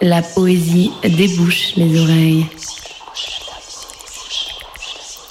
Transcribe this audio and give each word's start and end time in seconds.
La 0.00 0.22
poésie 0.22 0.90
débouche 1.02 1.74
les 1.76 2.00
oreilles. 2.00 2.46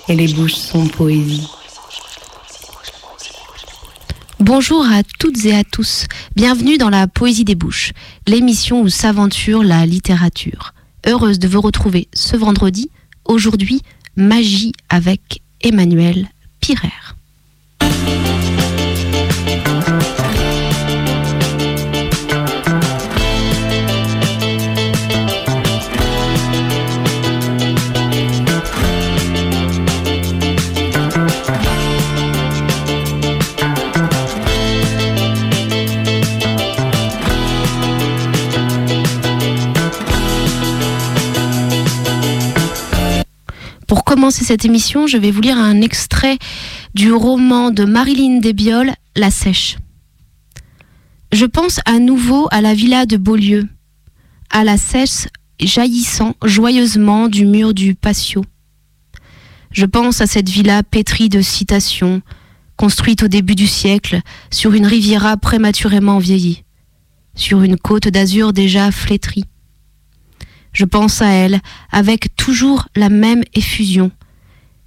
Et 0.07 0.15
les 0.15 0.33
bouches 0.33 0.55
sont 0.55 0.87
poésie. 0.87 1.47
Bonjour 4.39 4.85
à 4.85 5.01
toutes 5.19 5.45
et 5.45 5.55
à 5.55 5.63
tous. 5.63 6.05
Bienvenue 6.35 6.77
dans 6.77 6.89
la 6.89 7.07
Poésie 7.07 7.45
des 7.45 7.55
Bouches, 7.55 7.93
l'émission 8.27 8.81
où 8.81 8.89
s'aventure 8.89 9.63
la 9.63 9.85
littérature. 9.85 10.73
Heureuse 11.07 11.39
de 11.39 11.47
vous 11.47 11.61
retrouver 11.61 12.07
ce 12.13 12.35
vendredi. 12.35 12.89
Aujourd'hui, 13.23 13.81
magie 14.15 14.73
avec 14.89 15.41
Emmanuel 15.61 16.27
Pirer. 16.59 17.04
Commencer 44.15 44.45
cette 44.45 44.63
émission, 44.63 45.07
je 45.07 45.17
vais 45.17 45.29
vous 45.29 45.41
lire 45.41 45.57
un 45.57 45.81
extrait 45.81 46.37
du 46.93 47.11
roman 47.11 47.69
de 47.69 47.83
Marilyn 47.83 48.39
Desbioles, 48.39 48.93
La 49.17 49.29
Sèche. 49.29 49.75
Je 51.33 51.45
pense 51.45 51.81
à 51.83 51.99
nouveau 51.99 52.47
à 52.49 52.61
la 52.61 52.73
villa 52.73 53.05
de 53.05 53.17
Beaulieu, 53.17 53.67
à 54.49 54.63
la 54.63 54.77
sèche 54.77 55.27
jaillissant 55.59 56.33
joyeusement 56.45 57.27
du 57.27 57.45
mur 57.45 57.73
du 57.73 57.93
patio. 57.93 58.45
Je 59.71 59.85
pense 59.85 60.21
à 60.21 60.27
cette 60.27 60.47
villa 60.47 60.81
pétrie 60.81 61.27
de 61.27 61.41
citations, 61.41 62.21
construite 62.77 63.21
au 63.21 63.27
début 63.27 63.55
du 63.55 63.67
siècle 63.67 64.21
sur 64.49 64.75
une 64.75 64.87
riviera 64.87 65.35
prématurément 65.35 66.19
vieillie, 66.19 66.63
sur 67.35 67.63
une 67.63 67.77
côte 67.77 68.07
d'azur 68.07 68.53
déjà 68.53 68.93
flétrie. 68.93 69.43
Je 70.75 70.83
pense 70.83 71.21
à 71.21 71.29
elle 71.29 71.61
avec 71.89 72.35
toujours 72.35 72.89
la 72.97 73.07
même 73.07 73.43
effusion, 73.53 74.11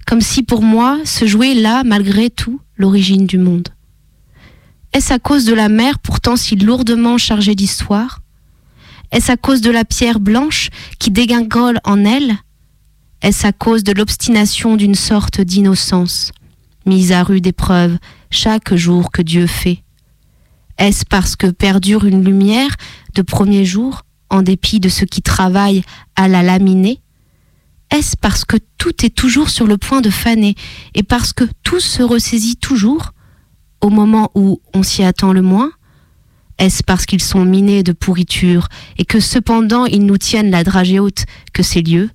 comme 0.05 0.21
si 0.21 0.43
pour 0.43 0.61
moi 0.61 0.99
se 1.03 1.25
jouait 1.25 1.55
là, 1.55 1.83
malgré 1.83 2.29
tout, 2.29 2.61
l'origine 2.77 3.25
du 3.25 3.39
monde. 3.39 3.69
Est-ce 4.93 5.11
à 5.11 5.17
cause 5.17 5.45
de 5.45 5.53
la 5.55 5.67
mer 5.67 5.97
pourtant 5.97 6.35
si 6.35 6.55
lourdement 6.55 7.17
chargée 7.17 7.55
d'histoire? 7.55 8.21
Est-ce 9.11 9.31
à 9.31 9.37
cause 9.37 9.61
de 9.61 9.71
la 9.71 9.83
pierre 9.83 10.19
blanche 10.19 10.69
qui 10.99 11.09
dégingole 11.09 11.79
en 11.83 12.05
elle? 12.05 12.35
Est-ce 13.23 13.47
à 13.47 13.51
cause 13.51 13.83
de 13.83 13.91
l'obstination 13.91 14.75
d'une 14.75 14.93
sorte 14.93 15.41
d'innocence, 15.41 16.31
mise 16.85 17.11
à 17.11 17.23
rude 17.23 17.47
épreuve 17.47 17.97
chaque 18.29 18.75
jour 18.75 19.11
que 19.11 19.23
Dieu 19.23 19.47
fait? 19.47 19.83
Est-ce 20.77 21.03
parce 21.03 21.35
que 21.35 21.47
perdure 21.47 22.05
une 22.05 22.23
lumière 22.23 22.75
de 23.15 23.23
premier 23.23 23.65
jour 23.65 24.03
en 24.29 24.41
dépit 24.41 24.79
de 24.79 24.89
ceux 24.89 25.05
qui 25.05 25.21
travaillent 25.21 25.83
à 26.15 26.27
la 26.27 26.43
laminer 26.43 27.01
Est-ce 27.91 28.15
parce 28.17 28.45
que 28.45 28.57
tout 28.77 29.05
est 29.05 29.15
toujours 29.15 29.49
sur 29.49 29.67
le 29.67 29.77
point 29.77 30.01
de 30.01 30.09
faner 30.09 30.55
et 30.95 31.03
parce 31.03 31.33
que 31.33 31.45
tout 31.63 31.79
se 31.79 32.03
ressaisit 32.03 32.57
toujours 32.57 33.11
au 33.81 33.89
moment 33.89 34.31
où 34.35 34.61
on 34.73 34.83
s'y 34.83 35.03
attend 35.03 35.33
le 35.33 35.41
moins? 35.41 35.71
Est-ce 36.57 36.83
parce 36.83 37.05
qu'ils 37.05 37.23
sont 37.23 37.45
minés 37.45 37.83
de 37.83 37.93
pourriture 37.93 38.67
et 38.97 39.05
que 39.05 39.19
cependant 39.19 39.85
ils 39.85 40.05
nous 40.05 40.17
tiennent 40.17 40.51
la 40.51 40.63
dragée 40.63 40.99
haute 40.99 41.25
que 41.53 41.63
ces 41.63 41.81
lieux, 41.81 42.09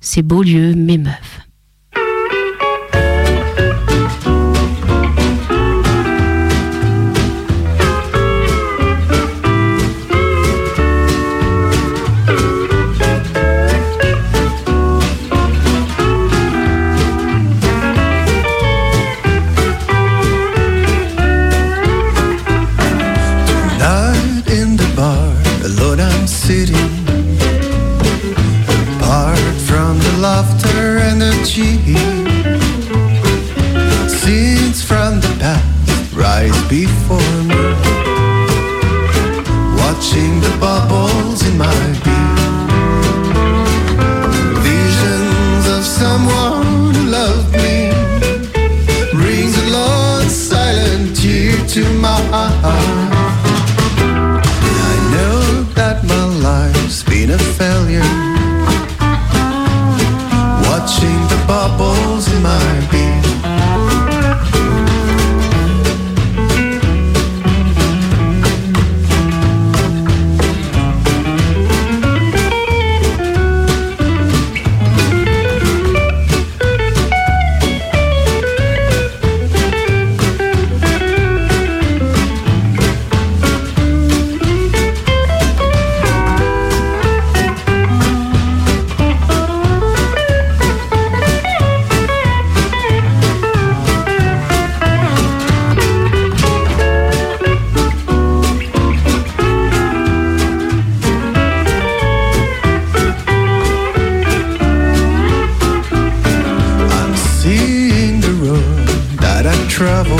ces 0.00 0.22
beaux 0.22 0.42
lieux 0.42 0.74
m'émeuvent 0.74 1.47
from 34.88 35.20
the 35.20 35.36
past 35.38 36.14
rise 36.14 36.58
before 36.68 37.32
me. 37.50 37.62
Watching 39.82 40.40
the 40.40 40.54
bubbles 40.58 41.40
in 41.46 41.58
my. 41.58 41.74
Visions 44.68 45.64
of 45.76 45.84
someone 45.84 46.94
who 46.94 47.02
loved 47.18 47.52
me. 47.52 47.90
Brings 49.12 49.54
a 49.58 50.30
silent 50.30 51.16
tear 51.16 51.56
to 51.74 51.82
my 52.06 52.20
eye. 52.32 53.08
I 54.90 54.94
know 55.12 55.62
that 55.74 56.02
my 56.04 56.24
life's 56.48 57.02
been 57.02 57.30
a 57.30 57.38
failure. 57.38 58.17
Watching 60.88 61.28
the 61.28 61.44
bubbles 61.46 62.32
in 62.32 62.42
my 62.42 62.88
beer. 62.90 63.17
Travel. 110.08 110.18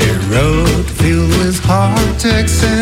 A 0.00 0.14
road 0.32 0.86
filled 0.86 1.30
with 1.38 1.58
heartaches 1.64 2.73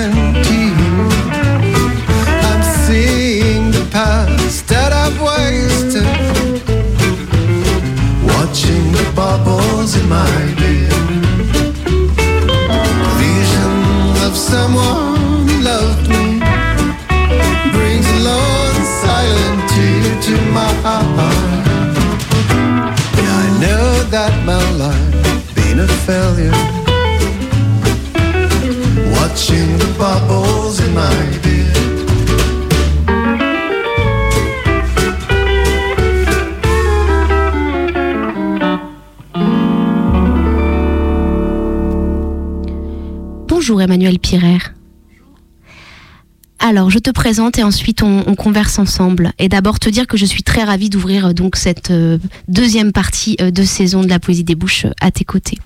présente 47.22 47.56
et 47.56 47.62
ensuite 47.62 48.02
on, 48.02 48.24
on 48.26 48.34
converse 48.34 48.80
ensemble. 48.80 49.32
Et 49.38 49.48
d'abord 49.48 49.78
te 49.78 49.88
dire 49.88 50.08
que 50.08 50.16
je 50.16 50.24
suis 50.24 50.42
très 50.42 50.64
ravie 50.64 50.90
d'ouvrir 50.90 51.26
euh, 51.26 51.32
donc 51.32 51.54
cette 51.54 51.92
euh, 51.92 52.18
deuxième 52.48 52.90
partie 52.90 53.36
euh, 53.40 53.52
de 53.52 53.62
saison 53.62 54.02
de 54.02 54.08
la 54.08 54.18
Poésie 54.18 54.42
des 54.42 54.56
Bouches 54.56 54.86
à 55.00 55.12
tes 55.12 55.24
côtés. 55.24 55.56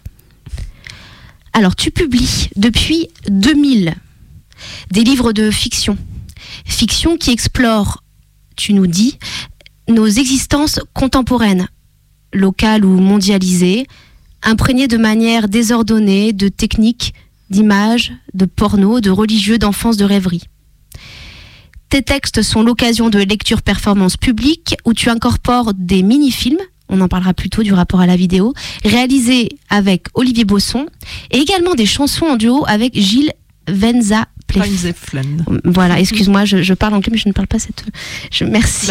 Alors, 1.55 1.75
tu 1.75 1.91
publies 1.91 2.51
depuis 2.57 3.09
2000 3.31 3.95
des 4.91 5.03
livres 5.03 5.33
de 5.33 5.51
fiction. 5.51 5.97
Fiction 6.67 7.17
qui 7.17 7.31
explore, 7.31 8.05
tu 8.55 8.75
nous 8.75 8.87
dis, 8.87 9.19
nos 9.89 10.07
existences 10.07 10.79
contemporaines, 10.93 11.69
locales 12.35 12.85
ou 12.85 13.01
mondialisées, 13.01 13.87
imprégnées 14.43 14.89
de 14.89 14.99
manière 14.99 15.49
désordonnée 15.49 16.35
de 16.35 16.49
techniques, 16.49 17.15
d'images, 17.49 18.13
de 18.35 18.45
porno, 18.45 19.01
de 19.01 19.09
religieux, 19.09 19.57
d'enfance, 19.57 19.97
de 19.97 20.05
rêverie. 20.05 20.43
Tes 21.97 22.03
textes 22.03 22.43
sont 22.43 22.63
l'occasion 22.63 23.09
de 23.09 23.19
lectures 23.21 23.63
performances 23.63 24.19
publiques 24.19 24.77
où 24.85 24.93
tu 24.93 25.09
incorpores 25.09 25.73
des 25.73 26.03
mini-films, 26.03 26.59
on 26.91 27.01
en 27.01 27.09
parlera 27.09 27.33
plus 27.33 27.49
tôt 27.49 27.63
du 27.63 27.73
rapport 27.73 28.01
à 28.01 28.07
la 28.07 28.17
vidéo, 28.17 28.53
réalisés 28.85 29.49
avec 29.71 30.09
Olivier 30.13 30.45
Bosson 30.45 30.89
et 31.31 31.39
également 31.39 31.75
des 31.75 31.87
chansons 31.87 32.27
en 32.27 32.37
duo 32.37 32.67
avec 32.69 32.95
Gilles 32.95 33.33
Venza. 33.67 34.27
Voilà, 35.65 35.99
excuse-moi, 35.99 36.45
je, 36.45 36.63
je, 36.63 36.75
parle 36.75 36.93
anglais 36.93 37.13
mais 37.13 37.19
je 37.19 37.29
ne 37.29 37.33
parle 37.33 37.49
pas 37.49 37.59
cette... 37.59 37.87
Je, 38.31 38.45
merci. 38.45 38.89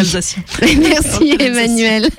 merci 0.79 1.35
Emmanuel. 1.39 2.09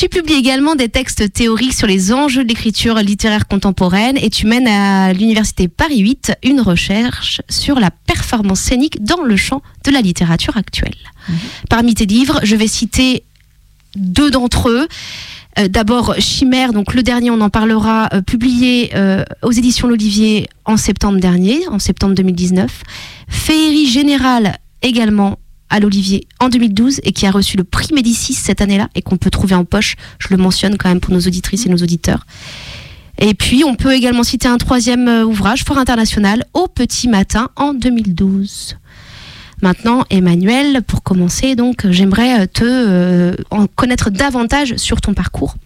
Tu 0.00 0.08
publies 0.08 0.32
également 0.32 0.76
des 0.76 0.88
textes 0.88 1.30
théoriques 1.30 1.74
sur 1.74 1.86
les 1.86 2.10
enjeux 2.10 2.42
de 2.42 2.48
l'écriture 2.48 2.94
littéraire 3.00 3.46
contemporaine 3.46 4.16
et 4.16 4.30
tu 4.30 4.46
mènes 4.46 4.66
à 4.66 5.12
l'Université 5.12 5.68
Paris 5.68 5.98
8 5.98 6.38
une 6.42 6.62
recherche 6.62 7.42
sur 7.50 7.78
la 7.78 7.90
performance 7.90 8.60
scénique 8.60 9.04
dans 9.04 9.22
le 9.22 9.36
champ 9.36 9.60
de 9.84 9.90
la 9.90 10.00
littérature 10.00 10.56
actuelle. 10.56 10.96
Mhm. 11.28 11.36
Parmi 11.68 11.92
tes 11.92 12.06
livres, 12.06 12.40
je 12.44 12.56
vais 12.56 12.66
citer 12.66 13.24
deux 13.94 14.30
d'entre 14.30 14.70
eux. 14.70 14.88
Euh, 15.58 15.68
D'abord 15.68 16.14
Chimère, 16.18 16.72
donc 16.72 16.94
le 16.94 17.02
dernier, 17.02 17.30
on 17.30 17.42
en 17.42 17.50
parlera, 17.50 18.08
euh, 18.14 18.22
publié 18.22 18.92
euh, 18.94 19.22
aux 19.42 19.52
éditions 19.52 19.86
L'Olivier 19.86 20.48
en 20.64 20.78
septembre 20.78 21.20
dernier, 21.20 21.68
en 21.68 21.78
septembre 21.78 22.14
2019. 22.14 22.84
Féerie 23.28 23.86
générale 23.86 24.56
également 24.80 25.39
à 25.70 25.80
l'Olivier 25.80 26.26
en 26.40 26.48
2012 26.48 27.00
et 27.04 27.12
qui 27.12 27.26
a 27.26 27.30
reçu 27.30 27.56
le 27.56 27.64
prix 27.64 27.94
Médicis 27.94 28.34
cette 28.34 28.60
année-là 28.60 28.88
et 28.94 29.02
qu'on 29.02 29.16
peut 29.16 29.30
trouver 29.30 29.54
en 29.54 29.64
poche. 29.64 29.96
Je 30.18 30.28
le 30.30 30.36
mentionne 30.36 30.76
quand 30.76 30.88
même 30.88 31.00
pour 31.00 31.14
nos 31.14 31.20
auditrices 31.20 31.66
et 31.66 31.68
nos 31.68 31.78
auditeurs. 31.78 32.26
Et 33.20 33.34
puis, 33.34 33.64
on 33.64 33.74
peut 33.74 33.92
également 33.92 34.22
citer 34.22 34.48
un 34.48 34.56
troisième 34.56 35.06
euh, 35.06 35.24
ouvrage, 35.24 35.64
Fort 35.64 35.78
International, 35.78 36.44
au 36.54 36.66
petit 36.68 37.06
matin 37.06 37.50
en 37.54 37.74
2012. 37.74 38.76
Maintenant, 39.60 40.04
Emmanuel, 40.08 40.82
pour 40.82 41.02
commencer, 41.02 41.54
donc, 41.54 41.86
j'aimerais 41.90 42.46
te 42.48 42.64
euh, 42.64 43.34
connaître 43.76 44.08
davantage 44.08 44.76
sur 44.76 45.02
ton 45.02 45.12
parcours. 45.12 45.56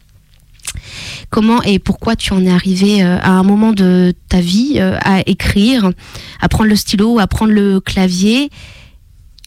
Comment 1.30 1.62
et 1.62 1.78
pourquoi 1.78 2.16
tu 2.16 2.32
en 2.32 2.44
es 2.44 2.50
arrivé 2.50 3.04
euh, 3.04 3.18
à 3.20 3.30
un 3.30 3.44
moment 3.44 3.72
de 3.72 4.12
ta 4.28 4.40
vie 4.40 4.80
à 4.80 5.20
écrire, 5.26 5.92
à 6.40 6.48
prendre 6.48 6.68
le 6.68 6.76
stylo, 6.76 7.20
à 7.20 7.28
prendre 7.28 7.52
le 7.52 7.78
clavier 7.78 8.50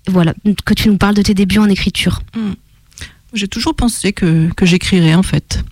voilà, 0.08 0.34
que 0.66 0.74
tu 0.74 0.90
nous 0.90 0.98
parles 0.98 1.16
de 1.16 1.22
tes 1.22 1.34
débuts 1.34 1.60
en 1.60 1.70
écriture. 1.70 2.22
Hmm. 2.36 2.54
J'ai 3.34 3.48
toujours 3.48 3.76
pensé 3.76 4.14
que, 4.14 4.50
que 4.56 4.66
j'écrirais 4.66 5.14
en 5.14 5.24
fait. 5.24 5.64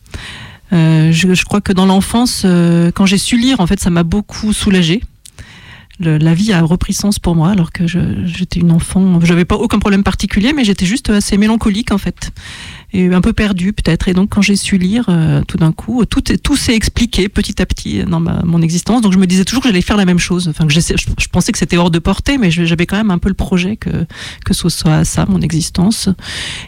Euh, 0.73 1.11
je, 1.11 1.45
crois 1.45 1.61
que 1.61 1.71
dans 1.73 1.85
l'enfance, 1.85 2.43
euh, 2.45 2.91
quand 2.91 3.05
j'ai 3.05 3.17
su 3.17 3.37
lire, 3.37 3.59
en 3.59 3.67
fait, 3.67 3.79
ça 3.79 3.89
m'a 3.89 4.03
beaucoup 4.03 4.51
soulagée. 4.51 5.01
la 5.99 6.33
vie 6.33 6.51
a 6.51 6.61
repris 6.61 6.93
sens 6.93 7.19
pour 7.19 7.35
moi 7.35 7.49
alors 7.49 7.71
que 7.71 7.87
j'étais 7.87 8.59
une 8.59 8.71
enfant. 8.71 9.19
J'avais 9.21 9.45
pas 9.45 9.55
aucun 9.55 9.79
problème 9.79 10.03
particulier, 10.03 10.53
mais 10.53 10.65
j'étais 10.65 10.85
juste 10.85 11.09
assez 11.09 11.37
mélancolique 11.37 11.91
en 11.91 11.97
fait 11.97 12.31
un 13.13 13.21
peu 13.21 13.33
perdu 13.33 13.73
peut-être. 13.73 14.07
Et 14.07 14.13
donc 14.13 14.29
quand 14.29 14.41
j'ai 14.41 14.55
su 14.55 14.77
lire, 14.77 15.05
euh, 15.09 15.41
tout 15.47 15.57
d'un 15.57 15.71
coup, 15.71 16.05
tout, 16.05 16.21
tout 16.21 16.55
s'est 16.55 16.75
expliqué 16.75 17.29
petit 17.29 17.61
à 17.61 17.65
petit 17.65 18.03
dans 18.03 18.19
ma, 18.19 18.41
mon 18.43 18.61
existence. 18.61 19.01
Donc 19.01 19.13
je 19.13 19.17
me 19.17 19.27
disais 19.27 19.45
toujours 19.45 19.63
que 19.63 19.69
j'allais 19.69 19.81
faire 19.81 19.97
la 19.97 20.05
même 20.05 20.19
chose. 20.19 20.47
Enfin, 20.47 20.67
que 20.67 20.73
je, 20.73 20.79
je, 20.79 21.27
pensais 21.31 21.51
que 21.51 21.57
c'était 21.57 21.77
hors 21.77 21.91
de 21.91 21.99
portée, 21.99 22.37
mais 22.37 22.51
j'avais 22.51 22.85
quand 22.85 22.97
même 22.97 23.11
un 23.11 23.17
peu 23.17 23.29
le 23.29 23.35
projet 23.35 23.75
que, 23.77 24.05
que 24.45 24.53
ce 24.53 24.69
soit 24.69 25.03
ça, 25.03 25.25
mon 25.27 25.41
existence. 25.41 26.09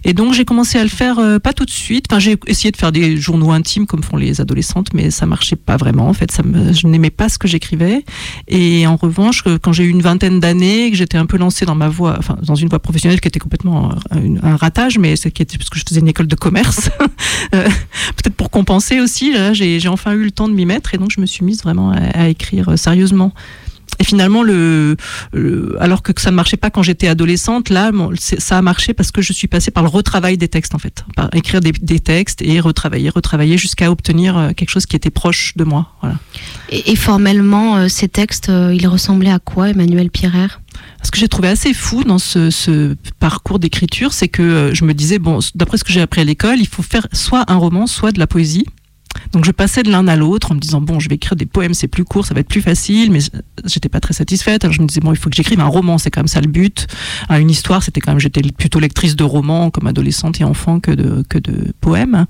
Et 0.04 0.14
donc 0.14 0.34
j'ai 0.34 0.46
commencé 0.46 0.78
à 0.78 0.84
le 0.84 0.90
faire 0.90 1.20
euh, 1.20 1.40
pas 1.40 1.54
tout 1.54 1.66
de 1.66 1.72
suite. 1.72 2.06
Enfin, 2.10 2.20
j'ai 2.20 2.38
essayé 2.48 2.72
de 2.72 2.78
faire 2.78 2.92
des 2.92 3.18
journaux 3.18 3.52
intimes 3.52 3.86
comme 3.86 4.04
font 4.04 4.18
les 4.18 4.42
adolescentes, 4.42 4.94
mais 4.94 5.12
ça 5.12 5.26
marchait 5.26 5.56
pas 5.56 5.78
vraiment. 5.78 6.08
En 6.08 6.14
fait, 6.14 6.32
ça 6.32 6.44
je 6.72 6.88
n'aimais 6.88 7.10
pas 7.10 7.30
ce 7.30 7.38
que 7.38 7.48
j'écrivais. 7.48 8.04
Et 8.48 8.88
en 8.88 8.96
revanche, 8.96 9.44
quand 9.62 9.74
j'ai 9.74 9.84
eu 9.84 9.90
une 9.90 10.02
vingtaine 10.02 10.40
d'années, 10.40 10.92
que 10.92 10.98
j'étais 10.98 11.18
un 11.18 11.26
peu 11.26 11.38
lancée 11.38 11.66
dans 11.66 11.76
ma 11.76 11.90
voie, 11.90 12.16
enfin 12.18 12.38
dans 12.44 12.56
une 12.56 12.70
voie 12.70 12.80
professionnelle 12.80 13.22
qui 13.22 13.28
était 13.28 13.40
complètement 13.40 13.92
un, 14.12 14.44
un 14.44 14.56
ratage, 14.56 14.98
mais 14.98 15.16
qui 15.16 15.42
était 15.42 15.58
parce 15.58 15.70
que 15.70 15.80
je 15.80 15.84
faisais 15.88 16.02
une 16.02 16.08
école 16.18 16.28
de 16.28 16.36
commerce. 16.36 16.90
Euh, 17.54 17.64
peut-être 18.18 18.36
pour 18.36 18.50
compenser 18.50 19.00
aussi, 19.00 19.34
j'ai 19.54 19.88
enfin 19.88 20.14
eu 20.14 20.24
le 20.24 20.32
temps 20.32 20.50
de 20.50 20.54
m'y 20.54 20.66
mettre 20.66 20.94
et 20.94 20.98
donc 20.98 21.12
je 21.12 21.22
me 21.22 21.26
suis 21.26 21.46
mise 21.46 21.64
vraiment 21.64 21.92
à, 21.92 22.28
écrire 22.28 22.70
euh, 22.70 22.76
sérieusement. 22.76 23.32
Et 24.00 24.04
finalement, 24.04 24.44
le, 24.44 24.98
alors 25.80 26.02
que 26.04 26.12
ça 26.18 26.32
ne 26.32 26.36
marchait 26.36 26.58
pas 26.58 26.70
quand 26.70 26.84
j'étais 26.84 27.08
adolescente, 27.08 27.70
là, 27.70 27.92
ça 28.20 28.58
a 28.58 28.62
marché 28.62 28.94
parce 28.94 29.12
que 29.12 29.22
je 29.22 29.34
suis 29.34 29.48
passée 29.48 29.72
par 29.72 29.84
le 29.84 29.90
retravail 29.90 30.38
des 30.38 30.48
textes, 30.48 30.76
en 30.76 30.80
fait. 30.80 31.04
Par 31.16 31.30
écrire 31.34 31.62
des, 31.62 32.00
textes 32.00 32.42
et 32.42 32.60
retravailler, 32.60 33.10
retravailler 33.10 33.58
jusqu'à 33.58 33.92
obtenir 33.92 34.38
euh, 34.38 34.52
quelque 34.52 34.70
chose 34.70 34.86
qui 34.86 34.96
était 34.96 35.10
proche 35.10 35.54
de 35.56 35.64
moi. 35.64 35.94
Voilà. 36.02 36.16
Et, 36.70 36.96
formellement, 36.96 37.90
ces 37.90 38.08
textes, 38.08 38.50
ils 38.50 38.88
ressemblaient 38.88 39.32
à 39.32 39.40
quoi, 39.40 39.70
Emmanuel 39.70 40.10
Pierrer 40.10 40.48
ce 41.04 41.12
que 41.12 41.20
j'ai 41.20 41.28
trouvé 41.28 41.48
assez 41.48 41.74
fou 41.74 42.04
dans 42.04 42.18
ce, 42.18 42.96
parcours 43.20 43.60
d'écriture, 43.60 44.14
c'est 44.14 44.28
que 44.28 44.42
euh, 44.42 44.74
je 44.74 44.84
me 44.84 44.94
disais, 44.94 45.20
bon, 45.20 45.40
d'après 45.56 45.78
ce 45.78 45.84
que 45.84 45.94
j'ai 45.94 46.02
appris 46.02 46.22
à 46.22 46.24
l'école, 46.24 46.60
il 46.60 46.68
faut 46.68 46.84
faire 46.84 47.08
soit 47.14 47.46
un 47.48 47.56
roman, 47.56 47.88
soit 47.88 48.12
de 48.12 48.20
la 48.20 48.28
poésie. 48.28 48.66
Donc 49.32 49.46
je 49.46 49.52
passais 49.52 49.84
de 49.84 49.92
l'un 49.92 50.08
à 50.08 50.16
l'autre 50.16 50.52
en 50.52 50.56
me 50.56 50.60
disant 50.60 50.82
bon 50.82 51.00
je 51.00 51.10
vais 51.10 51.16
écrire 51.16 51.36
des 51.36 51.46
poèmes 51.46 51.74
c'est 51.74 51.88
plus 51.88 52.04
court 52.04 52.26
ça 52.26 52.34
va 52.34 52.42
être 52.42 52.48
plus 52.48 52.62
facile 52.62 53.12
mais 53.12 53.20
j'étais 53.66 53.90
pas 53.90 54.00
très 54.00 54.14
satisfaite. 54.14 54.64
Alors 54.64 54.74
je 54.74 54.82
me 54.82 54.88
disais 54.88 55.02
bon 55.02 55.12
il 55.12 55.18
faut 55.18 55.30
que 55.30 55.36
j'écrive 55.36 55.60
un 55.60 55.68
roman 55.68 55.98
c'est 55.98 56.10
quand 56.12 56.22
même 56.22 56.28
ça 56.28 56.42
le 56.42 56.48
but. 56.48 56.88
Une 57.30 57.50
histoire 57.50 57.84
c'était 57.84 58.00
quand 58.00 58.12
même 58.12 58.20
j'étais 58.20 58.42
plutôt 58.42 58.80
lectrice 58.80 59.16
de 59.16 59.24
romans 59.24 59.70
comme 59.70 59.88
adolescente 59.88 60.40
et 60.42 60.44
enfant 60.44 60.80
que 60.80 60.92
de 60.92 61.24
que 61.30 61.38
de 61.38 61.74
poèmes. 61.82 62.26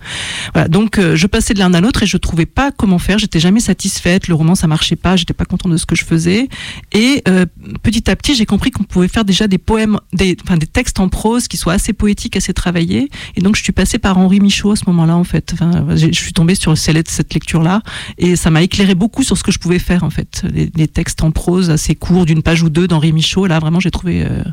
Voilà. 0.53 0.67
Donc 0.67 0.97
euh, 0.97 1.15
je 1.15 1.27
passais 1.27 1.53
de 1.53 1.59
l'un 1.59 1.73
à 1.73 1.81
l'autre 1.81 2.03
et 2.03 2.05
je 2.05 2.17
trouvais 2.17 2.45
pas 2.45 2.71
comment 2.71 2.99
faire. 2.99 3.17
J'étais 3.19 3.39
jamais 3.39 3.59
satisfaite. 3.59 4.27
Le 4.27 4.35
roman 4.35 4.55
ça 4.55 4.67
marchait 4.67 4.95
pas. 4.95 5.15
J'étais 5.15 5.33
pas 5.33 5.45
contente 5.45 5.71
de 5.71 5.77
ce 5.77 5.85
que 5.85 5.95
je 5.95 6.05
faisais. 6.05 6.49
Et 6.93 7.21
euh, 7.27 7.45
petit 7.83 8.09
à 8.09 8.15
petit 8.15 8.35
j'ai 8.35 8.45
compris 8.45 8.71
qu'on 8.71 8.83
pouvait 8.83 9.07
faire 9.07 9.25
déjà 9.25 9.47
des 9.47 9.57
poèmes 9.57 9.99
des 10.13 10.37
enfin 10.43 10.57
des 10.57 10.67
textes 10.67 10.99
en 10.99 11.09
prose 11.09 11.47
qui 11.47 11.57
soient 11.57 11.73
assez 11.73 11.93
poétiques 11.93 12.35
assez 12.35 12.53
travaillés. 12.53 13.09
Et 13.35 13.41
donc 13.41 13.55
je 13.55 13.63
suis 13.63 13.73
passée 13.73 13.99
par 13.99 14.17
Henri 14.17 14.39
Michaud 14.39 14.71
à 14.71 14.75
ce 14.75 14.83
moment-là 14.87 15.15
en 15.15 15.23
fait. 15.23 15.53
Je 15.95 16.11
suis 16.11 16.33
tombée 16.33 16.55
sur 16.55 16.77
cette 17.07 17.33
lecture-là. 17.33 17.81
Et 18.17 18.35
ça 18.35 18.49
m'a 18.49 18.61
éclairé 18.61 18.95
beaucoup 18.95 19.23
sur 19.23 19.37
ce 19.37 19.43
que 19.43 19.51
je 19.51 19.59
pouvais 19.59 19.79
faire, 19.79 20.03
en 20.03 20.09
fait. 20.09 20.45
Des, 20.45 20.87
textes 20.87 21.23
en 21.23 21.31
prose 21.31 21.69
assez 21.69 21.95
courts, 21.95 22.25
d'une 22.25 22.41
page 22.41 22.63
ou 22.63 22.69
deux 22.69 22.87
d'Henri 22.87 23.11
Michaud. 23.11 23.47
Là, 23.47 23.59
vraiment, 23.59 23.79
j'ai 23.79 23.91
trouvé 23.91 24.23
euh, 24.23 24.43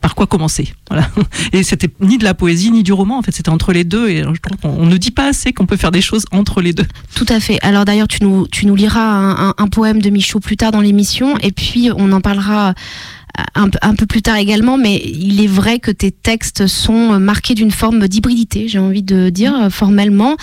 par 0.00 0.14
quoi 0.14 0.26
commencer. 0.26 0.72
Voilà. 0.90 1.08
Et 1.52 1.64
c'était 1.64 1.90
ni 2.00 2.16
de 2.16 2.24
la 2.24 2.34
poésie, 2.34 2.70
ni 2.70 2.82
du 2.82 2.92
roman, 2.92 3.18
en 3.18 3.22
fait. 3.22 3.32
C'était 3.32 3.50
entre 3.50 3.72
les 3.72 3.84
deux. 3.84 4.08
Et 4.08 4.22
je 4.22 4.40
trouve 4.40 4.56
qu'on 4.62 4.86
ne 4.86 4.96
dit 4.96 5.10
pas 5.10 5.28
assez 5.28 5.52
qu'on 5.52 5.66
peut 5.66 5.76
faire 5.76 5.90
des 5.90 6.00
choses 6.00 6.24
entre 6.30 6.60
les 6.60 6.72
deux. 6.72 6.86
Tout 7.14 7.26
à 7.28 7.40
fait. 7.40 7.58
Alors 7.62 7.84
d'ailleurs, 7.84 8.08
tu 8.08 8.22
nous, 8.22 8.46
tu 8.46 8.66
nous 8.66 8.76
liras 8.76 9.54
un 9.58 9.68
poème 9.68 10.00
de 10.00 10.10
Michaud 10.10 10.40
plus 10.40 10.56
tard 10.56 10.70
dans 10.70 10.80
l'émission. 10.80 11.36
Et 11.38 11.50
puis, 11.50 11.90
on 11.96 12.12
en 12.12 12.20
parlera 12.20 12.74
un, 13.54 13.94
peu 13.94 14.06
plus 14.06 14.22
tard 14.22 14.36
également, 14.36 14.76
mais 14.78 14.96
il 15.04 15.42
est 15.42 15.46
vrai 15.46 15.78
que 15.78 15.90
tes 15.90 16.10
textes 16.10 16.66
sont 16.66 17.18
marqués 17.18 17.54
d'une 17.54 17.70
forme 17.70 18.08
d'hybridité, 18.08 18.68
j'ai 18.68 18.78
envie 18.78 19.02
de 19.02 19.28
dire 19.28 19.54
euh, 19.54 19.70
formellement. 19.70 20.36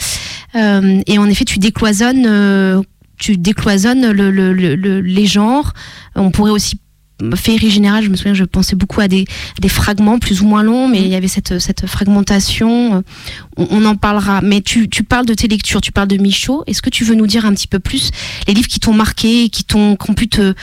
Euh, 0.56 1.02
et 1.08 1.18
en 1.18 1.28
effet, 1.28 1.46
tu 1.46 1.60
décloisonnes, 1.60 2.26
euh, 2.28 2.82
tu 3.18 3.38
décloisonnes 3.38 4.12
les 4.12 5.26
genres. 5.26 5.74
On 6.16 6.32
pourrait 6.32 6.52
aussi 6.52 6.80
féerie 7.36 7.70
générale, 7.70 8.04
je 8.04 8.10
me 8.10 8.16
souviens, 8.16 8.34
je 8.34 8.44
pensais 8.44 8.76
beaucoup 8.76 9.02
à 9.02 9.08
des, 9.08 9.26
des 9.62 9.70
fragments 9.70 10.20
plus 10.20 10.42
ou 10.42 10.46
moins 10.46 10.64
longs, 10.64 10.88
mais 10.88 11.02
mm. 11.02 11.04
il 11.04 11.10
y 11.10 11.16
avait 11.16 11.28
cette, 11.28 11.60
cette 11.60 11.86
fragmentation. 11.88 13.04
On, 13.58 13.86
en 13.86 13.96
parlera. 13.96 14.42
Mais 14.42 14.62
tu, 14.62 14.90
tu, 14.90 15.04
parles 15.04 15.26
de 15.26 15.34
tes 15.34 15.48
lectures, 15.48 15.82
tu 15.82 15.92
parles 15.92 16.08
de 16.08 16.18
Michaud. 16.18 16.64
Est-ce 16.68 16.82
que 16.82 16.90
tu 16.90 17.04
veux 17.04 17.16
nous 17.16 17.28
dire 17.28 17.46
un 17.46 17.54
petit 17.54 17.68
peu 17.68 17.80
plus 17.80 18.10
les 18.48 18.54
livres 18.54 18.68
qui 18.68 18.80
t'ont 18.80 18.94
marqué, 18.94 19.50
qui 19.50 19.64
t'ont, 19.64 19.96
qu'on 19.96 20.14
pu 20.14 20.28
te, 20.28 20.54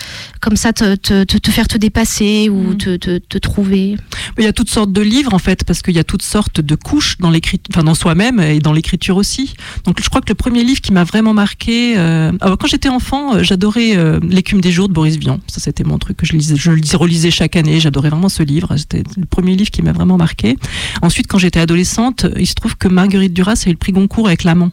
comme 0.41 0.57
ça, 0.57 0.73
te, 0.73 0.97
te, 0.97 1.23
te, 1.25 1.51
faire 1.51 1.69
te 1.69 1.79
dépasser 1.79 2.49
ou 2.49 2.73
mm. 2.73 2.77
te, 2.77 3.19
te, 3.19 3.39
trouver? 3.39 3.97
Il 4.39 4.45
y 4.45 4.49
a 4.49 4.53
toutes 4.53 4.71
sortes 4.71 4.93
de 4.93 5.01
livres 5.01 5.35
en 5.35 5.39
fait, 5.39 5.65
parce 5.65 5.83
qu'il 5.83 5.95
y 5.95 5.99
a 5.99 6.05
toutes 6.05 6.23
sortes 6.23 6.61
de 6.61 6.75
couches 6.75 7.17
dans 7.19 7.31
l'écriture, 7.31 7.67
enfin 7.73 7.85
dans 7.85 7.95
soi-même 7.95 8.41
et 8.41 8.59
dans 8.59 8.73
l'écriture 8.73 9.17
aussi. 9.17 9.55
Donc 9.85 10.03
je 10.03 10.09
crois 10.09 10.21
que 10.21 10.29
le 10.29 10.35
premier 10.35 10.65
livre 10.65 10.81
qui 10.81 10.93
m'a 10.93 11.05
vraiment 11.05 11.35
marqué, 11.35 11.95
euh, 11.97 12.33
quand 12.41 12.67
j'étais 12.67 12.89
enfant, 12.89 13.37
euh, 13.37 13.43
j'adorais 13.43 13.97
euh, 13.97 14.19
L'écume 14.23 14.61
des 14.61 14.73
jours 14.73 14.89
de 14.89 14.95
Boris 14.95 15.17
Vian. 15.17 15.41
Ça 15.47 15.61
c'était 15.61 15.85
mon 15.85 15.99
truc 15.99 16.17
que 16.17 16.27
je 16.27 16.33
lisais 16.33 16.50
je 16.55 16.71
le 16.71 16.97
relisais 16.97 17.31
chaque 17.31 17.57
année. 17.57 17.81
J'adorais 17.81 18.11
vraiment 18.11 18.29
ce 18.29 18.43
livre. 18.43 18.77
C'était 18.77 19.03
le 19.17 19.27
premier 19.27 19.57
livre 19.57 19.71
qui 19.71 19.83
m'a 19.83 19.93
vraiment 19.93 20.17
marqué. 20.17 20.57
Ensuite, 21.03 21.27
quand 21.27 21.39
j'étais 21.39 21.61
adolescente, 21.61 22.27
il 22.39 22.47
se 22.47 22.55
trouve 22.55 22.77
que 22.77 22.89
Marguerite 22.89 23.33
Duras 23.33 23.63
a 23.67 23.69
eu 23.69 23.73
le 23.73 23.79
prix 23.79 23.93
Goncourt 23.93 24.27
avec 24.27 24.45
L'amant. 24.45 24.71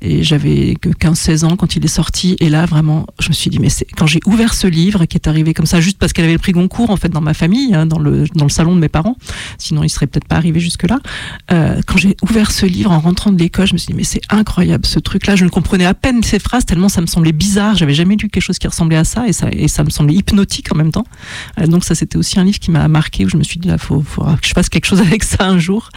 Et 0.00 0.22
j'avais 0.22 0.76
que 0.80 0.88
15-16 0.88 1.44
ans 1.44 1.56
quand 1.56 1.76
il 1.76 1.84
est 1.84 1.88
sorti. 1.88 2.36
Et 2.40 2.48
là, 2.48 2.66
vraiment, 2.66 3.06
je 3.20 3.28
me 3.28 3.34
suis 3.34 3.50
dit, 3.50 3.58
mais 3.58 3.68
quand 3.96 4.06
j'ai 4.06 4.20
ouvert 4.26 4.54
ce 4.54 4.66
livre 4.66 5.04
qui 5.06 5.16
est 5.16 5.28
arrivé 5.28 5.54
comme 5.54 5.66
ça, 5.66 5.80
juste 5.80 5.98
parce 5.98 6.12
qu'elle 6.12 6.24
avait 6.24 6.34
le 6.34 6.38
prix 6.38 6.52
Goncourt, 6.52 6.90
en 6.90 6.96
fait, 6.96 7.08
dans 7.08 7.20
ma 7.20 7.34
famille, 7.34 7.74
hein, 7.74 7.86
dans, 7.86 7.98
le, 7.98 8.24
dans 8.34 8.44
le 8.44 8.50
salon 8.50 8.74
de 8.74 8.80
mes 8.80 8.88
parents, 8.88 9.16
sinon 9.58 9.82
il 9.82 9.88
serait 9.88 10.06
peut-être 10.06 10.28
pas 10.28 10.36
arrivé 10.36 10.60
jusque-là. 10.60 11.00
Euh, 11.52 11.80
quand 11.86 11.96
j'ai 11.96 12.16
ouvert 12.22 12.50
ce 12.50 12.66
livre 12.66 12.90
en 12.90 13.00
rentrant 13.00 13.32
de 13.32 13.38
l'école, 13.38 13.66
je 13.66 13.72
me 13.72 13.78
suis 13.78 13.88
dit, 13.88 13.94
mais 13.94 14.04
c'est 14.04 14.22
incroyable 14.30 14.86
ce 14.86 14.98
truc-là. 14.98 15.36
Je 15.36 15.44
ne 15.44 15.50
comprenais 15.50 15.86
à 15.86 15.94
peine 15.94 16.22
ces 16.22 16.38
phrases 16.38 16.64
tellement 16.64 16.88
ça 16.88 17.00
me 17.00 17.06
semblait 17.06 17.32
bizarre. 17.32 17.74
J'avais 17.74 17.94
jamais 17.94 18.16
lu 18.16 18.28
quelque 18.28 18.42
chose 18.42 18.58
qui 18.58 18.66
ressemblait 18.66 18.96
à 18.96 19.04
ça 19.04 19.26
et 19.26 19.32
ça, 19.32 19.48
et 19.50 19.68
ça 19.68 19.84
me 19.84 19.90
semblait 19.90 20.14
hypnotique 20.14 20.72
en 20.72 20.76
même 20.76 20.92
temps. 20.92 21.06
Euh, 21.58 21.66
donc 21.66 21.84
ça, 21.84 21.94
c'était 21.94 22.16
aussi 22.16 22.38
un 22.38 22.44
livre 22.44 22.58
qui 22.58 22.70
m'a 22.70 22.86
marqué 22.88 23.24
où 23.24 23.28
je 23.28 23.36
me 23.36 23.42
suis 23.42 23.58
dit, 23.58 23.68
là, 23.68 23.78
faut, 23.78 24.00
que 24.00 24.46
je 24.46 24.52
fasse 24.52 24.68
quelque 24.68 24.86
chose 24.86 25.00
avec 25.00 25.24
ça 25.24 25.44
un 25.46 25.58
jour. 25.58 25.90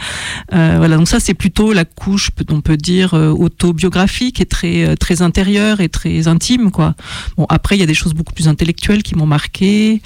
Euh, 0.52 0.74
voilà, 0.78 0.96
donc 0.96 1.08
ça, 1.08 1.20
c'est 1.20 1.34
plutôt 1.34 1.72
la 1.72 1.84
couche, 1.84 2.30
on 2.50 2.60
peut 2.60 2.76
dire, 2.76 3.14
euh, 3.14 3.30
autobiographique 3.88 4.40
et 4.40 4.46
très, 4.46 4.84
euh, 4.84 4.94
très 4.96 5.22
intérieure 5.22 5.80
et 5.80 5.88
très 5.88 6.28
intime, 6.28 6.70
quoi. 6.70 6.94
Bon, 7.36 7.46
après, 7.48 7.76
il 7.76 7.80
y 7.80 7.82
a 7.82 7.86
des 7.86 7.94
choses 7.94 8.12
beaucoup 8.14 8.32
plus 8.34 8.48
intellectuelles 8.48 9.02
qui 9.02 9.14
m'ont 9.14 9.26
marqué. 9.26 10.02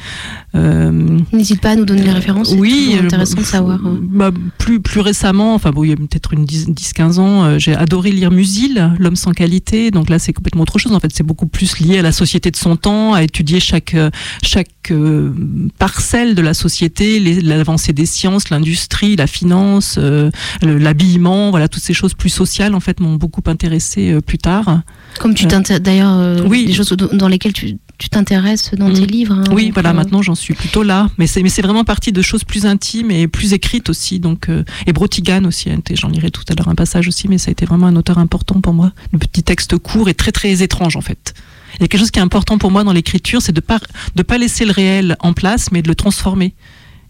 Euh, 0.55 1.19
N'hésite 1.33 1.61
pas 1.61 1.71
à 1.71 1.77
nous 1.77 1.85
donner 1.85 2.03
les 2.03 2.11
références. 2.13 2.51
c'est 2.51 2.57
oui, 2.59 2.97
euh, 3.01 3.05
intéressant 3.05 3.39
de 3.41 3.45
savoir. 3.45 3.81
hein. 3.85 3.99
bah, 4.01 4.31
plus, 4.59 4.81
plus 4.81 5.01
récemment, 5.01 5.55
enfin 5.55 5.71
bon, 5.71 5.85
il 5.85 5.91
y 5.91 5.93
a 5.93 5.97
peut-être 5.97 6.33
une 6.33 6.45
10-15 6.45 7.19
ans, 7.19 7.45
euh, 7.45 7.59
j'ai 7.59 7.75
adoré 7.75 8.11
lire 8.13 8.31
Musil, 8.31 8.93
L'homme 8.99 9.17
sans 9.17 9.33
qualité. 9.33 9.91
Donc 9.91 10.09
là, 10.09 10.19
c'est 10.19 10.33
complètement 10.33 10.63
autre 10.63 10.79
chose. 10.79 10.93
En 10.93 11.01
fait, 11.01 11.11
c'est 11.13 11.27
beaucoup 11.27 11.47
plus 11.47 11.79
lié 11.81 11.99
à 11.99 12.03
la 12.03 12.13
société 12.13 12.51
de 12.51 12.57
son 12.57 12.77
temps, 12.77 13.15
à 13.15 13.23
étudier 13.23 13.61
chaque, 13.61 13.95
euh, 13.95 14.11
chaque 14.43 14.82
euh, 14.91 15.33
parcelle 15.79 16.35
de 16.35 16.43
la 16.43 16.55
société, 16.55 17.21
les- 17.21 17.41
l'avancée 17.41 17.93
des 17.93 18.07
sciences, 18.07 18.51
l'industrie, 18.51 19.17
la 19.17 19.27
finance, 19.27 19.97
euh, 19.99 20.31
le- 20.63 20.79
l'habillement, 20.79 21.51
voilà, 21.51 21.69
toutes 21.69 21.83
ces 21.83 21.95
choses 21.95 22.15
plus 22.15 22.31
sociales, 22.31 22.75
en 22.75 22.81
fait, 22.81 23.01
m'ont 23.01 23.17
beaucoup 23.17 23.43
intéressé 23.47 24.11
euh, 24.13 24.21
plus 24.21 24.39
tard. 24.39 24.83
Comme 25.21 25.35
tu 25.35 25.47
euh, 25.47 25.49
t'intéresses 25.49 25.83
d'ailleurs, 25.83 26.47
oui. 26.47 26.67
des 26.67 26.73
choses 26.73 26.89
dans 27.13 27.29
lesquelles 27.29 27.53
tu 27.53 27.77
tu 27.99 28.09
t'intéresses 28.09 28.73
dans 28.77 28.93
tes 28.93 29.03
Mm. 29.03 29.07
livres. 29.07 29.35
hein. 29.35 29.45
Oui, 29.53 29.71
voilà, 29.73 29.91
euh, 29.91 29.93
maintenant 29.93 30.23
j'en 30.23 30.35
suis 30.35 30.55
plutôt 30.55 30.83
là. 30.83 31.09
Mais 31.19 31.29
c'est, 31.29 31.41
mais 31.45 31.49
c'est 31.51 31.63
vraiment 31.63 31.85
parti 31.85 32.11
de 32.11 32.21
choses 32.21 32.43
plus 32.43 32.67
intimes 32.67 33.13
et 33.13 33.29
plus 33.29 33.53
écrites 33.53 33.89
aussi. 33.91 34.19
Donc, 34.19 34.49
euh, 34.49 34.65
et 34.89 34.93
Brotigan 34.93 35.45
aussi, 35.45 35.69
été- 35.71 35.95
j'en 35.95 36.09
lirai 36.09 36.33
tout 36.33 36.43
à 36.49 36.55
l'heure 36.55 36.67
un 36.69 36.75
passage 36.75 37.07
aussi, 37.07 37.29
mais 37.29 37.39
ça 37.39 37.51
a 37.51 37.53
été 37.53 37.65
vraiment 37.65 37.87
un 37.87 37.95
auteur 37.95 38.19
important 38.19 38.61
pour 38.61 38.73
moi. 38.73 38.91
Le 39.13 39.19
petit 39.21 39.45
texte 39.45 39.77
court 39.79 40.09
et 40.09 40.15
très 40.15 40.33
très 40.33 40.63
étrange 40.65 40.97
en 40.97 41.01
fait. 41.01 41.33
Il 41.77 41.83
y 41.83 41.85
a 41.85 41.89
quelque 41.89 42.01
chose 42.01 42.11
qui 42.11 42.19
est 42.19 42.23
important 42.23 42.59
pour 42.59 42.71
moi 42.71 42.85
dans 42.85 42.93
l'écriture, 42.93 43.41
c'est 43.43 43.53
de 43.53 43.61
pas 43.61 43.81
de 44.15 44.23
pas 44.23 44.39
laisser 44.39 44.65
le 44.65 44.73
réel 44.73 45.17
en 45.21 45.33
place, 45.33 45.71
mais 45.73 45.83
de 45.83 45.89
le 45.89 45.95
transformer. 45.95 46.55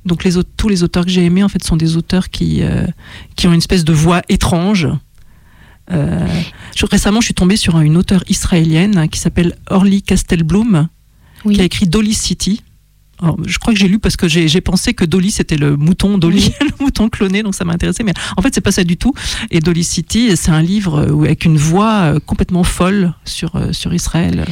Donc 0.07 0.25
les, 0.25 0.33
tous 0.57 0.69
les 0.69 0.83
auteurs 0.83 1.05
que 1.05 1.11
j'ai 1.11 1.25
aimés 1.25 1.45
en 1.45 1.49
fait 1.49 1.63
sont 1.65 1.77
des 1.77 1.97
auteurs 1.97 2.31
qui 2.31 2.63
euh, 2.63 2.87
qui 3.37 3.47
ont 3.47 3.53
une 3.53 3.59
espèce 3.59 3.85
de 3.85 3.93
voix 3.93 4.23
étrange. 4.29 4.89
Euh, 5.91 6.27
je- 6.77 6.87
récemment, 6.87 7.21
je 7.21 7.27
suis 7.27 7.35
tombée 7.35 7.57
sur 7.57 7.79
une 7.81 7.97
auteure 7.97 8.23
israélienne 8.29 8.97
hein, 8.99 9.09
qui 9.09 9.19
s'appelle 9.21 9.57
Orly 9.69 10.03
Castelblum, 10.03 10.89
oui. 11.45 11.55
qui 11.57 11.61
a 11.61 11.65
écrit 11.65 11.87
Dolly 11.87 12.15
City. 12.15 12.63
Alors, 13.23 13.37
je 13.47 13.57
crois 13.59 13.73
que 13.73 13.79
j'ai 13.79 13.89
lu 13.89 13.99
parce 13.99 14.17
que 14.17 14.27
j'ai 14.29 14.61
pensé 14.61 14.95
que 14.95 15.05
Dolly 15.05 15.31
c'était 15.31 15.57
le 15.57 15.77
mouton 15.77 16.19
Dolly, 16.19 16.53
le 16.61 16.85
mouton 16.85 17.09
cloné, 17.09 17.43
donc 17.43 17.55
ça 17.55 17.65
m'a 17.65 17.73
intéressé. 17.73 18.03
Mais 18.03 18.13
en 18.37 18.43
fait, 18.43 18.53
c'est 18.55 18.61
pas 18.61 18.73
ça 18.73 18.85
du 18.85 18.97
tout. 18.97 19.15
Et 19.51 19.61
Dolly 19.61 19.85
City, 19.85 20.37
c'est 20.37 20.51
un 20.51 20.63
livre 20.63 20.99
euh, 20.99 21.25
avec 21.25 21.45
une 21.45 21.57
voix 21.57 21.93
euh, 22.15 22.19
complètement 22.25 22.65
folle 22.65 23.15
sur 23.25 23.55
euh, 23.57 23.73
sur 23.73 23.95
Israël. 23.95 24.45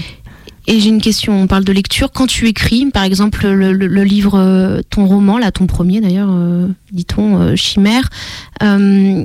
Et 0.67 0.79
j'ai 0.79 0.91
une 0.91 1.01
question, 1.01 1.41
on 1.43 1.47
parle 1.49 1.65
de 1.65 1.73
lecture. 1.73 2.13
Quand 2.13 2.27
tu 2.29 2.47
écris, 2.47 2.87
par 2.93 3.03
exemple, 3.03 3.49
le, 3.49 3.73
le- 3.73 3.89
le 3.89 4.05
livre, 4.05 4.81
ton 4.91 5.07
roman, 5.07 5.37
là, 5.39 5.51
ton 5.51 5.67
premier 5.67 6.01
d'ailleurs, 6.01 6.29
euh, 6.31 6.69
dit-on, 6.93 7.41
euh, 7.41 7.57
Chimère, 7.57 8.09
euh, 8.63 9.25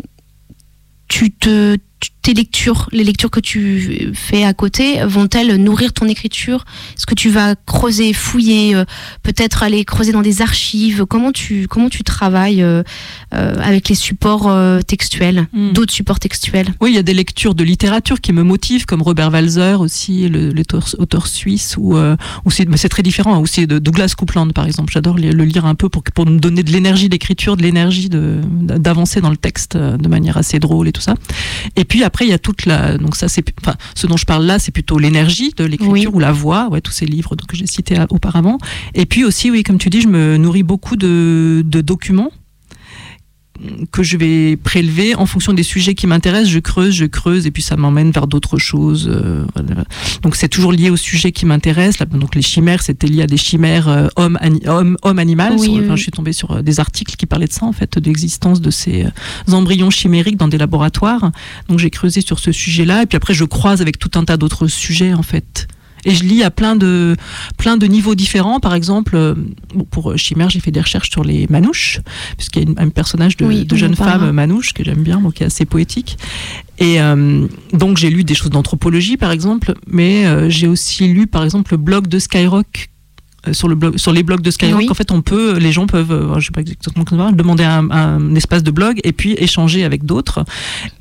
tu 1.08 1.32
te, 1.32 1.76
tu- 2.00 2.10
tes 2.26 2.34
lectures, 2.34 2.90
les 2.92 3.04
lectures 3.04 3.30
que 3.30 3.40
tu 3.40 4.10
fais 4.16 4.44
à 4.44 4.56
côté, 4.56 5.04
vont-elles 5.06 5.58
nourrir 5.58 5.94
ton 5.94 6.08
écriture? 6.08 6.66
Est-ce 6.98 7.06
que 7.06 7.14
tu 7.14 7.30
vas 7.30 7.54
creuser, 7.68 8.14
fouiller, 8.14 8.74
euh, 8.74 8.84
peut-être 9.22 9.62
aller 9.62 9.86
creuser 9.86 10.12
dans 10.12 10.24
des 10.24 10.42
archives? 10.42 11.06
Comment 11.08 11.32
tu, 11.32 11.68
comment 11.68 11.88
tu 11.88 12.04
travailles 12.04 12.64
euh, 12.64 12.82
euh, 13.36 13.54
avec 13.62 13.90
les 13.90 13.96
supports 13.96 14.52
textuels, 14.88 15.46
Mm. 15.54 15.74
d'autres 15.74 15.94
supports 15.94 16.20
textuels? 16.20 16.74
Oui, 16.82 16.94
il 16.94 16.96
y 16.96 16.98
a 16.98 17.04
des 17.04 17.14
lectures 17.14 17.54
de 17.54 17.64
littérature 17.64 18.20
qui 18.20 18.34
me 18.34 18.42
motivent, 18.42 18.88
comme 18.88 19.04
Robert 19.04 19.32
Walzer 19.32 19.80
aussi, 19.80 20.28
l'auteur 20.28 20.96
auteur 20.98 21.28
suisse, 21.28 21.76
ou 21.78 21.96
c'est 22.50 22.90
très 22.90 23.04
différent. 23.04 23.40
Ou 23.40 23.46
c'est 23.46 23.68
de 23.68 23.78
Douglas 23.78 24.16
Coupland, 24.18 24.52
par 24.52 24.66
exemple. 24.66 24.92
J'adore 24.92 25.20
le 25.20 25.44
lire 25.44 25.68
un 25.68 25.76
peu 25.76 25.90
pour 25.90 26.02
pour 26.02 26.26
me 26.26 26.40
donner 26.40 26.64
de 26.64 26.72
l'énergie 26.72 27.08
d'écriture, 27.08 27.56
de 27.56 27.62
l'énergie 27.62 28.10
d'avancer 28.10 29.22
dans 29.22 29.30
le 29.30 29.38
texte 29.38 29.78
de 29.78 30.08
manière 30.08 30.38
assez 30.38 30.58
drôle 30.58 30.88
et 30.88 30.92
tout 30.92 31.02
ça. 31.02 31.14
Et 31.76 31.86
puis 31.86 32.04
après, 32.04 32.15
il 32.24 32.30
y 32.30 32.34
a 32.34 32.40
toute 32.40 32.66
la 32.66 32.98
donc 32.98 33.16
ça 33.18 33.28
c'est 33.28 33.44
enfin 33.62 33.76
ce 33.96 34.08
dont 34.08 34.16
je 34.16 34.26
parle 34.26 34.46
là, 34.46 34.60
c'est 34.60 34.72
plutôt 34.72 34.98
l'énergie 34.98 35.52
de 35.58 35.66
l'écriture 35.66 35.92
Oui. 35.92 36.16
ou 36.16 36.20
la 36.20 36.32
voix, 36.32 36.70
ouais, 36.70 36.80
tous 36.80 36.92
ces 36.94 37.06
livres 37.06 37.36
donc, 37.36 37.48
que 37.50 37.58
j'ai 37.58 37.68
cités 37.68 38.00
euh, 38.00 38.06
auparavant. 38.10 38.58
Et 38.94 39.06
puis 39.06 39.26
aussi, 39.26 39.52
oui, 39.52 39.64
comme 39.64 39.78
tu 39.78 39.90
dis, 39.90 40.02
je 40.02 40.08
me 40.08 40.38
nourris 40.38 40.64
beaucoup 40.64 40.96
de 40.96 41.64
de 41.66 41.82
documents 41.82 42.32
que 43.92 44.04
je 44.04 44.18
vais 44.18 44.58
prélever 44.58 45.16
en 45.16 45.26
fonction 45.26 45.54
des 45.54 45.64
sujets 45.64 45.94
qui 45.96 46.08
m'intéressent. 46.08 46.50
Je 46.52 46.60
creuse, 46.60 46.94
je 46.94 47.06
creuse, 47.06 47.46
et 47.48 47.52
puis 47.52 47.62
ça 47.64 47.76
m'emmène 47.78 48.12
vers 48.12 48.28
d'autres 48.28 48.58
choses. 48.58 49.08
euh, 49.10 49.46
voilà. 49.56 49.84
Donc 50.22 50.36
c'est 50.36 50.50
toujours 50.50 50.72
lié 50.72 50.90
au 50.90 50.98
sujet 50.98 51.32
qui 51.32 51.46
m'intéresse. 51.46 51.98
Donc 52.12 52.36
les 52.36 52.42
chimères, 52.42 52.82
c'était 52.82 53.08
lié 53.08 53.24
à 53.24 53.28
des 53.28 53.38
chimères 53.38 53.88
euh, 53.88 54.08
homme, 54.18 54.38
ani- 54.42 54.62
homme, 54.68 54.98
homme 55.04 55.20
animal. 55.20 55.54
Oui, 55.58 55.64
Sur- 55.66 55.74
oui, 55.74 55.82
enfin. 55.86 55.96
Je 55.96 56.02
suis 56.04 56.12
tombée 56.12 56.34
sur 56.34 56.52
euh, 56.52 56.62
des 56.62 56.80
articles 56.80 57.16
qui 57.16 57.26
parlaient 57.26 57.48
de 57.48 57.54
ça, 57.54 57.66
en 57.66 57.72
fait, 57.74 57.98
de 57.98 58.06
l'existence 58.06 58.62
de 58.62 58.72
ces 58.72 59.06
euh, 59.06 59.52
embryons 59.54 59.90
chimériques 59.90 60.38
dans 60.38 60.48
des 60.48 60.58
laboratoires. 60.58 61.32
Donc 61.70 61.80
j'ai 61.80 61.90
creusé 61.90 62.22
sur 62.22 62.40
ce 62.40 62.52
sujet-là, 62.52 63.04
et 63.04 63.06
puis 63.06 63.16
après 63.18 63.34
je 63.34 63.46
croise 63.46 63.82
avec 63.82 64.00
tout 64.00 64.12
un 64.16 64.26
tas 64.26 64.38
d'autres 64.38 64.68
sujets, 64.68 65.14
en 65.14 65.24
fait. 65.24 65.68
Et 66.06 66.14
je 66.16 66.24
lis 66.24 66.44
à 66.44 66.52
plein 66.52 66.76
de, 66.76 67.16
plein 67.58 67.78
de 67.78 67.86
niveaux 67.88 68.16
différents. 68.16 68.60
Par 68.60 68.74
exemple, 68.76 69.16
euh, 69.16 69.34
pour 69.92 70.16
Chimère, 70.18 70.50
j'ai 70.50 70.60
fait 70.60 70.72
des 70.72 70.82
recherches 70.82 71.10
sur 71.10 71.24
les 71.24 71.48
manouches, 71.50 72.00
puisqu'il 72.38 72.64
y 72.64 72.66
a 72.66 72.70
une- 72.70 72.80
un 72.80 72.90
personnage 72.90 73.36
de, 73.38 73.46
Oui, 73.46 73.66
jeune 73.78 73.96
femme 73.96 74.32
manouche 74.32 74.74
que 74.74 74.84
j'aime 74.84 75.04
bien, 75.04 75.20
bon, 75.20 75.32
qui 75.32 75.44
est 75.44 75.48
assez 75.48 75.66
poétique. 75.66 76.18
Et 76.78 77.02
euh, 77.02 77.48
donc 77.74 77.98
j'ai 77.98 78.10
lu 78.10 78.24
des 78.24 78.36
choses 78.36 78.50
d'anthropologie, 78.52 79.18
par 79.18 79.32
exemple, 79.32 79.74
mais 79.88 80.26
euh, 80.26 80.50
j'ai 80.50 80.68
aussi 80.68 81.08
lu, 81.08 81.26
par 81.28 81.44
exemple, 81.44 81.72
le 81.74 81.78
blog 81.78 82.08
de 82.08 82.20
Skyrock. 82.20 82.90
Euh, 83.48 83.54
Sur, 83.54 83.68
le 83.68 83.76
blog, 83.76 83.98
sur 83.98 84.12
les 84.12 84.24
blogs 84.24 84.42
de 84.42 84.52
Skyrock, 84.52 84.80
Oui. 84.80 84.88
en 84.90 84.94
fait, 84.94 85.12
on 85.12 85.22
peut, 85.22 85.58
les 85.58 85.72
gens 85.72 85.88
peuvent, 85.88 86.12
euh, 86.12 86.40
je 86.40 86.46
sais 86.48 86.52
pas 86.52 86.62
exactement 86.62 87.06
comment 87.06 87.32
demander 87.32 87.64
un, 87.64 87.90
un 87.92 88.36
espace 88.36 88.64
de 88.64 88.72
blog 88.72 89.00
et 89.04 89.12
puis 89.12 89.34
échanger 89.38 89.84
avec 89.84 90.06
d'autres. 90.06 90.44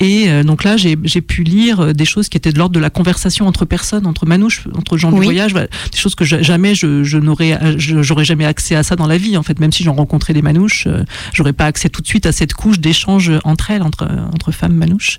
Et 0.01 0.29
euh, 0.29 0.43
donc 0.43 0.65
là, 0.65 0.77
j'ai 0.77 0.97
pu 1.21 1.43
lire 1.43 1.95
des 1.95 2.05
choses 2.05 2.29
qui 2.29 2.37
étaient 2.37 2.53
de 2.53 2.59
l'ordre 2.59 2.75
de 2.75 2.81
la 2.81 2.91
conversation 2.91 3.47
entre 3.47 3.65
personnes, 3.65 4.07
entre 4.07 4.27
manouches, 4.27 4.65
entre 4.77 4.97
gens 4.97 5.11
Oui. 5.11 5.19
du 5.21 5.25
voyage, 5.25 5.53
voilà, 5.53 5.69
des 5.93 5.99
choses 5.99 6.15
que 6.15 6.25
jamais 6.25 6.75
je, 6.75 7.05
je 7.05 7.19
n'aurais, 7.19 7.59
j'aurais 7.79 8.25
jamais 8.25 8.45
accès 8.45 8.75
à 8.75 8.83
ça 8.83 8.97
dans 8.97 9.07
la 9.07 9.19
vie. 9.19 9.37
En 9.37 9.43
fait, 9.43 9.59
même 9.61 9.73
si 9.73 9.83
j'en 9.83 9.95
rencontrais 9.95 10.33
des 10.35 10.43
manouches, 10.43 10.89
j'aurais 11.33 11.53
pas 11.53 11.67
accès 11.67 11.89
tout 11.89 12.03
de 12.03 12.07
suite 12.07 12.27
à 12.27 12.33
cette 12.33 12.55
couche 12.55 12.79
d'échange 12.81 13.33
entre 13.45 13.71
elles, 13.71 13.83
entre 13.83 14.09
entre 14.33 14.53
femmes 14.53 14.75
manouches. 14.75 15.19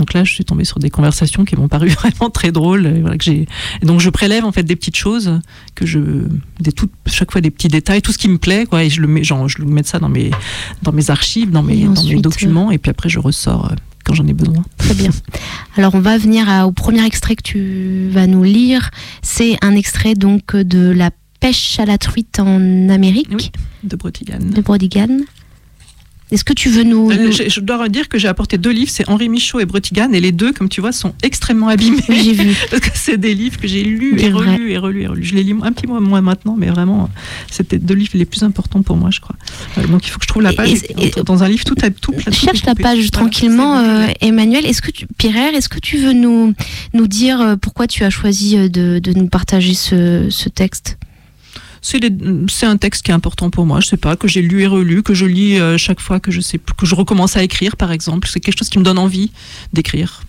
Donc 0.00 0.14
là, 0.14 0.24
je 0.24 0.32
suis 0.32 0.44
tombée 0.46 0.64
sur 0.64 0.78
des 0.78 0.88
conversations 0.88 1.44
qui 1.44 1.56
m'ont 1.56 1.68
paru 1.68 1.88
vraiment 2.00 2.30
très 2.30 2.52
drôles. 2.52 2.86
Et 2.86 3.00
voilà, 3.02 3.18
que 3.18 3.24
j'ai. 3.24 3.46
et 3.82 3.86
donc 3.86 4.00
je 4.00 4.08
prélève 4.08 4.44
en 4.46 4.52
fait 4.52 4.62
des 4.62 4.76
petites 4.76 4.96
choses 4.96 5.40
que 5.74 5.84
je, 5.84 5.98
des 6.58 6.72
chaque 7.06 7.30
fois 7.30 7.42
des 7.42 7.50
petits 7.50 7.68
détails, 7.68 8.00
tout 8.00 8.12
ce 8.12 8.18
qui 8.18 8.28
me 8.28 8.38
plaît, 8.38 8.64
quoi, 8.64 8.82
et 8.82 8.88
je 8.90 9.00
le 9.02 9.06
mets, 9.06 9.22
genre, 9.22 9.46
je 9.48 9.58
le 9.58 9.66
mets 9.66 9.82
ça 9.82 9.98
dans 9.98 10.08
mes, 10.08 10.30
dans 10.82 10.92
mes 10.92 11.10
archives, 11.10 11.50
dans 11.50 11.62
mes, 11.62 11.84
dans 11.84 11.92
documents, 12.20 12.70
et 12.70 12.78
puis 12.78 12.90
après 12.90 13.08
je 13.10 13.18
ressors 13.18 13.70
euh, 13.70 13.74
quand 14.04 14.14
j'en 14.14 14.26
ai 14.26 14.32
besoin. 14.32 14.64
Très 14.78 14.94
bien. 14.94 15.10
Alors 15.76 15.94
on 15.94 16.00
va 16.00 16.16
venir 16.16 16.48
à- 16.48 16.66
au 16.66 16.72
premier 16.72 17.04
extrait 17.04 17.36
que 17.36 17.42
tu 17.42 18.08
vas 18.10 18.26
nous 18.26 18.42
lire. 18.42 18.90
C'est 19.22 19.58
un 19.62 19.74
extrait 19.74 20.14
donc 20.14 20.56
de 20.56 20.88
la 20.90 21.10
pêche 21.40 21.78
à 21.78 21.84
la 21.84 21.98
truite 21.98 22.38
en 22.40 22.88
Amérique 22.88 23.28
Oui. 23.32 23.50
De 23.84 23.96
Brotigan. 23.96 24.38
de 24.40 24.60
Brodigan. 24.60 25.08
Est-ce 26.32 26.44
que 26.44 26.52
tu 26.52 26.68
veux 26.68 26.82
nous, 26.84 27.10
Euh, 27.10 27.16
nous- 27.26 27.32
Je, 27.32 27.48
je 27.48 27.60
dois 27.60 27.88
dire 27.88 28.08
que 28.08 28.18
j'ai 28.18 28.28
apporté 28.28 28.56
deux 28.58 28.70
livres, 28.70 28.90
c'est 28.92 29.08
Henri 29.08 29.28
Michaud 29.28 29.60
et 29.60 29.64
Brotigan, 29.64 30.12
et 30.12 30.20
les 30.20 30.32
deux, 30.32 30.52
comme 30.52 30.68
tu 30.68 30.80
vois, 30.80 30.92
sont 30.92 31.12
extrêmement 31.22 31.68
abîmés. 31.68 32.02
Oui, 32.08 32.22
j'ai 32.24 32.32
vu. 32.44 32.54
Parce 32.70 32.80
que 32.82 32.90
c'est 32.94 33.16
des 33.18 33.34
livres 33.34 33.58
que 33.60 33.66
j'ai 33.66 33.82
lus 33.82 34.20
et 34.20 34.30
relus 34.30 34.70
et 34.72 34.78
relus 34.78 35.02
et 35.02 35.06
relus. 35.06 35.24
Je 35.26 35.34
les 35.34 35.42
lis 35.42 35.54
un 35.62 35.72
petit 35.72 35.86
mois 35.86 36.00
moins 36.00 36.20
maintenant, 36.20 36.54
mais 36.56 36.68
vraiment, 36.68 37.10
c'était 37.50 37.78
deux 37.78 37.94
livres 37.94 38.12
les 38.14 38.24
plus 38.24 38.42
importants 38.42 38.82
pour 38.82 38.96
moi, 38.96 39.10
je 39.10 39.20
crois. 39.20 39.36
Euh, 39.78 39.86
donc 39.86 40.06
il 40.06 40.10
faut 40.10 40.18
que 40.18 40.24
je 40.24 40.28
trouve 40.28 40.42
la 40.42 40.52
page. 40.52 40.70
et- 40.98 41.10
dans 41.24 41.42
un 41.42 41.48
livre 41.48 41.64
tout, 41.64 41.74
à- 41.82 41.90
tout, 41.90 42.14
Cherche 42.30 42.64
la 42.64 42.74
page 42.74 42.96
Voilà, 42.98 43.10
tranquillement, 43.10 43.78
euh, 43.78 44.06
Emmanuel. 44.20 44.64
Est-ce 44.66 44.82
que 44.82 44.90
tu, 44.90 45.06
Pierre, 45.18 45.54
est-ce 45.54 45.68
que 45.68 45.78
tu 45.80 45.96
veux 45.98 46.12
nous, 46.12 46.54
nous 46.94 47.06
dire 47.08 47.56
pourquoi 47.60 47.86
tu 47.86 48.04
as 48.04 48.10
choisi 48.10 48.56
de, 48.70 48.98
de 49.00 49.12
nous 49.12 49.26
partager 49.28 49.74
ce, 49.74 50.26
ce 50.30 50.48
texte? 50.48 50.96
C'est 51.82 52.66
un 52.66 52.76
texte 52.76 53.04
qui 53.04 53.10
est 53.10 53.14
important 53.14 53.50
pour 53.50 53.66
moi, 53.66 53.80
je 53.80 53.86
sais 53.88 53.96
pas, 53.96 54.16
que 54.16 54.28
j'ai 54.28 54.42
lu 54.42 54.62
et 54.62 54.66
relu, 54.66 55.02
que 55.02 55.14
je 55.14 55.24
lis 55.24 55.58
euh, 55.58 55.78
chaque 55.78 56.00
fois 56.00 56.20
que 56.20 56.30
je 56.30 56.40
sais 56.40 56.58
que 56.58 56.86
je 56.86 56.94
recommence 56.94 57.36
à 57.36 57.42
écrire, 57.42 57.76
par 57.76 57.90
exemple. 57.90 58.28
C'est 58.28 58.40
quelque 58.40 58.58
chose 58.58 58.68
qui 58.68 58.78
me 58.78 58.84
donne 58.84 58.98
envie 58.98 59.30
d'écrire. 59.72 60.22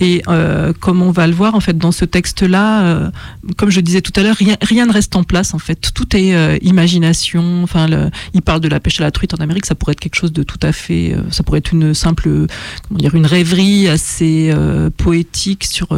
Et 0.00 0.22
euh, 0.28 0.72
comme 0.72 1.02
on 1.02 1.10
va 1.10 1.26
le 1.26 1.34
voir 1.34 1.54
en 1.54 1.60
fait 1.60 1.76
dans 1.76 1.92
ce 1.92 2.06
texte-là, 2.06 2.84
euh, 2.84 3.10
comme 3.56 3.70
je 3.70 3.80
disais 3.80 4.00
tout 4.00 4.12
à 4.16 4.22
l'heure, 4.22 4.36
rien, 4.62 4.86
ne 4.86 4.92
reste 4.92 5.14
en 5.14 5.24
place 5.24 5.52
en 5.52 5.58
fait. 5.58 5.90
Tout 5.94 6.16
est 6.16 6.34
euh, 6.34 6.56
imagination. 6.62 7.62
Enfin, 7.62 7.86
il 8.32 8.40
parle 8.40 8.60
de 8.60 8.68
la 8.68 8.80
pêche 8.80 8.98
à 9.00 9.04
la 9.04 9.10
truite 9.10 9.34
en 9.34 9.42
Amérique, 9.42 9.66
ça 9.66 9.74
pourrait 9.74 9.92
être 9.92 10.00
quelque 10.00 10.16
chose 10.16 10.32
de 10.32 10.42
tout 10.42 10.58
à 10.62 10.72
fait. 10.72 11.14
ça 11.30 11.42
pourrait 11.42 11.58
être 11.58 11.72
une 11.72 11.92
simple, 11.92 12.46
comment 12.88 12.98
dire, 12.98 13.14
une 13.14 13.26
rêverie 13.26 13.88
assez 13.88 14.54
poétique 14.96 15.64
sur, 15.64 15.88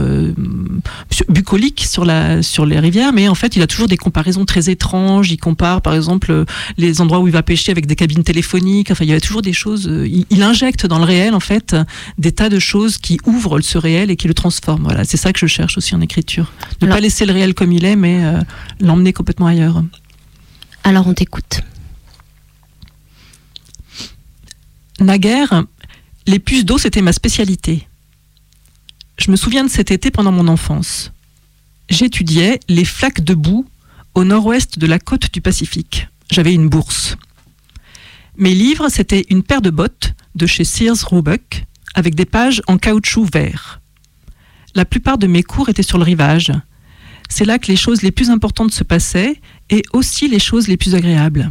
bucolique 1.29 1.85
sur 1.89 2.05
la 2.05 2.43
sur 2.43 2.67
les 2.67 2.81
rivières. 2.81 3.13
Mais 3.13 3.29
en 3.29 3.37
fait, 3.37 3.55
il 3.55 3.63
a 3.63 3.69
toujours 3.69 3.87
des 3.87 3.97
comparaisons 3.97 4.45
très 4.45 4.69
étranges. 4.69 5.31
Il 5.31 5.39
compare 5.39 5.81
par 5.81 5.95
exemple 5.95 6.45
les 6.77 7.01
endroits 7.01 7.21
où 7.21 7.29
il 7.29 7.33
va 7.33 7.45
pêcher 7.45 7.71
avec 7.71 7.87
des 7.87 7.95
cabines 7.95 8.25
téléphoniques. 8.25 8.91
Enfin, 8.91 9.05
il 9.05 9.11
y 9.11 9.15
a 9.15 9.21
toujours 9.21 9.43
des 9.43 9.53
choses. 9.53 9.89
il 10.31 10.43
injecte 10.43 10.87
dans 10.87 10.99
le 10.99 11.05
réel 11.05 11.35
en 11.35 11.41
fait 11.41 11.77
des 12.19 12.33
tas 12.33 12.49
de 12.49 12.59
choses 12.59 12.99
qui 12.99 13.19
ouvrent 13.27 13.52
ce 13.61 13.77
réel 13.77 14.11
et 14.11 14.17
qui 14.17 14.27
le 14.29 14.33
transforment. 14.35 14.85
Voilà, 14.85 15.05
c'est 15.05 15.19
ça 15.19 15.33
que 15.35 15.39
je 15.39 15.47
cherche 15.47 15.77
aussi 15.77 15.95
en 15.95 16.01
écriture. 16.01 16.51
Ne 16.81 16.87
Alors- 16.87 16.97
pas 16.97 17.01
laisser 17.03 17.27
le 17.27 17.35
réel 17.35 17.53
comme 17.53 17.73
il 17.73 17.85
est, 17.85 17.97
mais 17.97 18.25
euh, 18.25 18.41
l'emmener 18.81 19.13
complètement 19.13 19.47
ailleurs. 19.47 19.83
Alors 20.85 21.07
on 21.07 21.13
t'écoute. 21.13 21.61
Naguère, 25.01 25.65
les 26.27 26.39
puces 26.39 26.65
d'eau, 26.65 26.79
c'était 26.79 27.03
ma 27.03 27.13
spécialité. 27.13 27.87
Je 29.19 29.31
me 29.31 29.37
souviens 29.37 29.65
de 29.65 29.71
cet 29.71 29.91
été 29.91 30.11
pendant 30.11 30.33
mon 30.33 30.49
enfance. 30.49 31.13
J'étudiais 31.91 32.61
les 32.69 32.85
flaques 32.85 33.23
de 33.23 33.35
boue 33.35 33.67
au 34.15 34.25
nord-ouest 34.25 34.79
de 34.79 34.87
la 34.87 34.99
côte 34.99 35.33
du 35.33 35.41
Pacifique. 35.41 36.09
J'avais 36.31 36.55
une 36.55 36.69
bourse. 36.69 37.17
Mes 38.37 38.55
livres, 38.55 38.89
c'était 38.89 39.27
une 39.29 39.43
paire 39.43 39.61
de 39.63 39.71
bottes 39.71 40.15
de 40.35 40.47
chez 40.47 40.65
Sears 40.65 40.97
Roebuck 41.07 41.65
avec 41.95 42.15
des 42.15 42.25
pages 42.25 42.63
en 42.67 42.79
caoutchouc 42.79 43.29
vert. 43.33 43.81
La 44.75 44.85
plupart 44.85 45.19
de 45.19 45.27
mes 45.27 45.43
cours 45.43 45.69
étaient 45.69 45.83
sur 45.83 45.99
le 45.99 46.05
rivage. 46.05 46.53
C'est 47.29 47.45
là 47.45 47.59
que 47.59 47.69
les 47.69 47.77
choses 47.77 48.03
les 48.03 48.11
plus 48.11 48.31
importantes 48.31 48.73
se 48.73 48.85
passaient 48.85 49.41
et 49.71 49.83
aussi 49.93 50.29
les 50.29 50.39
choses 50.39 50.69
les 50.69 50.77
plus 50.77 50.95
agréables. 50.95 51.51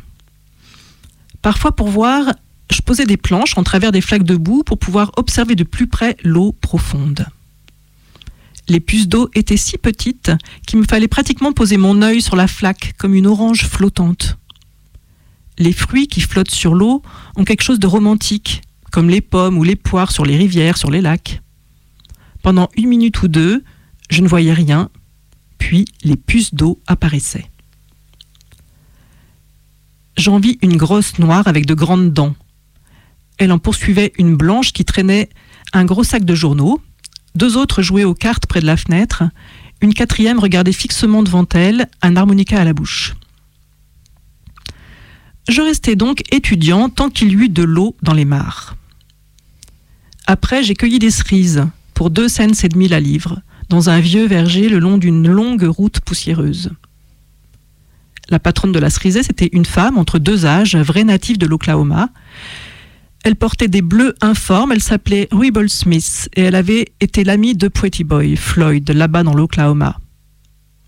Parfois, 1.41 1.75
pour 1.75 1.89
voir, 1.89 2.33
je 2.71 2.81
posais 2.81 3.05
des 3.05 3.17
planches 3.17 3.57
en 3.57 3.63
travers 3.63 3.91
des 3.91 4.01
flaques 4.01 4.23
de 4.23 4.35
boue 4.35 4.63
pour 4.63 4.77
pouvoir 4.77 5.11
observer 5.17 5.55
de 5.55 5.63
plus 5.63 5.87
près 5.87 6.17
l'eau 6.23 6.51
profonde. 6.51 7.25
Les 8.67 8.79
puces 8.79 9.07
d'eau 9.07 9.29
étaient 9.33 9.57
si 9.57 9.77
petites 9.77 10.31
qu'il 10.65 10.79
me 10.79 10.85
fallait 10.85 11.07
pratiquement 11.07 11.51
poser 11.51 11.77
mon 11.77 12.01
œil 12.01 12.21
sur 12.21 12.35
la 12.35 12.47
flaque 12.47 12.93
comme 12.97 13.15
une 13.15 13.27
orange 13.27 13.65
flottante. 13.65 14.37
Les 15.57 15.73
fruits 15.73 16.07
qui 16.07 16.21
flottent 16.21 16.51
sur 16.51 16.73
l'eau 16.73 17.01
ont 17.35 17.43
quelque 17.43 17.63
chose 17.63 17.79
de 17.79 17.87
romantique, 17.87 18.61
comme 18.91 19.09
les 19.09 19.21
pommes 19.21 19.57
ou 19.57 19.63
les 19.63 19.75
poires 19.75 20.11
sur 20.11 20.25
les 20.25 20.37
rivières, 20.37 20.77
sur 20.77 20.91
les 20.91 21.01
lacs. 21.01 21.41
Pendant 22.43 22.69
une 22.75 22.89
minute 22.89 23.21
ou 23.23 23.27
deux, 23.27 23.63
je 24.09 24.21
ne 24.21 24.27
voyais 24.27 24.53
rien, 24.53 24.89
puis 25.57 25.85
les 26.03 26.17
puces 26.17 26.53
d'eau 26.53 26.81
apparaissaient. 26.87 27.49
J'en 30.17 30.39
vis 30.39 30.57
une 30.61 30.77
grosse 30.77 31.19
noire 31.19 31.47
avec 31.47 31.65
de 31.65 31.73
grandes 31.73 32.13
dents. 32.13 32.35
Elle 33.37 33.51
en 33.51 33.59
poursuivait 33.59 34.13
une 34.17 34.35
blanche 34.35 34.73
qui 34.73 34.85
traînait 34.85 35.29
un 35.73 35.85
gros 35.85 36.03
sac 36.03 36.25
de 36.25 36.35
journaux. 36.35 36.81
Deux 37.33 37.57
autres 37.57 37.81
jouaient 37.81 38.03
aux 38.03 38.13
cartes 38.13 38.45
près 38.45 38.59
de 38.59 38.65
la 38.65 38.77
fenêtre. 38.77 39.23
Une 39.81 39.93
quatrième 39.93 40.39
regardait 40.39 40.73
fixement 40.73 41.23
devant 41.23 41.47
elle, 41.53 41.87
un 42.01 42.15
harmonica 42.15 42.59
à 42.59 42.65
la 42.65 42.73
bouche. 42.73 43.15
Je 45.49 45.61
restai 45.61 45.95
donc 45.95 46.23
étudiant 46.31 46.89
tant 46.89 47.09
qu'il 47.09 47.31
y 47.31 47.35
eut 47.35 47.49
de 47.49 47.63
l'eau 47.63 47.95
dans 48.03 48.13
les 48.13 48.25
mares. 48.25 48.75
Après, 50.27 50.63
j'ai 50.63 50.75
cueilli 50.75 50.99
des 50.99 51.11
cerises 51.11 51.65
pour 51.93 52.09
deux 52.09 52.27
cents 52.27 52.63
et 52.63 52.69
demi 52.69 52.87
la 52.87 52.99
livre, 52.99 53.41
dans 53.69 53.89
un 53.89 53.99
vieux 53.99 54.27
verger 54.27 54.69
le 54.69 54.79
long 54.79 54.97
d'une 54.97 55.27
longue 55.27 55.63
route 55.63 55.99
poussiéreuse. 56.01 56.71
La 58.29 58.39
patronne 58.39 58.71
de 58.71 58.79
la 58.79 58.89
cerisée, 58.89 59.23
c'était 59.23 59.49
une 59.51 59.65
femme 59.65 59.97
entre 59.97 60.19
deux 60.19 60.45
âges, 60.45 60.75
vraie 60.75 61.03
native 61.03 61.37
de 61.37 61.45
l'Oklahoma. 61.45 62.09
Elle 63.23 63.35
portait 63.35 63.67
des 63.67 63.81
bleus 63.81 64.15
informes, 64.21 64.71
elle 64.71 64.81
s'appelait 64.81 65.27
Rebel 65.31 65.69
Smith 65.69 66.29
et 66.35 66.41
elle 66.43 66.55
avait 66.55 66.93
été 67.01 67.23
l'amie 67.23 67.55
de 67.55 67.67
Pretty 67.67 68.03
Boy, 68.03 68.35
Floyd, 68.35 68.89
là-bas 68.89 69.23
dans 69.23 69.33
l'Oklahoma. 69.33 69.99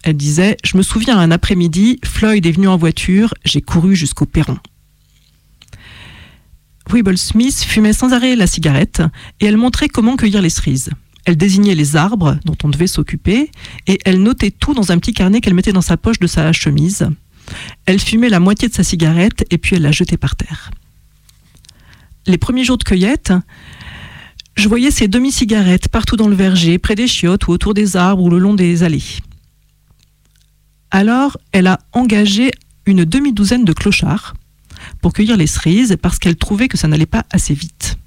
Elle 0.04 0.18
disait 0.18 0.58
Je 0.64 0.78
me 0.78 0.84
souviens 0.84 1.18
un 1.18 1.32
après-midi, 1.32 2.00
Floyd 2.04 2.46
est 2.46 2.52
venu 2.52 2.68
en 2.68 2.78
voiture, 2.78 3.34
j'ai 3.46 3.62
couru 3.62 3.96
jusqu'au 3.96 4.26
perron. 4.26 4.58
Rebel 6.90 7.18
Smith 7.18 7.64
fumait 7.64 7.94
sans 7.94 8.14
arrêt 8.14 8.36
la 8.36 8.48
cigarette 8.48 9.02
et 9.40 9.46
elle 9.46 9.58
montrait 9.58 9.88
comment 9.88 10.16
cueillir 10.16 10.42
les 10.42 10.50
cerises. 10.50 10.90
Elle 11.26 11.38
désignait 11.38 11.76
les 11.76 11.96
arbres 11.96 12.38
dont 12.44 12.58
on 12.64 12.70
devait 12.70 12.88
s'occuper 12.88 13.50
et 13.88 14.00
elle 14.06 14.22
notait 14.22 14.52
tout 14.52 14.74
dans 14.74 14.92
un 14.92 14.98
petit 14.98 15.14
carnet 15.14 15.40
qu'elle 15.42 15.54
mettait 15.54 15.72
dans 15.72 15.82
sa 15.82 15.98
poche 15.98 16.20
de 16.20 16.28
sa 16.28 16.52
chemise. 16.52 17.08
Elle 17.86 18.00
fumait 18.00 18.30
la 18.30 18.40
moitié 18.40 18.68
de 18.68 18.74
sa 18.74 18.84
cigarette 18.84 19.46
et 19.50 19.58
puis 19.58 19.76
elle 19.76 19.84
la 19.84 19.92
jetait 19.92 20.18
par 20.18 20.36
terre. 20.36 20.72
Les 22.26 22.38
premiers 22.38 22.64
jours 22.64 22.78
de 22.78 22.84
cueillette, 22.84 23.34
je 24.56 24.70
voyais 24.70 24.92
ces 24.92 25.08
demi-cigarettes 25.08 25.88
partout 25.88 26.16
dans 26.16 26.28
le 26.28 26.36
verger, 26.36 26.78
près 26.78 26.96
des 26.96 27.08
chiottes 27.08 27.48
ou 27.48 27.52
autour 27.52 27.74
des 27.74 27.98
arbres 27.98 28.24
ou 28.24 28.30
le 28.30 28.38
long 28.38 28.54
des 28.54 28.84
allées. 28.84 29.04
Alors, 30.92 31.38
elle 31.52 31.68
a 31.68 31.80
engagé 31.92 32.52
une 32.86 33.04
demi-douzaine 33.04 33.66
de 33.66 33.74
clochards 33.74 34.36
pour 35.04 35.12
cueillir 35.12 35.36
les 35.36 35.48
cerises 35.48 35.98
parce 36.02 36.18
qu'elle 36.18 36.38
trouvait 36.38 36.70
que 36.70 36.78
ça 36.78 36.88
n'allait 36.88 37.06
pas 37.06 37.26
assez 37.30 37.54
vite. 37.54 37.98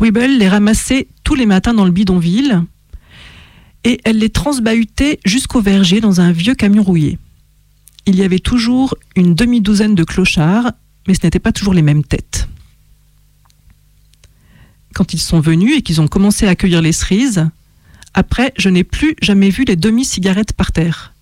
Weibel 0.00 0.36
les 0.36 0.48
ramassait 0.48 1.06
tous 1.22 1.36
les 1.36 1.46
matins 1.46 1.72
dans 1.72 1.84
le 1.84 1.92
bidonville 1.92 2.64
et 3.84 4.00
elle 4.04 4.18
les 4.18 4.28
transbahutait 4.28 5.20
jusqu'au 5.24 5.60
verger 5.60 6.00
dans 6.00 6.20
un 6.20 6.32
vieux 6.32 6.56
camion 6.56 6.82
rouillé. 6.82 7.16
Il 8.06 8.16
y 8.16 8.24
avait 8.24 8.40
toujours 8.40 8.96
une 9.14 9.36
demi-douzaine 9.36 9.94
de 9.94 10.02
clochards, 10.02 10.72
mais 11.06 11.14
ce 11.14 11.20
n'étaient 11.22 11.38
pas 11.38 11.52
toujours 11.52 11.74
les 11.74 11.82
mêmes 11.82 12.02
têtes. 12.02 12.48
Quand 14.94 15.14
ils 15.14 15.20
sont 15.20 15.38
venus 15.38 15.76
et 15.78 15.82
qu'ils 15.82 16.00
ont 16.00 16.08
commencé 16.08 16.48
à 16.48 16.56
cueillir 16.56 16.82
les 16.82 16.92
cerises, 16.92 17.48
après, 18.14 18.52
je 18.58 18.68
n'ai 18.68 18.82
plus 18.82 19.14
jamais 19.22 19.50
vu 19.50 19.62
les 19.62 19.76
demi-cigarettes 19.76 20.54
par 20.54 20.72
terre. 20.72 21.14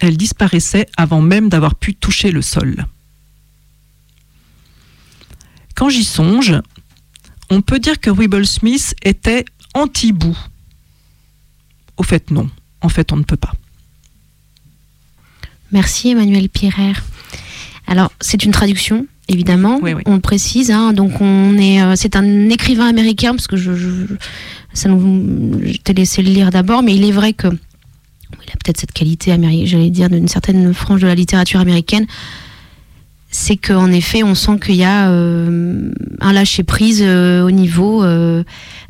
Elles 0.00 0.16
disparaissaient 0.16 0.88
avant 0.96 1.22
même 1.22 1.48
d'avoir 1.48 1.76
pu 1.76 1.94
toucher 1.94 2.32
le 2.32 2.42
sol. 2.42 2.84
Quand 5.74 5.88
j'y 5.88 6.04
songe, 6.04 6.54
on 7.50 7.60
peut 7.62 7.78
dire 7.78 7.98
que 8.00 8.10
Weeble 8.10 8.46
Smith 8.46 8.94
était 9.02 9.44
anti-bout. 9.74 10.36
Au 11.96 12.02
fait, 12.02 12.30
non. 12.30 12.48
En 12.80 12.88
fait, 12.88 13.12
on 13.12 13.16
ne 13.16 13.22
peut 13.22 13.36
pas. 13.36 13.52
Merci 15.70 16.10
Emmanuel 16.10 16.48
Pirer. 16.48 16.92
Alors, 17.86 18.12
c'est 18.20 18.44
une 18.44 18.52
traduction, 18.52 19.06
évidemment. 19.28 19.78
Oui, 19.82 19.94
oui. 19.94 20.02
On 20.06 20.14
le 20.14 20.20
précise. 20.20 20.70
hein. 20.70 20.92
donc, 20.92 21.20
on 21.20 21.56
est, 21.58 21.82
euh, 21.82 21.94
c'est 21.96 22.16
un 22.16 22.48
écrivain 22.50 22.86
américain, 22.88 23.34
parce 23.34 23.46
que 23.46 23.56
je, 23.56 23.74
je- 23.74 24.14
ça 24.74 24.88
nous, 24.88 25.60
je 25.64 25.76
t'ai 25.78 25.92
laissé 25.94 26.22
le 26.22 26.30
lire 26.30 26.50
d'abord, 26.50 26.82
mais 26.82 26.94
il 26.94 27.04
est 27.04 27.12
vrai 27.12 27.32
que 27.32 27.46
il 27.48 28.48
a 28.50 28.56
peut-être 28.64 28.80
cette 28.80 28.92
qualité 28.92 29.32
américaine, 29.32 29.66
j'allais 29.66 29.90
dire, 29.90 30.08
d'une 30.10 30.28
certaine 30.28 30.72
frange 30.74 31.00
de 31.02 31.06
la 31.06 31.14
littérature 31.14 31.60
américaine. 31.60 32.06
C'est 33.34 33.56
qu'en 33.56 33.90
effet, 33.90 34.22
on 34.22 34.34
sent 34.34 34.58
qu'il 34.62 34.74
y 34.74 34.84
a 34.84 35.08
euh, 35.08 35.90
un 36.20 36.32
lâcher 36.34 36.64
prise 36.64 37.02
au 37.02 37.50
niveau 37.50 38.04
euh, 38.04 38.44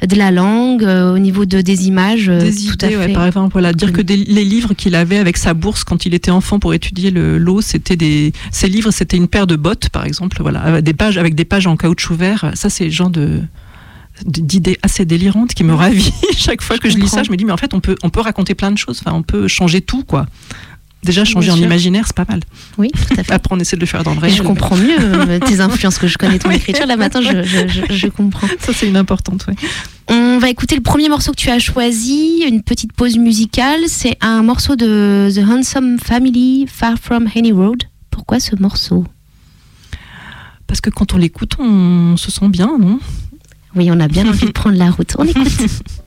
de 0.05 0.17
la 0.17 0.33
langue, 0.33 0.83
euh, 0.83 1.15
au 1.15 1.19
niveau 1.21 1.45
de, 1.45 1.61
des 1.61 1.87
images. 1.87 2.29
euh, 2.29 2.41
Des 2.41 2.51
tout 2.67 2.77
à 2.85 2.89
ouais, 2.89 3.13
par 3.13 3.25
exemple, 3.25 3.53
voilà, 3.53 3.73
dire 3.73 3.93
que 3.93 4.03
des- 4.03 4.17
les 4.17 4.45
livres 4.45 4.75
qu'il 4.75 4.97
avait 4.97 5.19
avec 5.19 5.37
sa 5.37 5.55
bourse 5.55 5.85
quand 5.85 6.07
il 6.07 6.13
était 6.15 6.33
enfant 6.33 6.59
pour 6.59 6.75
étudier 6.75 7.13
le- 7.13 7.39
l'eau, 7.39 7.61
c'était 7.61 7.95
des, 7.95 8.33
ces 8.51 8.69
livres, 8.69 8.91
c'était 8.91 9.17
une 9.17 9.29
paire 9.29 9.47
de 9.47 9.55
bottes, 9.55 9.91
par 9.91 10.05
exemple, 10.07 10.39
voilà, 10.41 10.59
avec 10.61 10.83
des 10.85 10.93
pages, 10.95 11.19
avec 11.19 11.37
des 11.37 11.45
pages 11.45 11.69
en 11.69 11.77
caoutchouc 11.77 12.17
vert. 12.17 12.51
Ça, 12.55 12.69
c'est 12.69 12.85
le 12.87 12.91
genre 12.91 13.11
de 13.11 13.43
d'idées 14.27 14.79
assez 14.83 15.05
délirantes 15.07 15.55
qui 15.55 15.65
me 15.65 15.73
ravit 15.73 16.13
chaque 16.37 16.61
fois 16.63 16.77
que 16.79 16.89
je, 16.91 16.97
lis 16.97 17.03
comprends. 17.03 17.17
ça 17.17 17.23
je 17.23 17.31
me 17.31 17.37
dis 17.37 17.47
mais 17.47 17.51
en 17.53 17.57
fait 17.57 17.73
on 17.73 17.81
peut 17.81 17.97
on 18.03 18.11
peut 18.11 18.21
raconter 18.21 18.55
plein 18.55 18.71
de 18.71 18.77
choses 18.77 19.01
enfin 19.05 19.17
on 19.17 19.23
peut 19.23 19.49
changer 19.49 19.81
tout 19.81 20.05
quoi 20.05 20.27
déjà 21.03 21.25
changer 21.25 21.47
Bien 21.47 21.55
en 21.55 21.57
sûr. 21.57 21.67
imaginaire 21.67 22.05
c'est 22.07 22.15
pas 22.17 22.25
mal 22.29 22.41
Oui, 22.79 22.89
tout 22.93 23.15
à 23.21 23.25
fait. 23.25 23.33
après 23.35 23.55
on 23.55 23.59
essaie 23.61 23.77
de 23.77 23.81
le 23.81 23.87
faire 23.87 24.05
dans 24.05 24.13
le 24.13 24.19
Et 24.19 24.21
réel 24.21 24.35
je 24.37 24.43
comprends 24.43 24.77
mieux 24.77 24.97
euh, 24.99 25.39
tes 25.41 25.61
influences 25.61 25.99
que 25.99 26.07
je 26.07 26.17
connais 26.19 26.39
ton 26.39 26.49
Oui. 26.51 26.57
écriture. 26.57 26.87
Là 26.87 26.97
maintenant, 26.97 27.21
je, 27.23 27.43
je, 27.43 27.67
je- 27.69 27.93
je 27.95 28.07
comprends. 28.09 28.47
ça 28.61 28.73
c'est 28.73 28.89
une 28.89 28.97
importante 28.97 29.47
ouais. 29.49 29.55
On 30.09 30.39
va 30.39 30.49
écouter 30.51 30.75
le 30.77 30.83
premier 30.83 31.09
morceau 31.09 31.31
que 31.33 31.37
tu 31.37 31.49
as 31.51 31.59
choisi, 31.59 32.43
une 32.47 32.63
petite 32.63 32.93
pause 32.93 33.17
musicale. 33.19 33.81
C'est 33.89 34.17
un 34.21 34.43
morceau 34.43 34.77
de 34.77 35.29
The 35.35 35.39
Handsome 35.49 35.99
Family, 35.99 36.67
Far 36.69 36.97
From 37.01 37.29
Any 37.37 37.53
Road. 37.53 37.85
Pourquoi 38.11 38.41
ce 38.41 38.55
morceau? 38.61 39.05
Parce 40.67 40.81
que 40.81 40.91
quand 40.91 41.13
on 41.15 41.19
l'écoute 41.19 41.55
on 41.59 42.17
se 42.17 42.31
sent 42.31 42.49
bien 42.49 42.77
non? 42.81 42.99
Oui, 43.75 43.89
on 43.91 44.01
a 44.01 44.09
bien 44.09 44.27
envie 44.29 44.47
de 44.47 44.51
prendre 44.53 44.77
la 44.77 44.91
route. 44.91 45.15
On 45.19 45.25
écoute. 45.25 45.47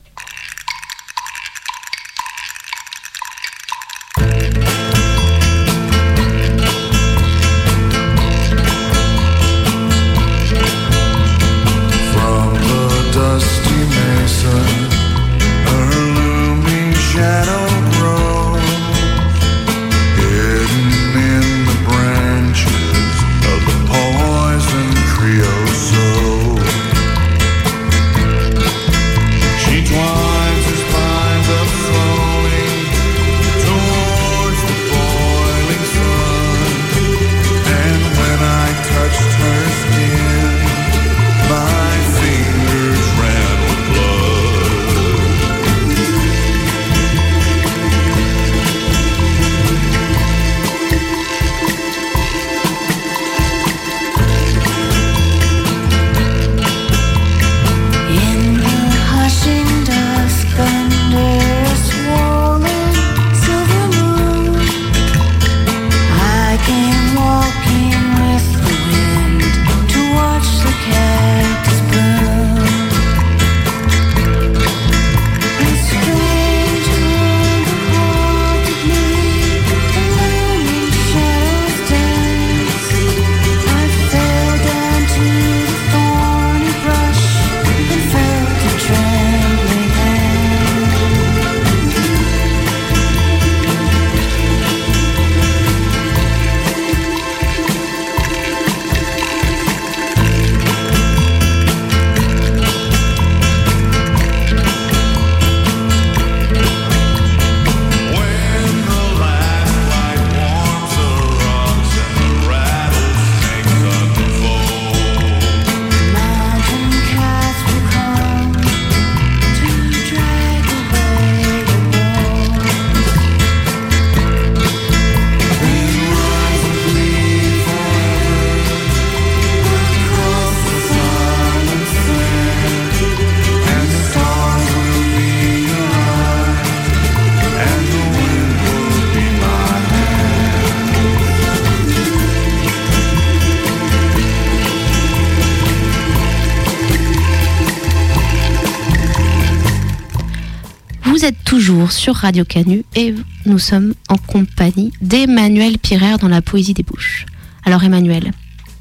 Radio 152.12 152.44
Canu 152.44 152.84
et 152.94 153.14
nous 153.46 153.58
sommes 153.58 153.94
en 154.08 154.16
compagnie 154.16 154.92
d'Emmanuel 155.00 155.78
Pirer 155.78 156.18
dans 156.18 156.28
la 156.28 156.42
poésie 156.42 156.74
des 156.74 156.82
bouches. 156.82 157.26
Alors 157.64 157.82
Emmanuel 157.82 158.32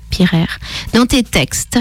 Pirer, 0.09 0.47
dans 0.93 1.05
tes 1.05 1.23
textes, 1.23 1.79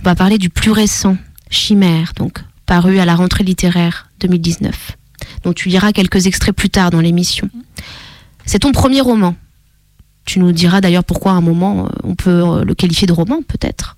on 0.00 0.02
va 0.02 0.14
parler 0.14 0.38
du 0.38 0.50
plus 0.50 0.72
récent, 0.72 1.16
Chimère, 1.50 2.12
donc 2.16 2.42
paru 2.66 2.98
à 2.98 3.04
la 3.04 3.14
rentrée 3.14 3.44
littéraire 3.44 4.10
2019, 4.20 4.96
dont 5.44 5.52
tu 5.52 5.68
liras 5.68 5.92
quelques 5.92 6.26
extraits 6.26 6.54
plus 6.54 6.70
tard 6.70 6.90
dans 6.90 7.00
l'émission. 7.00 7.48
C'est 8.46 8.60
ton 8.60 8.72
premier 8.72 9.00
roman. 9.00 9.36
Tu 10.24 10.38
nous 10.40 10.52
diras 10.52 10.80
d'ailleurs 10.80 11.04
pourquoi 11.04 11.32
à 11.32 11.34
un 11.34 11.40
moment 11.40 11.84
euh, 11.84 11.88
on 12.02 12.14
peut 12.14 12.30
euh, 12.30 12.64
le 12.64 12.74
qualifier 12.74 13.06
de 13.06 13.12
roman 13.12 13.40
peut-être. 13.46 13.96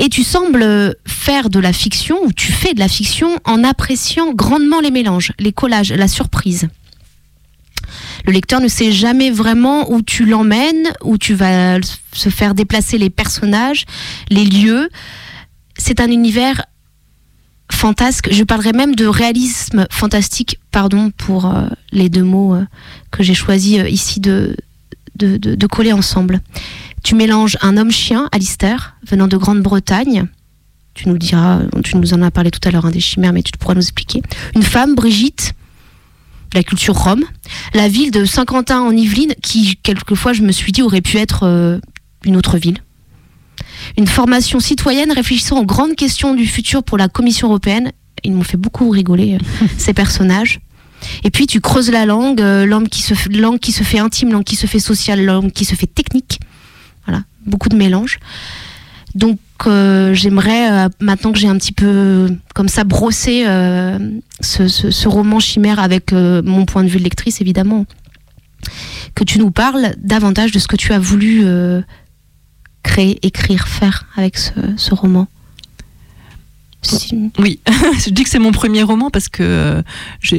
Et 0.00 0.08
tu 0.08 0.24
sembles 0.24 0.96
faire 1.06 1.50
de 1.50 1.60
la 1.60 1.72
fiction, 1.72 2.18
ou 2.24 2.32
tu 2.32 2.50
fais 2.50 2.74
de 2.74 2.80
la 2.80 2.88
fiction 2.88 3.38
en 3.44 3.62
appréciant 3.62 4.32
grandement 4.32 4.80
les 4.80 4.90
mélanges, 4.90 5.32
les 5.38 5.52
collages, 5.52 5.92
la 5.92 6.08
surprise. 6.08 6.68
Le 8.26 8.32
lecteur 8.32 8.60
ne 8.60 8.68
sait 8.68 8.92
jamais 8.92 9.30
vraiment 9.30 9.92
où 9.92 10.02
tu 10.02 10.24
l'emmènes, 10.24 10.90
où 11.04 11.18
tu 11.18 11.34
vas 11.34 11.78
se 12.12 12.28
faire 12.28 12.54
déplacer 12.54 12.98
les 12.98 13.10
personnages, 13.10 13.84
les 14.30 14.44
lieux. 14.44 14.88
C'est 15.76 16.00
un 16.00 16.10
univers 16.10 16.64
fantasque. 17.70 18.28
Je 18.32 18.44
parlerai 18.44 18.72
même 18.72 18.94
de 18.94 19.06
réalisme 19.06 19.86
fantastique, 19.90 20.58
pardon 20.70 21.10
pour 21.16 21.46
euh, 21.46 21.66
les 21.92 22.08
deux 22.08 22.24
mots 22.24 22.54
euh, 22.54 22.64
que 23.10 23.22
j'ai 23.22 23.34
choisi 23.34 23.78
euh, 23.78 23.88
ici 23.88 24.20
de, 24.20 24.56
coller 25.70 25.92
ensemble. 25.92 26.40
Tu 27.02 27.14
mélanges 27.14 27.56
un 27.62 27.76
homme-chien, 27.76 28.28
Alistair, 28.32 28.96
venant 29.06 29.26
de 29.26 29.36
Grande-Bretagne. 29.36 30.26
Tu 30.94 31.08
nous 31.08 31.18
diras, 31.18 31.60
tu 31.84 31.96
nous 31.96 32.14
en 32.14 32.22
as 32.22 32.30
parlé 32.30 32.50
tout 32.50 32.60
à 32.68 32.70
l'heure, 32.70 32.84
un 32.84 32.90
des 32.90 33.00
chimères, 33.00 33.32
mais 33.32 33.42
tu 33.42 33.52
pourras 33.58 33.74
nous 33.74 33.80
expliquer. 33.80 34.22
Une 34.54 34.62
femme, 34.62 34.94
Brigitte, 34.94 35.54
de 36.50 36.58
la 36.58 36.64
culture 36.64 36.96
rome. 36.96 37.24
La 37.74 37.88
ville 37.88 38.10
de 38.10 38.24
Saint-Quentin 38.24 38.80
en 38.80 38.90
Yvelines, 38.90 39.34
qui, 39.42 39.76
quelquefois, 39.82 40.32
je 40.32 40.42
me 40.42 40.52
suis 40.52 40.72
dit, 40.72 40.82
aurait 40.82 41.00
pu 41.00 41.16
être 41.16 41.44
euh, 41.44 41.78
une 42.24 42.36
autre 42.36 42.58
ville. 42.58 42.78
Une 43.96 44.06
formation 44.06 44.60
citoyenne 44.60 45.12
réfléchissant 45.12 45.60
aux 45.60 45.66
grandes 45.66 45.94
questions 45.94 46.34
du 46.34 46.46
futur 46.46 46.82
pour 46.82 46.98
la 46.98 47.08
Commission 47.08 47.48
européenne. 47.48 47.92
Ils 48.24 48.32
m'ont 48.32 48.42
fait 48.42 48.56
beaucoup 48.56 48.90
rigoler, 48.90 49.34
euh, 49.36 49.66
ces 49.78 49.94
personnages. 49.94 50.60
Et 51.24 51.30
puis 51.30 51.46
tu 51.46 51.60
creuses 51.60 51.90
la 51.90 52.04
langue, 52.04 52.42
euh, 52.42 52.66
langue, 52.66 52.88
qui 52.88 53.02
se, 53.02 53.14
langue 53.30 53.58
qui 53.58 53.72
se 53.72 53.82
fait 53.82 53.98
intime, 53.98 54.32
langue 54.32 54.44
qui 54.44 54.56
se 54.56 54.66
fait 54.66 54.78
sociale, 54.78 55.24
langue 55.24 55.50
qui 55.50 55.64
se 55.64 55.74
fait 55.74 55.86
technique. 55.86 56.40
Beaucoup 57.46 57.68
de 57.68 57.76
mélange. 57.76 58.18
Donc 59.14 59.38
euh, 59.66 60.14
j'aimerais, 60.14 60.70
euh, 60.70 60.88
maintenant 61.00 61.32
que 61.32 61.38
j'ai 61.38 61.48
un 61.48 61.56
petit 61.56 61.72
peu 61.72 62.28
comme 62.54 62.68
ça 62.68 62.84
brossé 62.84 63.44
euh, 63.46 63.98
ce, 64.40 65.08
roman 65.08 65.40
chimère 65.40 65.80
avec 65.80 66.12
mon 66.12 66.64
point 66.64 66.84
de 66.84 66.88
vue 66.88 66.98
de 66.98 67.04
lectrice 67.04 67.40
évidemment, 67.40 67.86
que 69.14 69.24
tu 69.24 69.38
nous 69.38 69.50
parles 69.50 69.94
davantage 69.98 70.52
de 70.52 70.58
ce 70.58 70.68
que 70.68 70.76
tu 70.76 70.92
as 70.92 70.98
voulu 70.98 71.44
créer, 72.82 73.18
écrire, 73.26 73.66
faire 73.66 74.06
avec 74.16 74.38
ce 74.38 74.94
roman. 74.94 75.26
Oui, 77.38 77.60
je 78.04 78.10
dis 78.10 78.24
que 78.24 78.30
c'est 78.30 78.38
mon 78.38 78.52
premier 78.52 78.82
roman 78.82 79.10
parce 79.10 79.28
que 79.28 79.42
euh, 79.42 79.82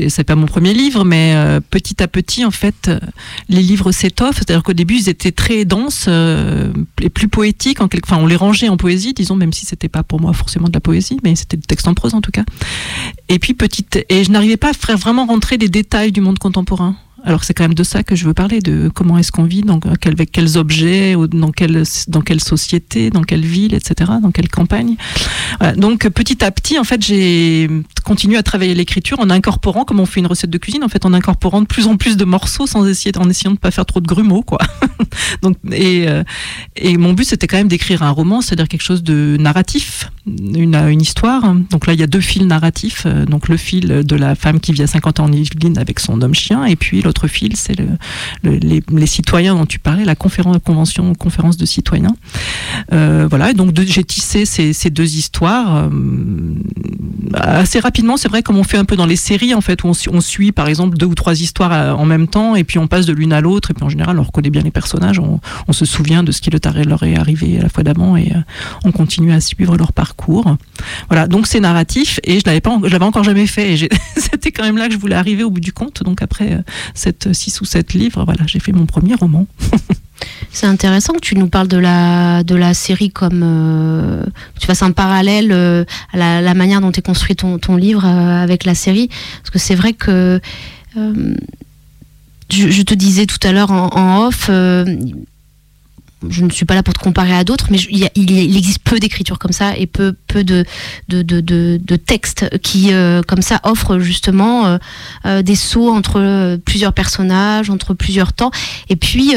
c'est 0.09 0.23
pas 0.23 0.35
mon 0.35 0.47
premier 0.47 0.73
livre, 0.73 1.05
mais 1.05 1.33
euh, 1.35 1.59
petit 1.59 2.01
à 2.01 2.07
petit, 2.07 2.45
en 2.45 2.51
fait, 2.51 2.87
euh, 2.87 2.99
les 3.47 3.61
livres 3.61 3.91
s'étoffent. 3.91 4.37
C'est-à-dire 4.37 4.63
qu'au 4.63 4.73
début, 4.73 4.95
ils 4.95 5.09
étaient 5.09 5.31
très 5.31 5.65
denses 5.65 6.07
et 6.07 7.09
plus 7.09 7.27
poétiques. 7.27 7.81
En. 7.81 7.87
Enfin, 8.03 8.17
on 8.17 8.25
les 8.25 8.35
rangeait 8.35 8.69
en 8.69 8.77
poésie, 8.77 9.13
disons, 9.13 9.35
même 9.35 9.53
si 9.53 9.65
c'était 9.65 9.89
pas 9.89 10.03
pour 10.03 10.19
moi 10.19 10.33
forcément 10.33 10.67
de 10.67 10.73
la 10.73 10.81
poésie, 10.81 11.17
mais 11.23 11.35
c'était 11.35 11.57
du 11.57 11.67
texte 11.67 11.87
en 11.87 11.93
prose 11.93 12.13
en 12.15 12.21
tout 12.21 12.31
cas. 12.31 12.43
Et 13.29 13.39
puis 13.39 13.53
petite, 13.53 14.03
et 14.09 14.23
je 14.23 14.31
n'arrivais 14.31 14.57
pas 14.57 14.69
à 14.69 14.73
faire 14.73 14.97
vraiment 14.97 15.25
rentrer 15.25 15.57
les 15.57 15.69
détails 15.69 16.11
du 16.11 16.21
monde 16.21 16.39
contemporain. 16.39 16.95
Alors 17.23 17.43
c'est 17.43 17.53
quand 17.53 17.63
même 17.63 17.73
de 17.73 17.83
ça 17.83 18.03
que 18.03 18.15
je 18.15 18.25
veux 18.25 18.33
parler, 18.33 18.59
de 18.59 18.89
comment 18.93 19.17
est-ce 19.17 19.31
qu'on 19.31 19.43
vit, 19.43 19.63
avec 20.05 20.31
quels 20.31 20.57
objets, 20.57 21.15
dans 21.31 21.51
quelle, 21.51 21.83
dans 22.07 22.21
quelle 22.21 22.41
société, 22.41 23.09
dans 23.09 23.23
quelle 23.23 23.45
ville, 23.45 23.73
etc., 23.73 24.11
dans 24.21 24.31
quelle 24.31 24.49
campagne. 24.49 24.95
Donc 25.77 26.07
petit 26.09 26.43
à 26.43 26.51
petit, 26.51 26.79
en 26.79 26.83
fait, 26.83 27.03
j'ai 27.05 27.69
continué 28.03 28.37
à 28.37 28.43
travailler 28.43 28.73
l'écriture 28.73 29.19
en 29.19 29.29
incorporant, 29.29 29.85
comme 29.85 29.99
on 29.99 30.05
fait 30.05 30.19
une 30.19 30.27
recette 30.27 30.49
de 30.49 30.57
cuisine, 30.57 30.83
en 30.83 30.89
fait, 30.89 31.05
en 31.05 31.13
incorporant 31.13 31.61
de 31.61 31.67
plus 31.67 31.87
en 31.87 31.97
plus 31.97 32.17
de 32.17 32.25
morceaux 32.25 32.67
sans 32.67 32.85
essayer, 32.87 33.11
en 33.17 33.29
essayant 33.29 33.51
de 33.51 33.57
pas 33.59 33.71
faire 33.71 33.85
trop 33.85 33.99
de 33.99 34.07
grumeaux, 34.07 34.41
quoi. 34.43 34.59
donc, 35.41 35.57
et, 35.71 36.07
euh, 36.07 36.23
et 36.75 36.97
mon 36.97 37.13
but, 37.13 37.25
c'était 37.25 37.47
quand 37.47 37.57
même 37.57 37.67
d'écrire 37.67 38.03
un 38.03 38.11
roman, 38.11 38.41
c'est-à-dire 38.41 38.67
quelque 38.67 38.83
chose 38.83 39.03
de 39.03 39.37
narratif, 39.39 40.09
une, 40.25 40.75
une 40.75 41.01
histoire. 41.01 41.53
Donc 41.69 41.87
là, 41.87 41.93
il 41.93 41.99
y 41.99 42.03
a 42.03 42.07
deux 42.07 42.21
fils 42.21 42.43
narratifs. 42.43 43.03
euh, 43.05 43.25
Donc 43.25 43.47
le 43.47 43.57
fil 43.57 43.87
de 44.03 44.15
la 44.15 44.35
femme 44.35 44.59
qui 44.59 44.73
vit 44.73 44.83
à 44.83 44.87
50 44.87 45.19
ans 45.19 45.25
en 45.25 45.31
Yvelines 45.31 45.77
avec 45.77 45.99
son 45.99 46.21
homme 46.21 46.33
chien, 46.33 46.65
et 46.65 46.75
puis 46.75 47.01
l'autre 47.11 47.27
fil, 47.27 47.57
c'est 47.57 47.77
le, 47.77 47.87
le- 48.41 48.57
les, 48.91 49.05
citoyens 49.05 49.53
dont 49.55 49.65
tu 49.65 49.79
parlais, 49.79 50.05
la 50.05 50.15
conférence, 50.15 50.55
convention, 50.63 51.13
conférence 51.13 51.57
de 51.57 51.65
citoyens. 51.65 52.15
Euh, 52.93 53.27
voilà, 53.29 53.51
et 53.51 53.53
donc 53.53 53.77
j'ai 53.81 54.03
tissé 54.05 54.45
ces, 54.45 54.89
deux 54.89 55.15
histoires 55.17 55.75
euh, 55.75 55.89
assez 57.33 57.79
rapidement. 57.79 58.15
C'est 58.15 58.29
vrai, 58.29 58.43
comme 58.43 58.55
on 58.57 58.63
fait 58.63 58.77
un 58.77 58.85
peu 58.85 58.95
dans 58.95 59.05
les 59.05 59.17
séries, 59.17 59.53
en 59.53 59.59
fait, 59.61 59.83
où 59.83 59.87
on, 59.87 59.93
su- 59.93 60.09
on 60.09 60.21
suit 60.21 60.53
par 60.53 60.67
exemple 60.69 60.97
deux 60.97 61.05
ou 61.05 61.15
trois 61.15 61.39
histoires 61.41 61.73
euh, 61.73 61.91
en 61.91 62.05
même 62.05 62.27
temps, 62.29 62.55
et 62.55 62.63
puis 62.63 62.79
on 62.79 62.87
passe 62.87 63.05
de 63.05 63.13
l'une 63.13 63.33
à 63.33 63.41
l'autre, 63.41 63.71
et 63.71 63.73
puis 63.73 63.83
en 63.83 63.89
général, 63.89 64.17
on 64.19 64.23
reconnaît 64.23 64.49
bien 64.49 64.61
les 64.61 64.71
personnages, 64.71 65.19
on, 65.19 65.39
se 65.73 65.85
souvient 65.85 66.23
de 66.23 66.31
ce 66.31 66.39
qui 66.41 66.49
le- 66.49 66.59
leur 66.85 67.03
est 67.03 67.17
arrivé 67.17 67.57
à 67.59 67.63
la 67.63 67.69
fois 67.69 67.83
d'avant, 67.83 68.15
et 68.15 68.31
on 68.85 68.91
continue 68.93 69.33
à 69.33 69.41
suivre 69.41 69.75
leur 69.77 69.91
parcours. 69.91 70.55
Voilà, 71.09 71.27
donc 71.27 71.45
c'est 71.47 71.59
narratif, 71.59 72.19
et 72.23 72.39
je 72.39 72.43
l'avais 72.45 72.61
pas, 72.61 72.77
je 72.83 72.89
l'avais 72.89 73.05
encore 73.05 73.23
jamais 73.25 73.47
fait, 73.47 73.75
c'était 74.17 74.51
quand 74.51 74.63
même 74.63 74.77
là 74.77 74.87
que 74.87 74.93
je 74.93 74.99
voulais 74.99 75.15
arriver 75.15 75.43
au 75.43 75.49
bout 75.49 75.59
du 75.59 75.73
compte. 75.73 76.03
Donc 76.03 76.21
après 76.21 76.63
euh, 77.07 77.11
cette 77.23 77.33
six 77.33 77.61
ou 77.61 77.65
sept 77.65 77.93
livres, 77.93 78.23
voilà, 78.25 78.41
j'ai 78.45 78.59
fait 78.59 78.71
mon 78.71 78.85
premier 78.85 79.15
roman. 79.15 79.47
C'est 80.51 80.67
intéressant 80.67 81.13
que 81.13 81.19
tu 81.19 81.35
nous 81.35 81.47
parles 81.47 81.67
de 81.67 81.77
la, 81.77 82.43
de 82.43 82.55
la 82.55 82.73
série 82.73 83.09
comme 83.09 83.41
euh, 83.43 84.23
tu 84.59 84.67
fasses 84.67 84.83
un 84.83 84.91
parallèle 84.91 85.51
euh, 85.51 85.85
à 86.13 86.41
la, 86.41 86.53
manière 86.53 86.81
dont 86.81 86.91
tu 86.91 87.01
construit 87.01 87.35
ton, 87.35 87.57
ton 87.57 87.75
livre 87.75 88.05
euh, 88.05 88.43
avec 88.43 88.65
la 88.65 88.75
série. 88.75 89.07
Parce 89.41 89.49
que 89.49 89.59
c'est 89.59 89.75
vrai 89.75 89.93
que 89.93 90.39
euh, 90.97 91.35
je, 92.49 92.81
te 92.81 92.93
disais 92.93 93.25
tout 93.25 93.39
à 93.43 93.51
l'heure 93.51 93.71
en, 93.71 94.27
off, 94.27 94.49
je 96.29 96.43
ne 96.43 96.49
suis 96.49 96.65
pas 96.65 96.75
là 96.75 96.83
pour 96.83 96.93
te 96.93 96.99
comparer 96.99 97.33
à 97.33 97.43
d'autres, 97.43 97.67
mais 97.71 97.77
il, 97.89 98.03
existe 98.57 98.79
peu 98.83 98.99
d'écritures 98.99 99.39
comme 99.39 99.51
ça 99.53 99.75
et 99.77 99.87
peu, 99.87 100.13
peu 100.27 100.43
de, 100.43 100.65
de, 101.07 101.21
de, 101.21 101.41
de- 101.41 101.95
textes 101.95 102.57
qui, 102.59 102.93
euh, 102.93 103.21
comme 103.27 103.41
ça, 103.41 103.59
offrent 103.63 103.99
justement 103.99 104.65
euh, 104.65 104.77
euh, 105.25 105.41
des 105.41 105.55
sauts 105.55 105.89
entre 105.89 106.57
plusieurs 106.65 106.93
personnages, 106.93 107.69
entre 107.69 107.93
plusieurs 107.93 108.33
temps. 108.33 108.51
Et 108.89 108.95
puis, 108.95 109.33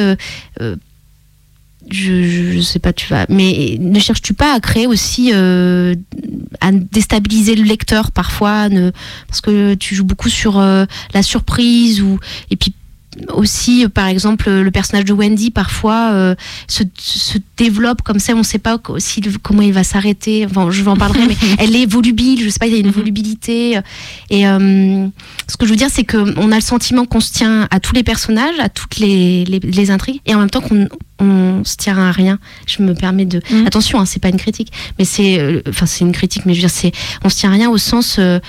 je, 0.60 2.22
je 2.22 2.60
sais 2.60 2.78
pas, 2.78 2.92
tu 2.92 3.06
vas. 3.08 3.26
Mais 3.28 3.76
ne 3.78 3.98
cherches-tu 3.98 4.34
pas 4.34 4.54
à 4.54 4.60
créer 4.60 4.86
aussi, 4.86 5.32
à 5.32 6.72
déstabiliser 6.72 7.54
le 7.54 7.64
lecteur 7.64 8.10
parfois, 8.10 8.68
ne, 8.68 8.90
parce 9.28 9.40
que 9.40 9.74
tu 9.74 9.94
joues 9.94 10.04
beaucoup 10.04 10.30
sur 10.30 10.58
la 10.58 11.22
surprise 11.22 12.02
ou 12.02 12.18
et 12.50 12.56
puis 12.56 12.74
aussi, 13.32 13.86
par 13.88 14.06
exemple, 14.06 14.50
le 14.50 14.70
personnage 14.70 15.04
de 15.04 15.12
Wendy 15.12 15.50
parfois 15.50 16.10
euh, 16.12 16.34
se, 16.68 16.82
se 16.98 17.38
développe 17.56 18.02
comme 18.02 18.18
ça, 18.18 18.34
on 18.34 18.38
ne 18.38 18.42
sait 18.42 18.58
pas 18.58 18.78
co- 18.78 18.98
si, 18.98 19.20
comment 19.42 19.62
il 19.62 19.72
va 19.72 19.84
s'arrêter. 19.84 20.46
Enfin, 20.46 20.70
je 20.70 20.82
vais 20.82 20.90
en 20.90 20.96
parlerai, 20.96 21.26
mais 21.28 21.36
elle 21.58 21.76
est 21.76 21.86
volubile. 21.86 22.42
Je 22.44 22.48
sais 22.50 22.58
pas, 22.58 22.66
il 22.66 22.72
y 22.72 22.76
a 22.76 22.80
une 22.80 22.90
volubilité. 22.90 23.78
Et 24.30 24.46
euh, 24.48 25.06
ce 25.48 25.56
que 25.56 25.66
je 25.66 25.70
veux 25.70 25.76
dire, 25.76 25.88
c'est 25.90 26.04
que 26.04 26.38
on 26.38 26.50
a 26.52 26.56
le 26.56 26.60
sentiment 26.60 27.04
qu'on 27.06 27.20
se 27.20 27.32
tient 27.32 27.68
à 27.70 27.80
tous 27.80 27.94
les 27.94 28.02
personnages, 28.02 28.58
à 28.58 28.68
toutes 28.68 28.98
les, 28.98 29.44
les, 29.44 29.60
les 29.60 29.90
intrigues, 29.90 30.20
et 30.26 30.34
en 30.34 30.38
même 30.40 30.50
temps 30.50 30.60
qu'on 30.60 30.88
on 31.20 31.62
se 31.64 31.76
tient 31.76 31.96
à 31.96 32.10
rien. 32.10 32.38
Je 32.66 32.82
me 32.82 32.94
permets 32.94 33.24
de. 33.24 33.40
Mhm. 33.50 33.66
Attention, 33.66 34.00
hein, 34.00 34.06
c'est 34.06 34.20
pas 34.20 34.28
une 34.30 34.36
critique, 34.36 34.72
mais 34.98 35.04
c'est, 35.04 35.38
euh, 35.38 35.62
enfin, 35.68 35.86
c'est 35.86 36.04
une 36.04 36.12
critique, 36.12 36.44
mais 36.46 36.54
je 36.54 36.58
veux 36.58 36.66
dire, 36.68 36.74
c'est, 36.76 36.92
on 37.22 37.28
se 37.28 37.36
tient 37.36 37.50
à 37.50 37.52
rien 37.52 37.70
au 37.70 37.78
sens 37.78 38.16
euh, 38.18 38.40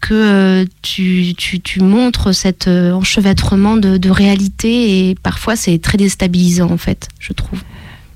que 0.00 0.14
euh, 0.14 0.64
tu, 0.82 1.34
tu, 1.36 1.60
tu 1.60 1.80
montres 1.80 2.34
cet 2.34 2.68
euh, 2.68 2.92
enchevêtrement 2.92 3.76
de, 3.76 3.96
de 3.98 4.10
réalité, 4.10 5.08
et 5.10 5.14
parfois 5.14 5.56
c'est 5.56 5.78
très 5.78 5.98
déstabilisant 5.98 6.70
en 6.70 6.76
fait, 6.78 7.08
je 7.18 7.32
trouve. 7.32 7.60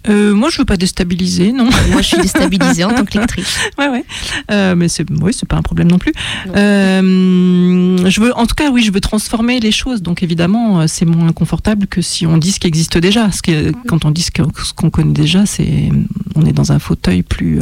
Euh, 0.06 0.34
moi, 0.34 0.50
je 0.50 0.58
veux 0.58 0.66
pas 0.66 0.76
déstabiliser, 0.76 1.50
non. 1.50 1.64
Moi, 1.90 2.02
je 2.02 2.08
suis 2.08 2.18
déstabilisée 2.18 2.84
en 2.84 2.90
tant 2.92 3.06
que 3.06 3.18
lectrice. 3.18 3.58
ouais, 3.78 3.88
ouais. 3.88 4.04
Euh, 4.50 4.74
mais 4.76 4.88
c'est, 4.88 5.06
oui, 5.22 5.32
c'est 5.32 5.48
pas 5.48 5.56
un 5.56 5.62
problème 5.62 5.90
non 5.90 5.96
plus. 5.96 6.12
Non. 6.46 6.52
Euh, 6.56 7.96
je 8.10 8.20
veux, 8.20 8.36
en 8.36 8.46
tout 8.46 8.54
cas, 8.54 8.70
oui, 8.70 8.82
je 8.82 8.92
veux 8.92 9.00
transformer 9.00 9.60
les 9.60 9.72
choses. 9.72 10.02
Donc, 10.02 10.22
évidemment, 10.22 10.86
c'est 10.88 11.06
moins 11.06 11.32
confortable 11.32 11.86
que 11.86 12.02
si 12.02 12.26
on 12.26 12.36
dit 12.36 12.52
ce 12.52 12.60
qui 12.60 12.66
existe 12.66 12.98
déjà. 12.98 13.30
Ce 13.32 13.40
qui, 13.40 13.54
quand 13.88 14.04
on 14.04 14.10
dit 14.10 14.20
ce 14.20 14.30
que- 14.30 14.42
ce 14.62 14.74
qu'on 14.74 14.90
connaît 14.90 15.14
déjà, 15.14 15.46
c'est, 15.46 15.88
on 16.34 16.44
est 16.44 16.52
dans 16.52 16.70
un 16.70 16.78
fauteuil 16.78 17.22
plus, 17.22 17.60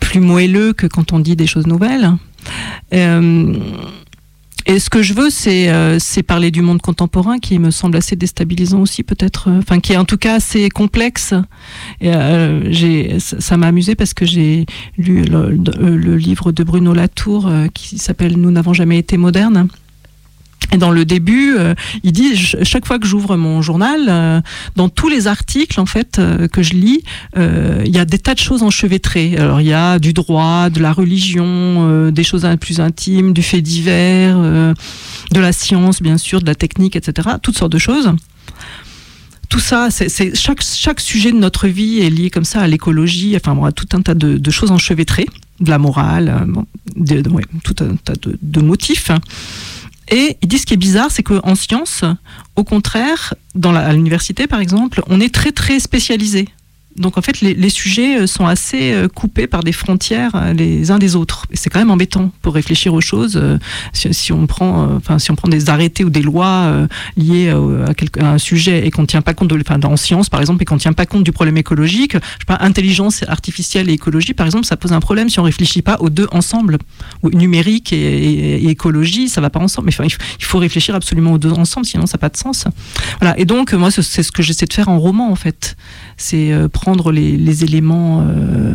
plus 0.00 0.20
moelleux 0.20 0.72
que 0.72 0.86
quand 0.86 1.12
on 1.12 1.18
dit 1.18 1.36
des 1.36 1.46
choses 1.46 1.66
nouvelles. 1.66 2.10
Euh, 2.92 3.54
et 4.66 4.78
ce 4.78 4.88
que 4.88 5.02
je 5.02 5.12
veux, 5.12 5.28
c'est 5.28 5.68
euh, 5.68 5.98
c'est 5.98 6.22
parler 6.22 6.50
du 6.50 6.62
monde 6.62 6.80
contemporain 6.80 7.38
qui 7.38 7.58
me 7.58 7.70
semble 7.70 7.96
assez 7.98 8.16
déstabilisant 8.16 8.80
aussi, 8.80 9.02
peut-être, 9.02 9.50
enfin 9.50 9.78
qui 9.78 9.92
est 9.92 9.98
en 9.98 10.06
tout 10.06 10.16
cas 10.16 10.36
assez 10.36 10.70
complexe. 10.70 11.34
Euh, 12.02 13.10
ça 13.18 13.56
m'a 13.58 13.66
amusé 13.66 13.94
parce 13.94 14.14
que 14.14 14.24
j'ai 14.24 14.64
lu 14.96 15.24
le, 15.24 16.16
livre 16.16 16.50
de 16.50 16.64
Bruno 16.64 16.94
Latour 16.94 17.50
qui 17.74 17.98
s'appelle 17.98 18.38
Nous 18.38 18.50
n'avons 18.50 18.72
jamais 18.72 18.98
été 18.98 19.18
modernes. 19.18 19.68
Et 20.74 20.76
dans 20.76 20.90
le 20.90 21.04
début, 21.04 21.54
euh, 21.56 21.72
il 22.02 22.10
dit 22.10 22.30
ch- 22.30 22.56
chaque 22.64 22.84
fois 22.84 22.98
que 22.98 23.06
j'ouvre 23.06 23.36
mon 23.36 23.62
journal, 23.62 24.06
euh, 24.08 24.40
dans 24.74 24.88
tous 24.88 25.08
les 25.08 25.28
articles 25.28 25.78
en 25.78 25.86
fait 25.86 26.18
euh, 26.18 26.48
que 26.48 26.64
je 26.64 26.74
lis, 26.74 27.04
il 27.36 27.94
y 27.94 27.98
a 27.98 28.04
des 28.04 28.18
tas 28.18 28.34
de 28.34 28.40
choses 28.40 28.64
enchevêtrées. 28.64 29.36
Alors 29.38 29.60
il 29.60 29.68
y 29.68 29.72
a 29.72 30.00
du 30.00 30.12
droit, 30.12 30.70
de 30.70 30.80
la 30.80 30.92
religion, 30.92 32.10
des 32.10 32.24
choses 32.24 32.44
plus 32.60 32.80
intimes, 32.80 33.32
du 33.32 33.42
fait 33.42 33.60
divers, 33.60 34.36
de 34.36 35.40
la 35.40 35.52
science 35.52 36.02
bien 36.02 36.18
sûr, 36.18 36.40
de 36.40 36.46
la 36.46 36.56
technique, 36.56 36.96
etc. 36.96 37.28
Toutes 37.40 37.56
sortes 37.56 37.72
de 37.72 37.78
choses. 37.78 38.10
Tout 39.48 39.60
ça, 39.60 39.90
c'est 39.90 40.34
chaque, 40.34 41.00
sujet 41.00 41.30
de 41.30 41.36
notre 41.36 41.68
vie 41.68 42.00
est 42.00 42.10
lié 42.10 42.30
comme 42.30 42.44
ça 42.44 42.60
à 42.62 42.66
l'écologie, 42.66 43.36
enfin 43.36 43.56
à 43.64 43.70
tout 43.70 43.86
un 43.92 44.00
tas 44.00 44.14
de, 44.14 44.50
choses 44.50 44.72
enchevêtrées, 44.72 45.26
de 45.60 45.70
la 45.70 45.78
morale, 45.78 46.46
tout 47.62 47.76
un 47.80 47.94
tas 47.96 48.14
de 48.42 48.60
motifs. 48.60 49.10
Et 50.08 50.36
il 50.42 50.48
dit 50.48 50.58
ce 50.58 50.66
qui 50.66 50.74
est 50.74 50.78
bizarre, 50.78 51.10
c'est 51.10 51.22
qu'en 51.22 51.54
sciences, 51.54 52.04
au 52.56 52.64
contraire, 52.64 53.34
dans 53.54 53.74
à 53.74 53.92
l'université 53.92 54.46
par 54.46 54.60
exemple, 54.60 55.02
on 55.08 55.20
est 55.20 55.34
très 55.34 55.52
très 55.52 55.80
spécialisé. 55.80 56.48
Donc 56.96 57.18
en 57.18 57.22
fait, 57.22 57.40
les, 57.40 57.68
sujets 57.70 58.20
euh, 58.20 58.26
sont 58.26 58.46
assez 58.46 58.92
euh, 58.92 59.08
coupés 59.08 59.46
par 59.46 59.64
des 59.64 59.72
frontières 59.72 60.30
euh, 60.34 60.52
les 60.52 60.90
uns 60.90 60.98
des 60.98 61.16
autres. 61.16 61.46
C'est 61.52 61.68
quand 61.68 61.80
même 61.80 61.90
embêtant 61.90 62.30
pour 62.40 62.54
réfléchir 62.54 62.94
aux 62.94 63.00
choses. 63.00 63.40
Si, 63.92 64.32
on 64.32 64.46
prend, 64.46 64.88
enfin, 64.96 65.18
si 65.18 65.30
on 65.30 65.34
prend 65.34 65.48
des 65.48 65.68
arrêtés 65.70 66.04
ou 66.04 66.10
des 66.10 66.22
lois 66.22 66.86
liées 67.16 67.50
à, 67.50 68.26
un 68.26 68.38
sujet 68.38 68.86
et 68.86 68.90
qu'on 68.90 69.02
ne 69.02 69.06
tient 69.06 69.22
pas 69.22 69.34
compte 69.34 69.48
de, 69.48 69.60
enfin, 69.60 69.80
en 69.82 69.96
sciences 69.96 70.28
par 70.28 70.40
exemple, 70.40 70.62
et 70.62 70.64
qu'on 70.64 70.76
ne 70.76 70.80
tient 70.80 70.92
pas 70.92 71.06
compte 71.06 71.24
du 71.24 71.32
problème 71.32 71.56
écologique, 71.56 72.14
je 72.14 72.18
sais 72.18 72.44
pas, 72.46 72.58
intelligence 72.60 73.24
artificielle 73.26 73.90
et 73.90 73.92
écologie 73.92 74.34
par 74.34 74.46
exemple, 74.46 74.66
ça 74.66 74.76
pose 74.76 74.92
un 74.92 75.00
problème 75.00 75.28
si 75.28 75.40
on 75.40 75.42
réfléchit 75.42 75.82
pas 75.82 75.96
aux 76.00 76.10
deux 76.10 76.28
ensemble. 76.32 76.78
Numérique 77.22 77.92
et, 77.92 78.68
écologie, 78.68 79.28
ça 79.28 79.40
va 79.40 79.50
pas 79.50 79.60
ensemble. 79.60 79.86
Mais 79.86 79.94
enfin, 79.94 80.04
il 80.04 80.44
faut- 80.44 80.58
réfléchir 80.58 80.94
absolument 80.94 81.32
aux 81.32 81.38
deux 81.38 81.52
ensemble, 81.52 81.84
sinon 81.84 82.06
ça 82.06 82.16
n'a 82.16 82.20
pas 82.20 82.28
de 82.28 82.36
sens. 82.36 82.64
Voilà. 83.20 83.38
Et 83.38 83.44
donc, 83.44 83.72
moi, 83.72 83.90
c'est 83.90 84.22
ce 84.22 84.30
que 84.32 84.42
j'essaie 84.42 84.66
de 84.66 84.72
faire 84.72 84.88
en 84.88 84.98
roman, 84.98 85.30
en 85.30 85.34
fait. 85.34 85.76
C'est 86.16 86.52
prendre 86.84 87.12
les, 87.12 87.36
les 87.38 87.64
éléments 87.64 88.20
euh, 88.28 88.74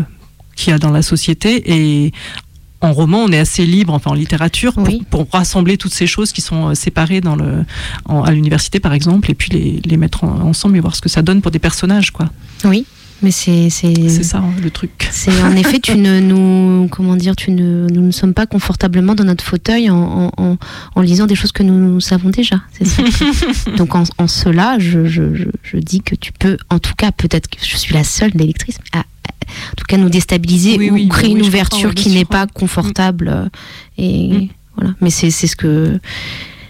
qu'il 0.56 0.72
y 0.72 0.74
a 0.74 0.80
dans 0.80 0.90
la 0.92 1.04
société 1.04 1.50
et 1.76 2.12
en 2.82 2.92
roman, 2.94 3.20
on 3.28 3.32
est 3.32 3.38
assez 3.38 3.66
libre, 3.66 3.94
enfin 3.94 4.12
en 4.12 4.14
littérature, 4.16 4.74
pour, 4.74 4.84
Oui. 4.88 5.04
pour 5.12 5.28
rassembler 5.32 5.78
toutes 5.78 5.94
ces 5.94 6.08
choses 6.08 6.32
qui 6.32 6.42
sont 6.42 6.70
euh, 6.70 6.74
séparées 6.76 7.22
dans 7.22 7.36
le, 7.36 7.66
en- 8.06 8.24
à 8.24 8.32
l'université, 8.32 8.80
par 8.80 8.94
exemple, 8.94 9.30
et 9.30 9.36
puis 9.36 9.50
les, 9.52 9.82
les 9.86 9.98
mettre 9.98 10.24
en- 10.24 10.40
ensemble 10.42 10.78
et 10.78 10.80
voir 10.80 10.96
ce 10.96 11.02
que 11.02 11.10
ça 11.10 11.22
donne 11.22 11.42
pour 11.42 11.52
des 11.52 11.60
personnages, 11.60 12.12
quoi. 12.12 12.30
Oui, 12.64 12.86
mais 13.22 13.32
c'est 13.32 13.70
c'est 13.70 14.24
ça, 14.24 14.38
hein, 14.40 14.52
le 14.62 14.70
truc. 14.72 14.92
c'est 15.12 15.42
en 15.44 15.56
effet 15.56 15.80
tu 15.80 15.96
ne 15.98 16.20
nous 16.20 16.88
comment 16.90 17.16
dire 17.16 17.36
tu 17.36 17.52
ne 17.52 17.88
nous 17.90 18.02
ne 18.02 18.12
sommes 18.12 18.34
pas 18.34 18.46
confortablement 18.46 19.16
dans 19.16 19.24
notre 19.26 19.44
fauteuil 19.44 19.90
en, 19.90 20.32
en, 20.38 20.58
en, 20.96 21.02
lisant 21.02 21.26
des 21.28 21.36
choses 21.36 21.52
que 21.52 21.64
nous 21.64 22.00
savons 22.00 22.30
déjà. 22.30 22.62
Ça. 22.82 23.02
Donc 23.78 23.96
en, 23.96 24.04
en 24.18 24.28
cela, 24.28 24.78
je, 24.80 25.06
je, 25.06 25.36
je, 25.36 25.46
je 25.64 25.78
dis 25.78 26.02
que 26.02 26.16
tu 26.16 26.32
peux, 26.32 26.58
en 26.70 26.80
tout 26.80 26.94
cas, 26.98 27.12
peut-être 27.12 27.48
que 27.50 27.58
je 27.62 27.78
suis 27.78 27.94
la 27.94 28.04
seule 28.04 28.32
d'électrice, 28.32 28.78
mais 28.94 29.00
à- 29.00 29.04
en 29.04 29.76
tout 29.76 29.86
cas 29.88 29.98
nous 29.98 30.10
déstabiliser 30.10 30.78
Oui, 30.78 30.90
ou 30.92 30.94
oui, 30.94 31.08
créer 31.10 31.34
oui, 31.34 31.40
une 31.40 31.46
ouverture 31.46 31.94
qui 31.96 32.10
n'est 32.10 32.26
pas 32.26 32.46
confortable. 32.48 33.28
euh, 33.34 33.50
Et 33.98 34.30
Mm. 34.30 34.48
voilà. 34.76 34.94
Mais 35.02 35.10
c'est 35.10 35.32
c'est 35.32 35.48
ce 35.48 35.56
que 35.56 36.00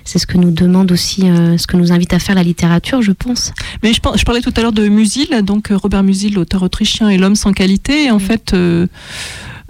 c'est 0.09 0.17
ce 0.17 0.25
que 0.25 0.37
nous 0.37 0.49
demande 0.49 0.91
aussi, 0.91 1.29
euh, 1.29 1.57
ce 1.59 1.67
que 1.67 1.77
nous 1.77 1.91
invite 1.91 2.13
à 2.13 2.19
faire 2.19 2.33
la 2.33 2.41
littérature, 2.43 3.01
je 3.03 3.11
pense. 3.11 3.53
Mais 3.83 3.93
je, 3.93 4.01
par- 4.01 4.17
je 4.17 4.25
parlais 4.25 4.41
tout 4.41 4.51
à 4.57 4.61
l'heure 4.61 4.71
de 4.73 4.87
Musil, 4.87 5.27
donc 5.43 5.69
euh, 5.71 5.77
Robert 5.77 6.01
Musil, 6.01 6.33
l'auteur 6.33 6.63
autrichien, 6.63 7.09
et 7.09 7.17
l'homme 7.19 7.35
sans 7.35 7.53
qualité. 7.53 8.05
Et 8.05 8.11
en 8.11 8.17
fait, 8.17 8.53
euh, 8.53 8.87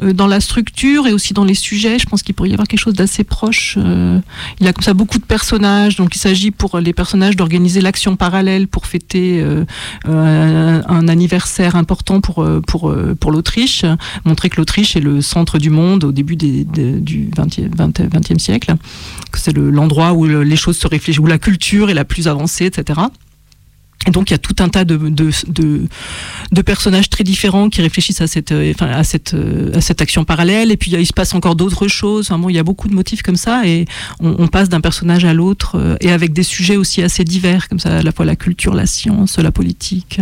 dans 0.01 0.27
la 0.27 0.39
structure 0.39 1.07
et 1.07 1.13
aussi 1.13 1.33
dans 1.33 1.43
les 1.43 1.53
sujets, 1.53 1.99
je 1.99 2.05
pense 2.05 2.23
qu'il 2.23 2.33
pourrait 2.35 2.49
y 2.49 2.53
avoir 2.53 2.67
quelque 2.67 2.79
chose 2.79 2.93
d'assez 2.93 3.23
proche. 3.23 3.75
Euh, 3.77 4.19
il 4.59 4.67
a 4.67 4.73
comme 4.73 4.83
ça 4.83 4.93
beaucoup 4.93 5.17
de 5.19 5.23
personnages, 5.25 5.95
donc 5.95 6.15
il 6.15 6.19
s'agit 6.19 6.51
pour 6.51 6.79
les 6.79 6.93
personnages 6.93 7.35
d'organiser 7.35 7.81
l'action 7.81 8.15
parallèle 8.15 8.67
pour 8.67 8.85
fêter 8.87 9.41
euh, 9.41 9.65
euh, 10.07 10.81
un, 10.87 10.95
un 10.95 11.07
anniversaire 11.07 11.75
important 11.75 12.21
pour 12.21 12.43
euh, 12.43 12.61
pour 12.65 12.89
euh, 12.89 13.15
pour 13.19 13.31
l'Autriche, 13.31 13.83
montrer 14.25 14.49
que 14.49 14.57
l'Autriche 14.57 14.95
est 14.95 15.01
le 15.01 15.21
centre 15.21 15.57
du 15.57 15.69
monde 15.69 16.03
au 16.03 16.11
début 16.11 16.35
des, 16.35 16.63
des- 16.63 16.99
du 16.99 17.29
20e, 17.35 17.69
20e 17.75 18.09
20e 18.09 18.39
siècle, 18.39 18.75
que 19.31 19.39
c'est 19.39 19.53
le- 19.53 19.69
l'endroit 19.69 20.13
où 20.13 20.25
le- 20.25 20.43
les 20.43 20.55
choses 20.55 20.77
se 20.77 20.87
réfléchissent, 20.87 21.19
où 21.19 21.27
la 21.27 21.37
culture 21.39 21.89
est 21.89 21.93
la 21.93 22.05
plus 22.05 22.27
avancée, 22.27 22.65
etc. 22.65 22.99
Et 24.07 24.11
donc 24.11 24.29
il 24.29 24.33
y 24.33 24.35
a 24.35 24.37
tout 24.39 24.55
un 24.59 24.69
tas 24.69 24.85
de, 24.85 24.95
de, 24.95 25.29
de, 25.49 25.81
de 26.53 26.61
personnages 26.61 27.09
très 27.09 27.23
différents 27.25 27.69
qui 27.69 27.81
réfléchissent 27.81 28.21
à 28.21 28.27
cette, 28.27 28.53
euh, 28.53 28.71
enfin, 28.73 28.87
à 28.89 29.03
cette, 29.03 29.33
euh, 29.33 29.75
à 29.75 29.81
cette 29.81 30.01
action 30.01 30.23
parallèle. 30.23 30.71
Et 30.71 30.77
puis 30.77 30.91
il 30.91 31.05
se 31.05 31.11
passe 31.13 31.33
encore 31.33 31.55
d'autres 31.55 31.87
choses. 31.89 32.27
Enfin, 32.27 32.39
bon, 32.39 32.47
il 32.49 32.55
y 32.55 32.59
a 32.59 32.63
beaucoup 32.63 32.87
de 32.87 32.93
motifs 32.95 33.21
comme 33.23 33.35
ça 33.35 33.67
et 33.67 33.85
on, 34.21 34.35
on 34.39 34.47
passe 34.47 34.69
d'un 34.69 34.79
personnage 34.81 35.25
à 35.25 35.33
l'autre 35.33 35.75
euh, 35.75 35.97
et 35.99 36.11
avec 36.11 36.31
des 36.31 36.43
sujets 36.43 36.77
aussi 36.77 37.01
assez 37.01 37.23
divers, 37.25 37.67
comme 37.67 37.79
ça, 37.79 37.97
à 37.97 38.01
la 38.01 38.11
fois 38.13 38.25
la 38.25 38.37
culture, 38.37 38.73
la 38.73 38.85
science, 38.85 39.37
la 39.37 39.51
politique. 39.51 40.19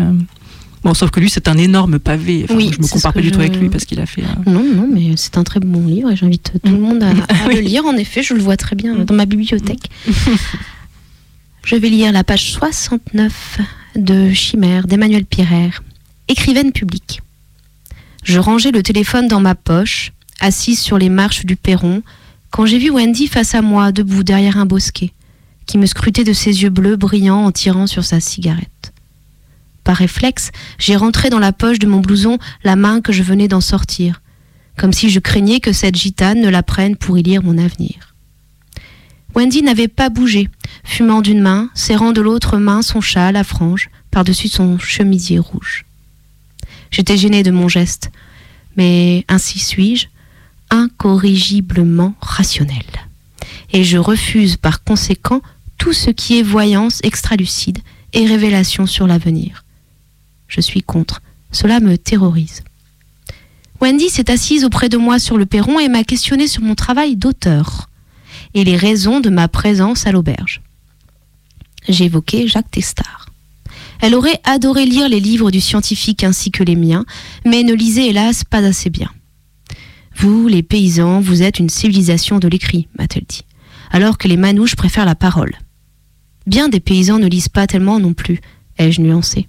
Bon, 0.84 0.94
sauf 0.94 1.10
que 1.12 1.20
lui, 1.20 1.30
c'est 1.30 1.48
un 1.48 1.58
énorme 1.58 2.00
pavé. 2.00 2.42
Enfin, 2.46 2.56
Oui, 2.56 2.72
je 2.76 2.82
me 2.82 2.88
compare 2.88 3.14
pas 3.14 3.22
du 3.22 3.32
tout 3.32 3.40
avec 3.40 3.56
lui 3.58 3.70
parce 3.70 3.86
qu'il 3.86 4.00
a 4.00 4.06
fait. 4.06 4.22
euh, 4.24 4.52
Non, 4.52 4.64
non, 4.64 4.88
mais 4.92 5.12
c'est 5.18 5.38
un 5.38 5.44
très 5.44 5.60
bon 5.60 5.86
livre 5.86 6.12
et 6.12 6.16
j'invite 6.16 6.54
tout 6.64 6.72
le 6.72 6.80
monde 6.80 7.04
à, 7.04 7.10
à 7.30 7.48
Oui. 7.48 7.56
le 7.56 7.62
lire. 7.62 7.86
En 7.86 7.96
effet, 7.96 8.24
je 8.24 8.34
le 8.34 8.42
vois 8.42 8.58
très 8.58 8.76
bien 8.76 8.96
Mm. 8.96 9.06
dans 9.06 9.16
ma 9.16 9.26
bibliothèque. 9.26 9.90
je 11.68 11.76
vais 11.76 11.90
lire 11.90 12.14
la 12.14 12.24
page 12.24 12.54
69 12.54 13.60
de 13.98 14.32
Chimère 14.32 14.88
d'Emmanuel 14.88 15.26
Pirer, 15.26 15.72
écrivaine 16.30 16.72
publique. 16.72 17.22
Je 18.24 18.40
rangeais 18.40 18.72
le 18.72 18.82
téléphone 18.82 19.28
dans 19.28 19.42
ma 19.42 19.54
poche, 19.54 20.14
assise 20.40 20.80
sur 20.80 20.98
les 20.98 21.10
marches 21.10 21.46
du 21.46 21.58
perron, 21.58 22.04
quand 22.52 22.66
j'ai 22.66 22.78
vu 22.78 22.90
Wendy 22.90 23.28
face 23.28 23.54
à 23.54 23.62
moi, 23.62 23.92
debout 23.92 24.24
derrière 24.24 24.58
un 24.58 24.66
bosquet, 24.66 25.12
qui 25.66 25.78
me 25.78 25.86
scrutait 25.88 26.24
de 26.24 26.32
ses 26.32 26.64
yeux 26.64 26.70
bleus 26.70 26.96
brillants 26.96 27.44
en 27.44 27.52
tirant 27.52 27.86
sur 27.86 28.06
sa 28.06 28.22
cigarette. 28.22 28.94
Par 29.84 29.98
réflexe, 29.98 30.52
j'ai 30.80 30.96
rentré 30.96 31.30
dans 31.30 31.38
la 31.38 31.52
poche 31.52 31.80
de 31.80 31.88
mon 31.88 32.00
blouson 32.00 32.38
la 32.64 32.78
main 32.78 33.02
que 33.02 33.12
je 33.12 33.24
venais 33.24 33.50
d'en 33.50 33.60
sortir, 33.60 34.22
comme 34.78 34.94
si 34.94 35.10
je 35.10 35.20
craignais 35.20 35.60
que 35.60 35.74
cette 35.74 35.98
gitane 35.98 36.40
ne 36.40 36.50
la 36.50 36.64
prenne 36.64 36.96
pour 36.96 37.18
y 37.18 37.24
lire 37.24 37.44
mon 37.44 37.58
avenir. 37.58 38.16
Wendy 39.38 39.62
n'avait 39.62 39.88
pas 39.88 40.10
bougé, 40.10 40.50
fumant 40.84 41.22
d'une 41.22 41.42
main, 41.42 41.70
serrant 41.76 42.12
de 42.12 42.22
l'autre 42.22 42.58
main 42.58 42.82
son 42.82 43.02
châle 43.02 43.36
à 43.36 43.44
franges 43.44 43.92
par-dessus 44.10 44.48
son 44.48 44.80
chemisier 44.80 45.38
rouge. 45.38 45.86
J'étais 46.90 47.18
gênée 47.18 47.44
de 47.44 47.52
mon 47.52 47.68
geste, 47.68 48.10
mais 48.78 49.26
ainsi 49.28 49.60
suis-je, 49.60 50.08
incorrigiblement 50.72 52.16
rationnel. 52.20 52.88
Et 53.74 53.84
je 53.84 54.00
refuse 54.00 54.58
par 54.58 54.84
conséquent 54.84 55.44
tout 55.78 55.94
ce 55.94 56.10
qui 56.10 56.40
est 56.40 56.44
voyance 56.44 57.00
extralucide 57.04 57.78
et 58.14 58.26
révélation 58.26 58.88
sur 58.88 59.06
l'avenir. 59.06 59.66
Je 60.48 60.62
suis 60.62 60.82
contre. 60.82 61.22
Cela 61.52 61.80
me 61.80 61.96
terrorise. 61.96 62.64
Wendy 63.82 64.10
s'est 64.10 64.32
assise 64.32 64.66
auprès 64.66 64.90
de 64.90 64.98
moi 64.98 65.20
sur 65.20 65.38
le 65.38 65.46
perron 65.46 65.78
et 65.78 65.90
m'a 65.90 66.04
questionné 66.04 66.48
sur 66.48 66.64
mon 66.64 66.74
travail 66.74 67.16
d'auteur 67.16 67.88
et 68.58 68.64
les 68.64 68.76
raisons 68.76 69.20
de 69.20 69.30
ma 69.30 69.48
présence 69.48 70.08
à 70.08 70.12
l'auberge. 70.12 70.64
Évoqué 71.88 72.48
Jacques 72.48 72.72
Testard. 72.72 73.28
Elle 74.02 74.16
aurait 74.16 74.42
adoré 74.46 74.88
lire 74.88 75.08
les 75.08 75.20
livres 75.20 75.52
du 75.52 75.62
scientifique 75.62 76.24
ainsi 76.24 76.50
que 76.50 76.64
les 76.64 76.76
miens, 76.76 77.06
mais 77.46 77.62
ne 77.62 77.76
lisait 77.76 78.08
hélas 78.08 78.44
pas 78.44 78.66
assez 78.66 78.90
bien. 78.90 79.12
Vous, 80.16 80.48
les 80.48 80.64
paysans, 80.64 81.20
vous 81.20 81.44
êtes 81.44 81.60
une 81.60 81.70
civilisation 81.70 82.40
de 82.40 82.48
l'écrit, 82.48 82.88
m'a-t-elle 82.98 83.26
dit, 83.30 83.44
alors 83.92 84.18
que 84.18 84.28
les 84.28 84.38
manouches 84.38 84.76
préfèrent 84.76 85.06
la 85.06 85.14
parole. 85.14 85.54
Bien 86.48 86.68
des 86.68 86.80
paysans 86.80 87.20
ne 87.20 87.28
lisent 87.28 87.50
pas 87.50 87.68
tellement 87.68 88.00
non 88.00 88.14
plus, 88.14 88.42
ai-je 88.80 89.02
nuancé. 89.02 89.48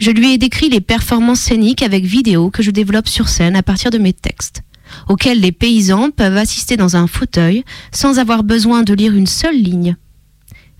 Je 0.00 0.10
lui 0.10 0.32
ai 0.32 0.38
décrit 0.38 0.70
les 0.70 0.80
performances 0.80 1.40
scéniques 1.40 1.84
avec 1.84 2.04
vidéo 2.04 2.50
que 2.50 2.64
je 2.64 2.72
développe 2.72 3.08
sur 3.08 3.28
scène 3.28 3.54
à 3.54 3.62
partir 3.62 3.92
de 3.92 3.98
mes 3.98 4.12
textes, 4.12 4.62
auxquels 5.08 5.40
les 5.40 5.52
paysans 5.52 6.10
peuvent 6.10 6.36
assister 6.36 6.76
dans 6.76 6.96
un 6.96 7.06
fauteuil 7.06 7.64
sans 7.92 8.18
avoir 8.18 8.42
besoin 8.44 8.82
de 8.82 8.94
lire 8.94 9.14
une 9.14 9.26
seule 9.26 9.60
ligne. 9.60 9.96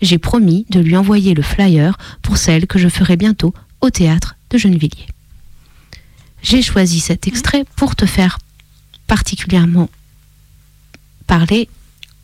J'ai 0.02 0.18
promis 0.18 0.66
de 0.70 0.80
lui 0.80 0.96
envoyer 0.96 1.34
le 1.34 1.42
flyer 1.42 1.98
pour 2.22 2.36
celle 2.36 2.66
que 2.66 2.78
je 2.78 2.88
ferai 2.88 3.16
bientôt 3.16 3.52
au 3.80 3.90
théâtre 3.90 4.36
de 4.50 4.58
Gennevilliers. 4.58 5.08
J'ai 6.42 6.62
choisi 6.62 7.00
cet 7.00 7.26
extrait 7.26 7.64
pour 7.76 7.96
te 7.96 8.06
faire 8.06 8.38
particulièrement 9.06 9.90
parler 11.26 11.68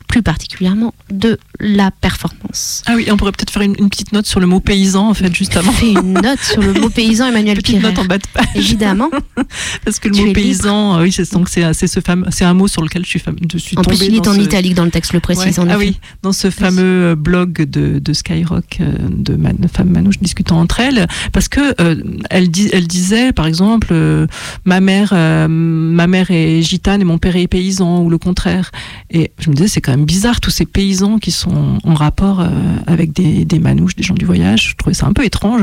plus 0.07 0.21
particulièrement 0.23 0.93
de 1.11 1.37
la 1.59 1.91
performance. 1.91 2.81
Ah 2.85 2.93
oui, 2.95 3.07
on 3.11 3.17
pourrait 3.17 3.31
peut-être 3.31 3.49
faire 3.51 3.61
une, 3.61 3.75
une 3.77 3.89
petite 3.89 4.13
note 4.13 4.25
sur 4.25 4.39
le 4.39 4.47
mot 4.47 4.59
paysan, 4.59 5.09
en 5.09 5.13
fait, 5.13 5.33
juste 5.35 5.57
avant. 5.57 5.71
Fais 5.71 5.91
une 5.91 6.13
note 6.13 6.39
sur 6.41 6.61
le 6.61 6.73
mot 6.73 6.89
paysan, 6.89 7.27
Emmanuel 7.27 7.57
Petite 7.57 7.77
Pirer. 7.79 7.89
note 7.93 7.99
en 7.99 8.05
bas 8.05 8.17
de 8.17 8.23
page. 8.33 8.45
Évidemment. 8.55 9.09
Parce 9.85 9.99
que 9.99 10.07
le 10.09 10.15
Tu 10.15 10.25
mot 10.25 10.33
paysan, 10.33 10.97
euh, 10.97 11.03
oui, 11.03 11.11
c'est 11.11 11.31
donc 11.33 11.49
c'est 11.49 11.73
c'est 11.73 11.87
ce 11.87 11.99
fameux, 11.99 12.25
c'est 12.31 12.45
un 12.45 12.53
mot 12.53 12.67
sur 12.67 12.81
lequel 12.83 13.03
je 13.03 13.09
suis, 13.09 13.21
je 13.51 13.57
suis 13.57 13.77
En 13.77 13.81
tombée 13.81 13.97
plus, 13.97 14.05
il 14.07 14.15
est 14.15 14.27
en 14.27 14.33
ce- 14.33 14.39
italique 14.39 14.73
dans 14.75 14.85
le 14.85 14.91
texte, 14.91 15.13
le 15.13 15.19
précise. 15.19 15.59
Ouais. 15.59 15.65
en 15.65 15.69
Ah 15.69 15.75
effet. 15.75 15.87
oui, 15.89 15.99
dans 16.23 16.31
ce 16.31 16.49
fameux 16.49 16.83
euh, 17.11 17.15
blog 17.15 17.63
de, 17.63 17.99
de 17.99 18.13
Skyrock 18.13 18.77
euh, 18.79 18.93
de 19.09 19.35
man, 19.35 19.57
femmes 19.73 19.89
manouches 19.89 20.19
discutant 20.19 20.59
entre 20.59 20.79
elles, 20.79 21.07
parce 21.33 21.47
que 21.49 21.59
euh, 21.81 22.01
elle, 22.29 22.49
dis- 22.49 22.69
elle 22.71 22.87
disait, 22.87 23.33
par 23.33 23.45
exemple, 23.47 23.87
euh, 23.91 24.27
ma 24.65 24.79
mère, 24.79 25.09
euh, 25.13 25.47
ma 25.47 26.07
mère 26.07 26.31
est 26.31 26.61
gitane 26.61 27.01
et 27.01 27.05
mon 27.05 27.17
père 27.17 27.35
est 27.35 27.47
paysan, 27.47 28.01
ou 28.03 28.09
le 28.09 28.17
contraire. 28.17 28.71
Et 29.09 29.31
je 29.39 29.49
me 29.49 29.55
disais, 29.55 29.67
c'est 29.67 29.81
quand 29.81 29.91
même 29.91 29.96
bizarre 30.05 30.41
tous 30.41 30.49
ces 30.49 30.65
paysans 30.65 31.17
qui 31.17 31.31
sont 31.31 31.79
en 31.83 31.93
rapport 31.93 32.41
euh, 32.41 32.49
avec 32.87 33.13
des, 33.13 33.59
manouches, 33.59 33.95
des 33.95 34.03
gens 34.03 34.13
du 34.13 34.25
voyage. 34.25 34.69
Je 34.69 34.75
trouvais 34.75 34.93
ça 34.93 35.05
un 35.07 35.13
peu 35.13 35.25
étrange. 35.25 35.61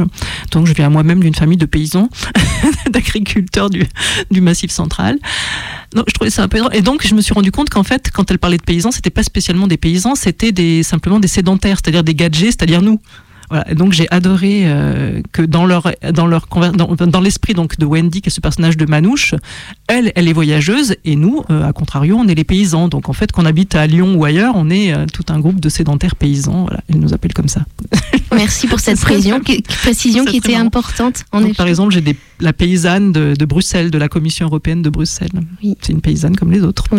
Donc, 0.51 0.67
je 0.67 0.75
viens 0.75 0.91
moi-même 0.91 1.21
d'une 1.21 1.35
famille 1.35 1.57
de 1.57 1.67
paysans, 1.67 2.09
d'agriculteurs 2.91 3.71
du, 3.71 3.87
du 4.31 4.41
Massif 4.41 4.71
central. 4.71 5.19
Donc, 5.95 6.05
je 6.09 6.15
trouvais 6.15 6.31
ça 6.31 6.43
un 6.43 6.49
peu 6.49 6.59
étrange. 6.59 6.75
Et 6.75 6.83
donc, 6.83 7.07
je 7.07 7.15
me 7.15 7.21
suis 7.21 7.35
rendu 7.35 7.51
compte 7.51 7.71
qu'en 7.71 7.85
fait, 7.85 8.11
quand 8.13 8.31
elle 8.31 8.39
parlait 8.39 8.59
de 8.59 8.63
paysans, 8.63 8.91
c'était 8.91 9.11
pas 9.11 9.23
spécialement 9.23 9.67
des 9.67 9.77
paysans, 9.77 10.15
c'était 10.15 10.83
simplement 10.83 11.21
des 11.21 11.29
sédentaires, 11.29 11.79
c'est-à-dire 11.83 12.05
des 12.05 12.15
gadgets, 12.15 12.53
c'est-à-dire 12.53 12.83
nous. 12.83 13.01
Voilà. 13.51 13.71
Et 13.71 13.75
donc, 13.75 13.93
j'ai 13.93 14.07
adoré 14.11 14.63
euh, 14.65 15.21
que 15.33 15.43
dans 15.43 15.67
leur, 15.67 15.91
dans 16.13 16.27
leur 16.27 16.47
dans, 16.77 16.95
dans 17.07 17.21
l'esprit 17.21 17.55
donc 17.55 17.79
de 17.79 17.85
Wendy, 17.87 18.21
qui 18.23 18.29
est 18.29 18.33
ce 18.33 18.41
personnage 18.41 18.77
de 18.77 18.87
Manouche, 18.87 19.35
elle, 19.89 20.13
elle 20.15 20.29
est 20.29 20.33
voyageuse, 20.33 20.97
et 21.05 21.17
nous, 21.17 21.43
euh, 21.51 21.69
à 21.69 21.73
contrario, 21.73 22.17
on 22.19 22.27
est 22.29 22.35
les 22.35 22.45
paysans. 22.45 22.89
Donc, 22.89 23.09
en 23.09 23.13
fait, 23.13 23.33
qu'on 23.33 23.45
habite 23.45 23.75
à 23.75 23.87
Lyon 23.87 24.15
ou 24.17 24.25
ailleurs, 24.25 24.55
on 24.57 24.71
est 24.71 24.93
euh, 24.93 25.07
tout 25.13 25.25
un 25.29 25.39
groupe 25.41 25.61
de 25.61 25.69
sédentaires 25.69 26.17
paysans. 26.17 26.65
Voilà. 26.65 26.81
Ils 26.89 26.99
nous 27.01 27.13
appellent 27.15 27.35
comme 27.35 27.49
ça. 27.49 27.65
Merci 28.35 28.67
pour 28.67 28.81
cette 28.81 29.01
précision, 29.01 29.41
qui, 29.41 29.63
précision 29.63 30.25
qui 30.25 30.39
était 30.39 30.55
importante. 30.57 31.25
En 31.33 31.41
Donc, 31.41 31.55
par 31.55 31.67
exemple, 31.69 31.93
j'ai 31.93 32.01
des- 32.01 32.17
la 32.41 32.53
paysanne 32.53 33.13
de, 33.13 33.35
de 33.39 33.45
Bruxelles, 33.45 33.91
de 33.91 33.99
la 33.99 34.09
Commission 34.09 34.47
européenne 34.47 34.83
de 34.83 34.91
Bruxelles. 34.91 35.31
Oui. 35.63 35.77
C'est 35.81 35.93
une 35.93 36.01
paysanne 36.01 36.35
comme 36.37 36.51
les 36.51 36.63
autres. 36.63 36.85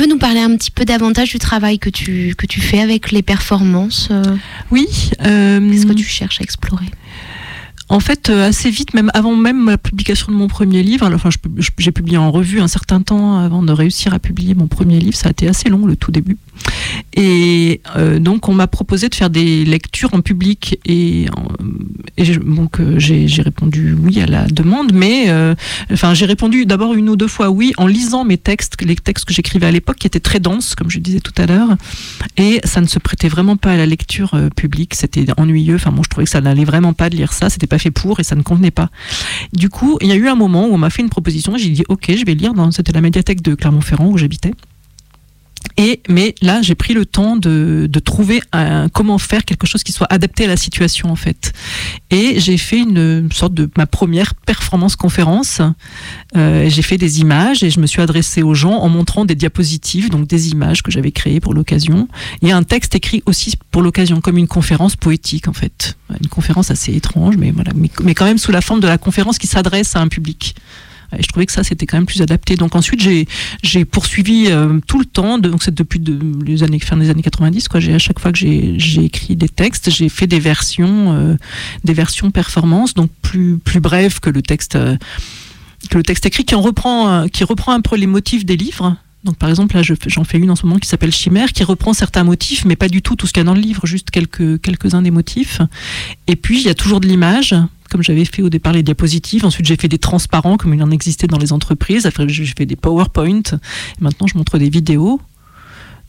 veux 0.00 0.08
nous 0.08 0.18
parler 0.18 0.40
un 0.40 0.56
petit 0.56 0.70
peu 0.70 0.84
davantage 0.84 1.30
du 1.30 1.38
travail 1.38 1.78
que 1.78 1.90
tu, 1.90 2.34
que 2.36 2.46
tu 2.46 2.60
fais 2.60 2.80
avec 2.80 3.10
les 3.12 3.22
performances 3.22 4.08
euh, 4.10 4.22
Oui. 4.70 4.86
euh, 5.26 5.60
Qu'est-ce 5.70 5.86
que 5.86 5.92
tu 5.92 6.04
cherches 6.04 6.40
à 6.40 6.44
explorer? 6.44 6.86
En 7.88 7.98
fait, 7.98 8.30
euh, 8.30 8.48
assez 8.48 8.70
vite, 8.70 8.94
même 8.94 9.10
avant 9.14 9.34
même 9.34 9.66
la 9.68 9.76
publication 9.76 10.30
de 10.30 10.36
mon 10.36 10.46
premier 10.46 10.82
livre, 10.84 11.10
enfin, 11.12 11.28
j'ai 11.78 11.90
publié 11.90 12.18
en 12.18 12.30
revue 12.30 12.60
un 12.60 12.68
certain 12.68 13.02
temps 13.02 13.38
avant 13.38 13.64
de 13.64 13.72
réussir 13.72 14.14
à 14.14 14.20
publier 14.20 14.54
mon 14.54 14.68
premier 14.68 15.00
livre. 15.00 15.16
Ça 15.16 15.26
a 15.28 15.30
été 15.32 15.48
assez 15.48 15.68
long, 15.68 15.86
le 15.86 15.96
tout 15.96 16.12
début. 16.12 16.36
Et 17.14 17.80
euh, 17.96 18.18
donc, 18.18 18.48
on 18.48 18.54
m'a 18.54 18.66
proposé 18.66 19.08
de 19.08 19.14
faire 19.14 19.30
des 19.30 19.64
lectures 19.64 20.14
en 20.14 20.20
public. 20.20 20.78
Et, 20.86 21.26
en- 21.36 21.48
et 22.16 22.36
donc, 22.36 22.80
euh, 22.80 22.98
j'ai 22.98 23.42
répondu 23.42 23.94
oui 24.00 24.20
à 24.20 24.26
la 24.26 24.44
demande, 24.46 24.92
mais 24.92 25.24
euh, 25.28 25.54
enfin, 25.92 26.14
j'ai 26.14 26.26
répondu 26.26 26.66
d'abord 26.66 26.94
une 26.94 27.08
ou 27.08 27.16
deux 27.16 27.28
fois 27.28 27.50
oui 27.50 27.72
en 27.78 27.86
lisant 27.86 28.24
mes 28.24 28.38
textes, 28.38 28.76
les 28.82 28.96
textes 28.96 29.24
que 29.24 29.34
j'écrivais 29.34 29.66
à 29.66 29.70
l'époque, 29.72 29.96
qui 29.98 30.06
étaient 30.06 30.20
très 30.20 30.40
denses, 30.40 30.74
comme 30.74 30.90
je 30.90 30.98
disais 30.98 31.20
tout 31.20 31.34
à 31.36 31.46
l'heure. 31.46 31.76
Et 32.36 32.60
ça 32.64 32.80
ne 32.80 32.86
se 32.86 32.98
prêtait 32.98 33.28
vraiment 33.28 33.56
pas 33.56 33.72
à 33.72 33.76
la 33.76 33.86
lecture 33.86 34.34
euh, 34.34 34.48
publique. 34.50 34.94
C'était 34.94 35.26
ennuyeux. 35.36 35.74
Enfin, 35.76 35.90
moi, 35.90 36.02
je 36.04 36.10
trouvais 36.10 36.24
que 36.24 36.30
ça 36.30 36.40
n'allait 36.40 36.64
vraiment 36.64 36.92
pas 36.92 37.10
de 37.10 37.16
lire 37.16 37.32
ça. 37.32 37.50
C'était 37.50 37.66
pas 37.66 37.78
fait 37.78 37.90
pour 37.90 38.20
et 38.20 38.24
ça 38.24 38.36
ne 38.36 38.42
convenait 38.42 38.70
pas. 38.70 38.90
Du 39.52 39.68
coup, 39.68 39.98
il 40.00 40.08
y 40.08 40.12
a 40.12 40.16
eu 40.16 40.28
un 40.28 40.34
moment 40.36 40.66
où 40.66 40.74
on 40.74 40.78
m'a 40.78 40.90
fait 40.90 41.02
une 41.02 41.10
proposition. 41.10 41.56
J'ai 41.56 41.70
dit, 41.70 41.84
OK, 41.88 42.06
je 42.16 42.24
vais 42.24 42.34
lire 42.34 42.52
c'était 42.72 42.92
la 42.92 43.00
médiathèque 43.00 43.42
de 43.42 43.54
Clermont-Ferrand 43.54 44.06
où 44.08 44.18
j'habitais. 44.18 44.52
Et, 45.76 46.02
mais 46.08 46.34
là, 46.42 46.60
j'ai 46.62 46.74
pris 46.74 46.94
le 46.94 47.06
temps 47.06 47.36
de, 47.36 47.86
de 47.90 47.98
trouver 48.00 48.42
comment 48.92 49.18
faire 49.18 49.44
quelque 49.44 49.66
chose 49.66 49.82
qui 49.82 49.92
soit 49.92 50.06
adapté 50.10 50.44
à 50.44 50.48
la 50.48 50.56
situation, 50.56 51.10
en 51.10 51.16
fait. 51.16 51.52
Et 52.10 52.38
j'ai 52.40 52.58
fait 52.58 52.80
une 52.80 53.30
sorte 53.32 53.54
de 53.54 53.70
ma 53.76 53.86
première 53.86 54.34
performance 54.34 54.96
conférence. 54.96 55.62
Euh, 56.36 56.68
j'ai 56.68 56.82
fait 56.82 56.98
des 56.98 57.20
images 57.20 57.62
et 57.62 57.70
je 57.70 57.80
me 57.80 57.86
suis 57.86 58.02
adressée 58.02 58.42
aux 58.42 58.54
gens 58.54 58.74
en 58.74 58.88
montrant 58.88 59.24
des 59.24 59.34
diapositives, 59.34 60.10
donc 60.10 60.26
des 60.26 60.50
images 60.50 60.82
que 60.82 60.90
j'avais 60.90 61.12
créées 61.12 61.40
pour 61.40 61.54
l'occasion. 61.54 62.08
Et 62.42 62.52
un 62.52 62.62
texte 62.62 62.94
écrit 62.94 63.22
aussi 63.26 63.54
pour 63.70 63.82
l'occasion, 63.82 64.20
comme 64.20 64.38
une 64.38 64.48
conférence 64.48 64.96
poétique, 64.96 65.48
en 65.48 65.52
fait. 65.52 65.96
Une 66.20 66.28
conférence 66.28 66.70
assez 66.70 66.94
étrange, 66.94 67.36
mais 67.36 67.52
voilà. 67.52 67.72
Mais, 67.74 67.90
mais 68.02 68.14
quand 68.14 68.24
même 68.24 68.38
sous 68.38 68.52
la 68.52 68.60
forme 68.60 68.80
de 68.80 68.88
la 68.88 68.98
conférence 68.98 69.38
qui 69.38 69.46
s'adresse 69.46 69.96
à 69.96 70.00
un 70.00 70.08
public. 70.08 70.54
Et 71.18 71.22
je 71.22 71.28
trouvais 71.28 71.46
que 71.46 71.52
ça, 71.52 71.64
c'était 71.64 71.86
quand 71.86 71.96
même 71.96 72.06
plus 72.06 72.22
adapté. 72.22 72.56
Donc 72.56 72.76
ensuite, 72.76 73.00
j'ai 73.62 73.84
poursuivi 73.84 74.46
euh, 74.48 74.78
tout 74.86 74.98
le 74.98 75.04
temps, 75.04 75.38
donc 75.38 75.62
c'est 75.62 75.74
depuis 75.74 76.00
de, 76.00 76.18
les 76.44 76.62
années, 76.62 76.78
fin 76.78 76.96
des 76.96 77.10
années 77.10 77.22
90, 77.22 77.68
quoi. 77.68 77.80
À 77.80 77.98
chaque 77.98 78.20
fois 78.20 78.32
que 78.32 78.38
j'ai 78.38 78.74
j'ai 78.78 79.04
écrit 79.04 79.36
des 79.36 79.48
textes, 79.48 79.90
j'ai 79.90 80.08
fait 80.08 80.26
des 80.26 80.40
versions, 80.40 81.12
euh, 81.12 81.36
des 81.84 81.92
versions 81.92 82.30
performance, 82.30 82.94
donc 82.94 83.10
plus 83.22 83.58
plus 83.58 83.80
brèves 83.80 84.20
que 84.20 84.30
le 84.30 84.42
texte 84.42 84.76
euh, 84.76 84.96
que 85.88 85.96
le 85.98 86.04
texte 86.04 86.26
écrit, 86.26 86.44
qui 86.44 86.54
en 86.54 86.60
reprend 86.60 87.08
euh, 87.08 87.26
qui 87.26 87.44
reprend 87.44 87.72
un 87.72 87.80
peu 87.80 87.96
les 87.96 88.06
motifs 88.06 88.44
des 88.44 88.56
livres. 88.56 88.96
Donc 89.24 89.36
par 89.36 89.50
exemple 89.50 89.76
là, 89.76 89.82
j'en 89.82 90.24
fais 90.24 90.38
une 90.38 90.50
en 90.50 90.56
ce 90.56 90.64
moment 90.64 90.78
qui 90.78 90.88
s'appelle 90.88 91.12
Chimère, 91.12 91.52
qui 91.52 91.62
reprend 91.62 91.92
certains 91.92 92.24
motifs, 92.24 92.64
mais 92.64 92.76
pas 92.76 92.88
du 92.88 93.02
tout 93.02 93.16
tout 93.16 93.26
ce 93.26 93.32
qu'il 93.32 93.40
y 93.40 93.42
a 93.42 93.44
dans 93.44 93.54
le 93.54 93.60
livre, 93.60 93.86
juste 93.86 94.10
quelques 94.10 94.60
quelques 94.62 94.94
uns 94.94 95.02
des 95.02 95.10
motifs. 95.10 95.60
Et 96.26 96.36
puis 96.36 96.60
il 96.60 96.66
y 96.66 96.70
a 96.70 96.74
toujours 96.74 97.00
de 97.00 97.06
l'image, 97.06 97.54
comme 97.90 98.02
j'avais 98.02 98.24
fait 98.24 98.40
au 98.40 98.48
départ 98.48 98.72
les 98.72 98.82
diapositives. 98.82 99.44
Ensuite, 99.44 99.66
j'ai 99.66 99.76
fait 99.76 99.88
des 99.88 99.98
transparents, 99.98 100.56
comme 100.56 100.72
il 100.72 100.82
en 100.82 100.90
existait 100.90 101.26
dans 101.26 101.38
les 101.38 101.52
entreprises. 101.52 102.06
Après, 102.06 102.26
j'ai 102.28 102.46
fait 102.46 102.64
des 102.64 102.76
PowerPoint. 102.76 103.42
Et 103.42 104.02
maintenant, 104.02 104.26
je 104.26 104.38
montre 104.38 104.56
des 104.58 104.70
vidéos. 104.70 105.20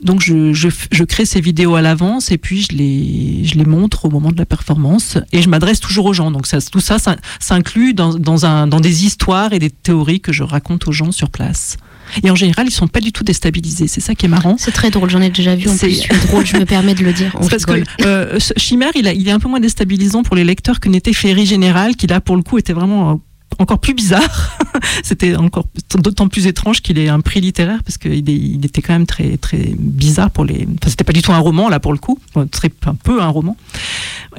Donc, 0.01 0.21
je, 0.21 1.03
crée 1.03 1.25
ces 1.25 1.41
vidéos 1.41 1.75
à 1.75 1.81
l'avance 1.81 2.31
et 2.31 2.37
puis 2.37 2.63
je 2.63 3.55
les, 3.55 3.65
montre 3.65 4.05
au 4.05 4.09
moment 4.09 4.31
de 4.31 4.37
la 4.37 4.45
performance. 4.45 5.17
Et 5.31 5.41
je 5.41 5.49
m'adresse 5.49 5.79
toujours 5.79 6.05
aux 6.05 6.13
gens. 6.13 6.31
Donc, 6.31 6.47
ça, 6.47 6.59
tout 6.61 6.79
ça, 6.79 6.97
s'inclut 7.39 7.93
dans 7.93 8.79
des 8.79 9.05
histoires 9.05 9.51
et 9.51 9.59
des 9.59 9.69
théories 9.69 10.21
que 10.21 10.31
je 10.31 10.43
raconte 10.43 10.87
aux 10.87 10.91
gens 10.91 11.11
sur 11.11 11.29
place. 11.29 11.77
Et 12.23 12.29
en 12.31 12.35
général, 12.35 12.67
ils 12.67 12.71
sont 12.71 12.87
pas 12.87 12.99
du 12.99 13.11
tout 13.11 13.23
déstabilisés. 13.23 13.87
C'est 13.87 14.01
ça 14.01 14.15
qui 14.15 14.25
est 14.25 14.29
marrant. 14.29 14.55
C'est 14.57 14.71
très 14.71 14.89
drôle, 14.89 15.09
j'en 15.09 15.21
ai 15.21 15.29
déjà 15.29 15.55
vu. 15.55 15.69
En 15.69 15.73
C'est- 15.73 15.87
plus, 15.87 15.95
c'est 16.11 16.27
drôle, 16.27 16.45
je 16.45 16.57
me 16.57 16.65
permets 16.65 16.93
de 16.95 17.03
le 17.03 17.13
dire. 17.13 17.31
On 17.39 17.43
C'est 17.43 17.49
parce 17.49 17.65
que 17.65 17.83
euh, 18.05 18.39
Chimère, 18.57 18.91
il, 18.95 19.07
a, 19.07 19.13
il 19.13 19.27
est 19.27 19.31
un 19.31 19.39
peu 19.39 19.47
moins 19.47 19.59
déstabilisant 19.59 20.23
pour 20.23 20.35
les 20.35 20.43
lecteurs 20.43 20.79
que 20.79 20.89
n'était 20.89 21.13
Féerie 21.13 21.45
Générale, 21.45 21.95
qui 21.95 22.07
là, 22.07 22.21
pour 22.21 22.35
le 22.35 22.43
coup, 22.43 22.57
était 22.57 22.73
vraiment 22.73 23.11
euh, 23.11 23.15
encore 23.59 23.79
plus 23.79 23.93
bizarre. 23.93 24.57
C'était 25.03 25.35
encore 25.35 25.65
d'autant 25.95 26.27
plus 26.27 26.47
étrange 26.47 26.81
qu'il 26.81 26.97
ait 26.97 27.09
un 27.09 27.19
prix 27.21 27.39
littéraire, 27.41 27.83
parce 27.83 27.97
qu'il 27.97 28.27
il 28.29 28.65
était 28.65 28.81
quand 28.81 28.93
même 28.93 29.05
très, 29.05 29.37
très 29.37 29.73
bizarre 29.77 30.31
pour 30.31 30.45
les. 30.45 30.63
Enfin, 30.79 30.89
c'était 30.89 31.03
pas 31.03 31.13
du 31.13 31.21
tout 31.21 31.31
un 31.33 31.37
roman, 31.39 31.69
là, 31.69 31.79
pour 31.79 31.91
le 31.93 31.99
coup. 31.99 32.17
Très, 32.51 32.71
un 32.85 32.95
peu 32.95 33.21
un 33.21 33.27
roman. 33.27 33.55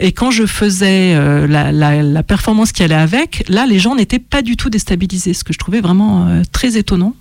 Et 0.00 0.12
quand 0.12 0.30
je 0.30 0.46
faisais 0.46 1.14
euh, 1.14 1.46
la, 1.46 1.70
la, 1.70 2.02
la 2.02 2.22
performance 2.22 2.72
qui 2.72 2.82
allait 2.82 2.94
avec, 2.94 3.44
là, 3.48 3.66
les 3.66 3.78
gens 3.78 3.94
n'étaient 3.94 4.18
pas 4.18 4.42
du 4.42 4.56
tout 4.56 4.70
déstabilisés, 4.70 5.34
ce 5.34 5.44
que 5.44 5.52
je 5.52 5.58
trouvais 5.58 5.80
vraiment 5.80 6.26
euh, 6.26 6.42
très 6.50 6.76
étonnant. 6.76 7.14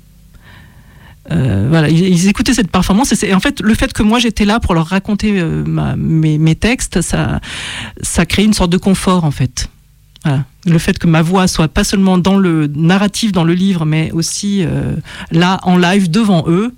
Euh, 1.30 1.68
voilà, 1.70 1.88
ils, 1.90 2.28
écoutaient 2.28 2.54
cette 2.54 2.72
performance 2.72 3.12
et, 3.12 3.28
et 3.28 3.34
en 3.36 3.40
fait 3.40 3.62
le 3.62 3.76
fait 3.76 3.94
que 3.94 4.02
moi 4.02 4.18
j'étais 4.18 4.44
là 4.44 4.60
pour 4.60 4.74
leur 4.74 4.88
raconter 4.88 5.40
euh, 5.40 5.64
mes, 5.96 6.56
textes, 6.56 7.02
ça, 7.02 7.40
ça 8.02 8.26
crée 8.26 8.44
une 8.44 8.54
sorte 8.54 8.72
de 8.72 8.78
confort 8.78 9.24
en 9.24 9.32
fait. 9.32 9.70
Le 10.68 10.78
fait 10.78 11.00
que 11.00 11.08
ma 11.08 11.24
voix 11.24 11.48
soit 11.48 11.68
pas 11.68 11.84
seulement 11.84 12.20
dans 12.20 12.38
le 12.38 12.68
narratif 12.68 13.32
dans 13.32 13.44
le 13.44 13.54
livre, 13.54 13.86
mais 13.86 14.12
aussi 14.12 14.64
euh, 14.64 14.96
là 15.32 15.60
en 15.64 15.78
live 15.78 16.12
devant 16.12 16.44
eux, 16.48 16.76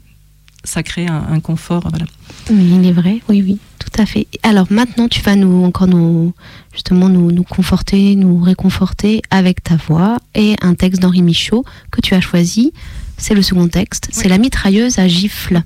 ça 0.63 0.81
crée 0.81 1.07
un, 1.07 1.25
un 1.29 1.39
confort. 1.41 1.83
Voilà. 1.89 2.05
Oui, 2.49 2.79
il 2.79 2.85
est 2.85 2.93
vrai, 2.93 3.19
oui, 3.27 3.43
oui, 3.45 3.57
tout 3.79 4.01
à 4.01 4.05
fait. 4.05 4.27
Alors 4.43 4.67
maintenant, 4.69 5.09
tu 5.09 5.21
vas 5.21 5.35
nous 5.35 5.65
encore 5.65 5.87
nous 5.87 6.33
justement 6.73 7.09
nous, 7.09 7.31
nous 7.31 7.43
conforter, 7.43 8.15
nous 8.15 8.39
réconforter 8.39 9.21
avec 9.29 9.61
ta 9.63 9.75
voix 9.75 10.19
et 10.35 10.55
un 10.61 10.73
texte 10.73 11.01
d'Henri 11.01 11.21
Michaud 11.21 11.65
que 11.91 12.01
tu 12.01 12.13
as 12.13 12.21
choisi. 12.21 12.73
C'est 13.18 13.34
le 13.36 13.41
second 13.41 13.68
texte, 13.68 14.09
c'est. 14.11 14.28
La 14.28 14.38
mitrailleuse 14.38 14.99
à 14.99 15.07
gifle, 15.07 15.61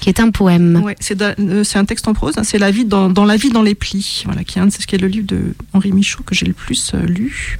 qui 0.00 0.08
est 0.08 0.20
un 0.20 0.30
poème. 0.30 0.80
Ouais, 0.84 0.96
c'est 1.00 1.14
da- 1.16 1.34
euh, 1.38 1.64
c'est 1.64 1.78
un 1.78 1.84
texte 1.84 2.08
en 2.08 2.14
prose, 2.14 2.34
hein, 2.38 2.44
c'est 2.44 2.58
la 2.58 2.70
vie 2.70 2.84
dans, 2.84 3.08
dans 3.10 3.24
la 3.24 3.36
vie 3.36 3.50
dans 3.50 3.62
les 3.62 3.74
plis, 3.74 4.22
voilà, 4.24 4.42
qui 4.44 4.58
est, 4.58 4.70
ce 4.70 4.86
qui 4.86 4.94
est 4.94 4.98
le 4.98 5.08
livre 5.08 5.26
de 5.26 5.54
Henri 5.72 5.92
Michaud 5.92 6.22
que 6.24 6.34
j'ai 6.34 6.46
le 6.46 6.52
plus 6.54 6.92
euh, 6.94 7.02
lu. 7.04 7.58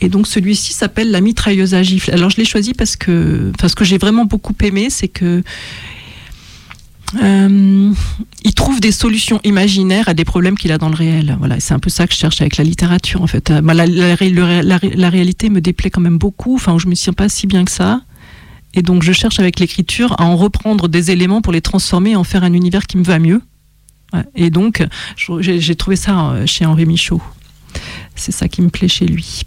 Et 0.00 0.08
donc 0.08 0.26
celui-ci 0.28 0.72
s'appelle 0.72 1.10
La 1.10 1.20
mitrailleuse 1.20 1.74
à 1.74 1.82
gifle. 1.82 2.12
Alors 2.12 2.30
je 2.30 2.36
l'ai 2.36 2.44
choisi 2.44 2.72
parce 2.72 2.94
que, 2.96 3.50
enfin, 3.58 3.68
ce 3.68 3.74
que 3.74 3.84
j'ai 3.84 3.98
vraiment 3.98 4.24
beaucoup 4.24 4.54
aimé, 4.62 4.90
c'est 4.90 5.08
que 5.08 5.42
euh, 7.22 7.92
il 8.44 8.54
trouve 8.54 8.80
des 8.80 8.92
solutions 8.92 9.40
imaginaires 9.44 10.08
à 10.08 10.14
des 10.14 10.24
problèmes 10.24 10.56
qu'il 10.56 10.72
a 10.72 10.78
dans 10.78 10.88
le 10.88 10.94
réel. 10.94 11.36
Voilà, 11.38 11.60
c'est 11.60 11.74
un 11.74 11.78
peu 11.78 11.90
ça 11.90 12.06
que 12.06 12.12
je 12.12 12.18
cherche 12.18 12.40
avec 12.40 12.56
la 12.56 12.64
littérature 12.64 13.22
en 13.22 13.26
fait. 13.26 13.50
Euh, 13.50 13.60
bah, 13.60 13.74
la, 13.74 15.08
réalité 15.10 15.48
me 15.48 15.60
déplaît 15.60 15.90
quand 15.90 16.00
même 16.00 16.18
beaucoup. 16.18 16.54
Enfin, 16.54 16.78
je 16.78 16.86
me 16.86 16.94
sens 16.94 17.14
pas 17.14 17.28
si 17.28 17.46
bien 17.46 17.64
que 17.64 17.70
ça. 17.70 18.02
Et 18.74 18.82
donc 18.82 19.02
je 19.02 19.12
cherche 19.12 19.40
avec 19.40 19.58
l'écriture 19.58 20.14
à 20.20 20.24
en 20.24 20.36
reprendre 20.36 20.88
des 20.88 21.10
éléments 21.10 21.40
pour 21.40 21.52
les 21.52 21.62
transformer 21.62 22.10
et 22.10 22.16
en 22.16 22.24
faire 22.24 22.44
un 22.44 22.52
univers 22.52 22.86
qui 22.86 22.98
me 22.98 23.04
va 23.04 23.18
mieux. 23.18 23.40
Et 24.34 24.50
donc 24.50 24.86
j'ai 25.40 25.74
trouvé 25.74 25.96
ça 25.96 26.30
euh, 26.30 26.46
chez 26.46 26.64
Henri 26.66 26.86
Michaud. 26.86 27.22
C'est 28.14 28.32
ça 28.32 28.48
qui 28.48 28.62
me 28.62 28.68
plaît 28.68 28.88
chez 28.88 29.06
lui. 29.06 29.42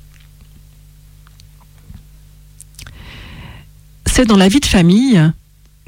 C'est 4.05 4.25
dans 4.25 4.37
la 4.37 4.49
vie 4.49 4.59
de 4.59 4.65
famille, 4.65 5.21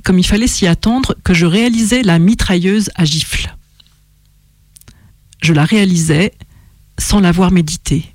comme 0.04 0.20
il 0.20 0.26
fallait 0.26 0.48
s'y 0.48 0.68
attendre, 0.68 1.16
que 1.24 1.34
je 1.34 1.46
réalisais 1.46 2.04
la 2.04 2.20
mitrailleuse 2.20 2.90
à 2.96 3.06
gifle. 3.06 3.56
Je 5.42 5.54
la 5.54 5.66
réalisais 5.66 6.34
sans 7.00 7.20
l'avoir 7.20 7.52
médité. 7.52 8.14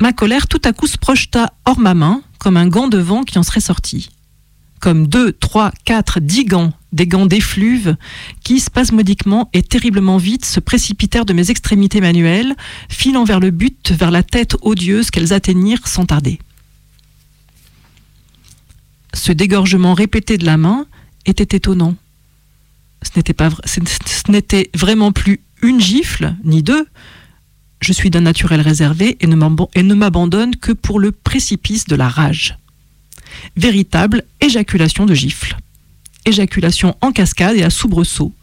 Ma 0.00 0.12
colère 0.12 0.46
tout 0.46 0.60
à 0.64 0.72
coup 0.72 0.86
se 0.86 0.96
projeta 0.96 1.52
hors 1.64 1.78
ma 1.78 1.94
main, 1.94 2.22
comme 2.38 2.56
un 2.56 2.68
gant 2.68 2.88
de 2.88 2.98
vent 2.98 3.24
qui 3.24 3.38
en 3.38 3.42
serait 3.42 3.60
sorti. 3.60 4.10
Comme 4.80 5.08
deux, 5.08 5.32
trois, 5.32 5.72
quatre, 5.84 6.20
dix 6.20 6.44
gants, 6.44 6.72
des 6.92 7.08
gants 7.08 7.26
d'effluve, 7.26 7.96
qui, 8.44 8.60
spasmodiquement 8.60 9.50
et 9.52 9.62
terriblement 9.62 10.18
vite, 10.18 10.44
se 10.44 10.60
précipitèrent 10.60 11.24
de 11.24 11.32
mes 11.32 11.50
extrémités 11.50 12.00
manuelles, 12.00 12.54
filant 12.88 13.24
vers 13.24 13.40
le 13.40 13.50
but, 13.50 13.90
vers 13.90 14.12
la 14.12 14.22
tête 14.22 14.56
odieuse 14.62 15.10
qu'elles 15.10 15.32
atteignirent 15.32 15.88
sans 15.88 16.06
tarder. 16.06 16.38
Ce 19.14 19.32
dégorgement 19.32 19.94
répété 19.94 20.38
de 20.38 20.44
la 20.44 20.56
main 20.56 20.86
était 21.26 21.56
étonnant. 21.56 21.94
Ce 23.02 23.10
n'était 23.16 23.32
pas, 23.32 23.50
ce 23.64 24.30
n'était 24.30 24.70
vraiment 24.74 25.12
plus 25.12 25.40
une 25.62 25.80
gifle, 25.80 26.34
ni 26.44 26.62
deux, 26.62 26.86
je 27.80 27.92
suis 27.92 28.10
d'un 28.10 28.20
naturel 28.22 28.60
réservé 28.60 29.16
et 29.20 29.26
ne 29.26 29.94
m'abandonne 29.94 30.56
que 30.56 30.72
pour 30.72 30.98
le 30.98 31.12
précipice 31.12 31.86
de 31.86 31.94
la 31.96 32.08
rage. 32.08 32.56
Véritable 33.56 34.24
éjaculation 34.40 35.06
de 35.06 35.14
gifle. 35.14 35.56
Éjaculation 36.24 36.96
en 37.00 37.12
cascade 37.12 37.56
et 37.56 37.62
à 37.62 37.70
soubresaut, 37.70 38.34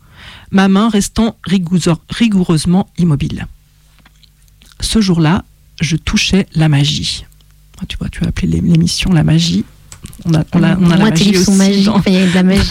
ma 0.52 0.68
main 0.70 0.90
restant 0.90 1.36
rigoureusement 1.46 2.90
immobile. 2.98 3.46
Ce 4.80 5.02
jour-là, 5.02 5.44
je 5.82 5.96
touchais 5.98 6.48
la 6.54 6.70
magie. 6.70 7.26
Ah, 7.82 7.86
Tu 7.88 7.98
vois, 7.98 8.08
tu 8.10 8.24
as 8.24 8.28
appelé 8.28 8.48
l'é- 8.48 8.62
l'émission 8.62 9.12
la 9.12 9.24
magie. 9.24 9.66
On 10.26 10.34
a, 10.34 10.44
on 10.54 10.64
a, 10.64 10.78
on 10.78 10.90
a 10.92 10.98
la 10.98 11.04
magie 11.10 11.34
sont 11.36 11.52
aussi 11.52 11.58
magiques, 11.58 11.86
dans- 11.86 12.02
il 12.08 12.14
y 12.14 12.18
a 12.18 12.28
de 12.28 12.34
la 12.34 12.44
magie. 12.44 12.70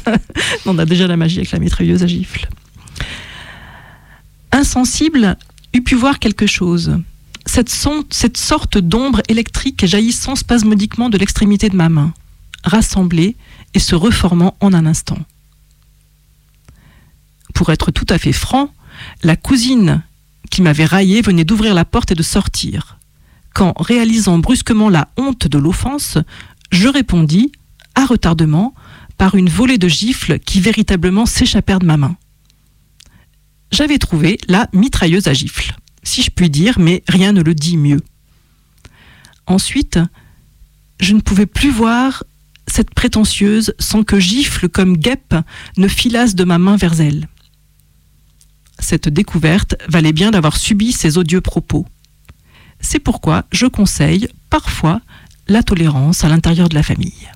on 0.66 0.78
a 0.78 0.84
déjà 0.84 1.06
la 1.06 1.16
magie 1.16 1.38
avec 1.38 1.50
la 1.52 1.58
mitrailleuse 1.58 2.02
à 2.02 2.06
gifle. 2.06 2.48
Insensible, 4.52 5.36
eût 5.74 5.82
pu 5.82 5.94
voir 5.94 6.18
quelque 6.18 6.46
chose. 6.46 6.98
Cette, 7.46 7.68
son- 7.70 8.04
cette 8.10 8.36
sorte 8.36 8.78
d'ombre 8.78 9.22
électrique 9.28 9.84
jaillissant 9.86 10.36
spasmodiquement 10.36 11.08
de 11.10 11.18
l'extrémité 11.18 11.68
de 11.68 11.76
ma 11.76 11.88
main, 11.88 12.12
rassemblée 12.64 13.36
et 13.74 13.78
se 13.78 13.94
reformant 13.94 14.56
en 14.60 14.72
un 14.74 14.86
instant. 14.86 15.18
Pour 17.54 17.70
être 17.70 17.90
tout 17.90 18.06
à 18.08 18.18
fait 18.18 18.32
franc, 18.32 18.72
la 19.22 19.36
cousine 19.36 20.02
qui 20.50 20.62
m'avait 20.62 20.84
raillé 20.84 21.22
venait 21.22 21.44
d'ouvrir 21.44 21.74
la 21.74 21.84
porte 21.84 22.12
et 22.12 22.14
de 22.14 22.22
sortir. 22.22 22.98
Quand, 23.54 23.74
réalisant 23.78 24.38
brusquement 24.38 24.88
la 24.88 25.08
honte 25.16 25.46
de 25.46 25.58
l'offense, 25.58 26.18
je 26.72 26.88
répondis, 26.88 27.52
à 27.94 28.06
retardement, 28.06 28.74
par 29.18 29.36
une 29.36 29.50
volée 29.50 29.78
de 29.78 29.88
gifles 29.88 30.38
qui 30.40 30.60
véritablement 30.60 31.26
s'échappèrent 31.26 31.78
de 31.78 31.86
ma 31.86 31.96
main. 31.96 32.16
J'avais 33.70 33.98
trouvé 33.98 34.38
la 34.48 34.68
mitrailleuse 34.72 35.28
à 35.28 35.32
gifles, 35.32 35.76
si 36.02 36.22
je 36.22 36.30
puis 36.30 36.50
dire, 36.50 36.78
mais 36.78 37.04
rien 37.08 37.32
ne 37.32 37.42
le 37.42 37.54
dit 37.54 37.76
mieux. 37.76 38.00
Ensuite, 39.46 39.98
je 41.00 41.14
ne 41.14 41.20
pouvais 41.20 41.46
plus 41.46 41.70
voir 41.70 42.24
cette 42.66 42.94
prétentieuse 42.94 43.74
sans 43.78 44.02
que 44.02 44.18
gifles 44.18 44.68
comme 44.68 44.96
guêpes 44.96 45.36
ne 45.76 45.88
filassent 45.88 46.34
de 46.34 46.44
ma 46.44 46.58
main 46.58 46.76
vers 46.76 47.00
elle. 47.00 47.28
Cette 48.78 49.08
découverte 49.08 49.76
valait 49.88 50.12
bien 50.12 50.30
d'avoir 50.30 50.56
subi 50.56 50.92
ces 50.92 51.18
odieux 51.18 51.40
propos. 51.40 51.86
C'est 52.80 52.98
pourquoi 52.98 53.44
je 53.52 53.66
conseille 53.66 54.28
parfois 54.50 55.00
la 55.48 55.62
tolérance 55.62 56.24
à 56.24 56.28
l'intérieur 56.28 56.68
de 56.68 56.74
la 56.74 56.82
famille. 56.82 57.28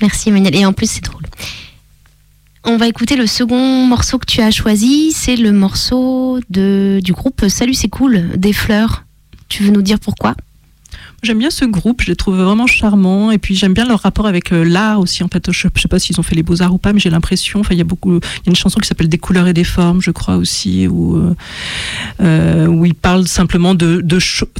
Merci 0.00 0.28
Emmanuel. 0.28 0.54
Et 0.54 0.66
en 0.66 0.72
plus, 0.72 0.90
c'est 0.90 1.04
drôle. 1.04 1.22
On 2.64 2.76
va 2.76 2.88
écouter 2.88 3.16
le 3.16 3.26
second 3.26 3.86
morceau 3.86 4.18
que 4.18 4.26
tu 4.26 4.40
as 4.40 4.50
choisi. 4.50 5.12
C'est 5.12 5.36
le 5.36 5.52
morceau 5.52 6.40
de, 6.50 7.00
du 7.02 7.12
groupe 7.12 7.46
Salut, 7.48 7.74
c'est 7.74 7.88
cool, 7.88 8.30
des 8.36 8.52
fleurs. 8.52 9.04
Tu 9.48 9.62
veux 9.64 9.70
nous 9.70 9.82
dire 9.82 10.00
pourquoi? 10.00 10.34
J'aime 11.24 11.38
bien 11.38 11.50
ce 11.50 11.64
groupe, 11.64 12.02
je 12.02 12.08
les 12.08 12.16
trouve 12.16 12.36
vraiment 12.36 12.66
charmants 12.66 13.30
et 13.30 13.38
puis 13.38 13.54
j'aime 13.54 13.72
bien 13.72 13.86
leur 13.86 14.00
rapport 14.00 14.26
avec 14.26 14.52
euh, 14.52 14.62
l'art 14.62 15.00
aussi. 15.00 15.22
En 15.22 15.28
fait, 15.28 15.50
je, 15.50 15.68
je 15.74 15.80
sais 15.80 15.88
pas 15.88 15.98
s'ils 15.98 16.20
ont 16.20 16.22
fait 16.22 16.34
les 16.34 16.42
beaux 16.42 16.60
arts 16.60 16.74
ou 16.74 16.76
pas, 16.76 16.92
mais 16.92 17.00
j'ai 17.00 17.08
l'impression. 17.08 17.62
Il 17.70 17.78
y 17.78 17.80
a 17.80 17.84
y 17.84 18.08
a 18.10 18.20
une 18.46 18.54
chanson 18.54 18.78
qui 18.78 18.86
s'appelle 18.86 19.08
Des 19.08 19.16
couleurs 19.16 19.46
et 19.46 19.54
des 19.54 19.64
formes, 19.64 20.02
je 20.02 20.10
crois 20.10 20.36
aussi, 20.36 20.86
où 20.86 21.16
euh, 21.16 21.34
euh, 22.20 22.82
ils 22.84 22.94
parlent 22.94 23.26
simplement 23.26 23.74
de, 23.74 24.04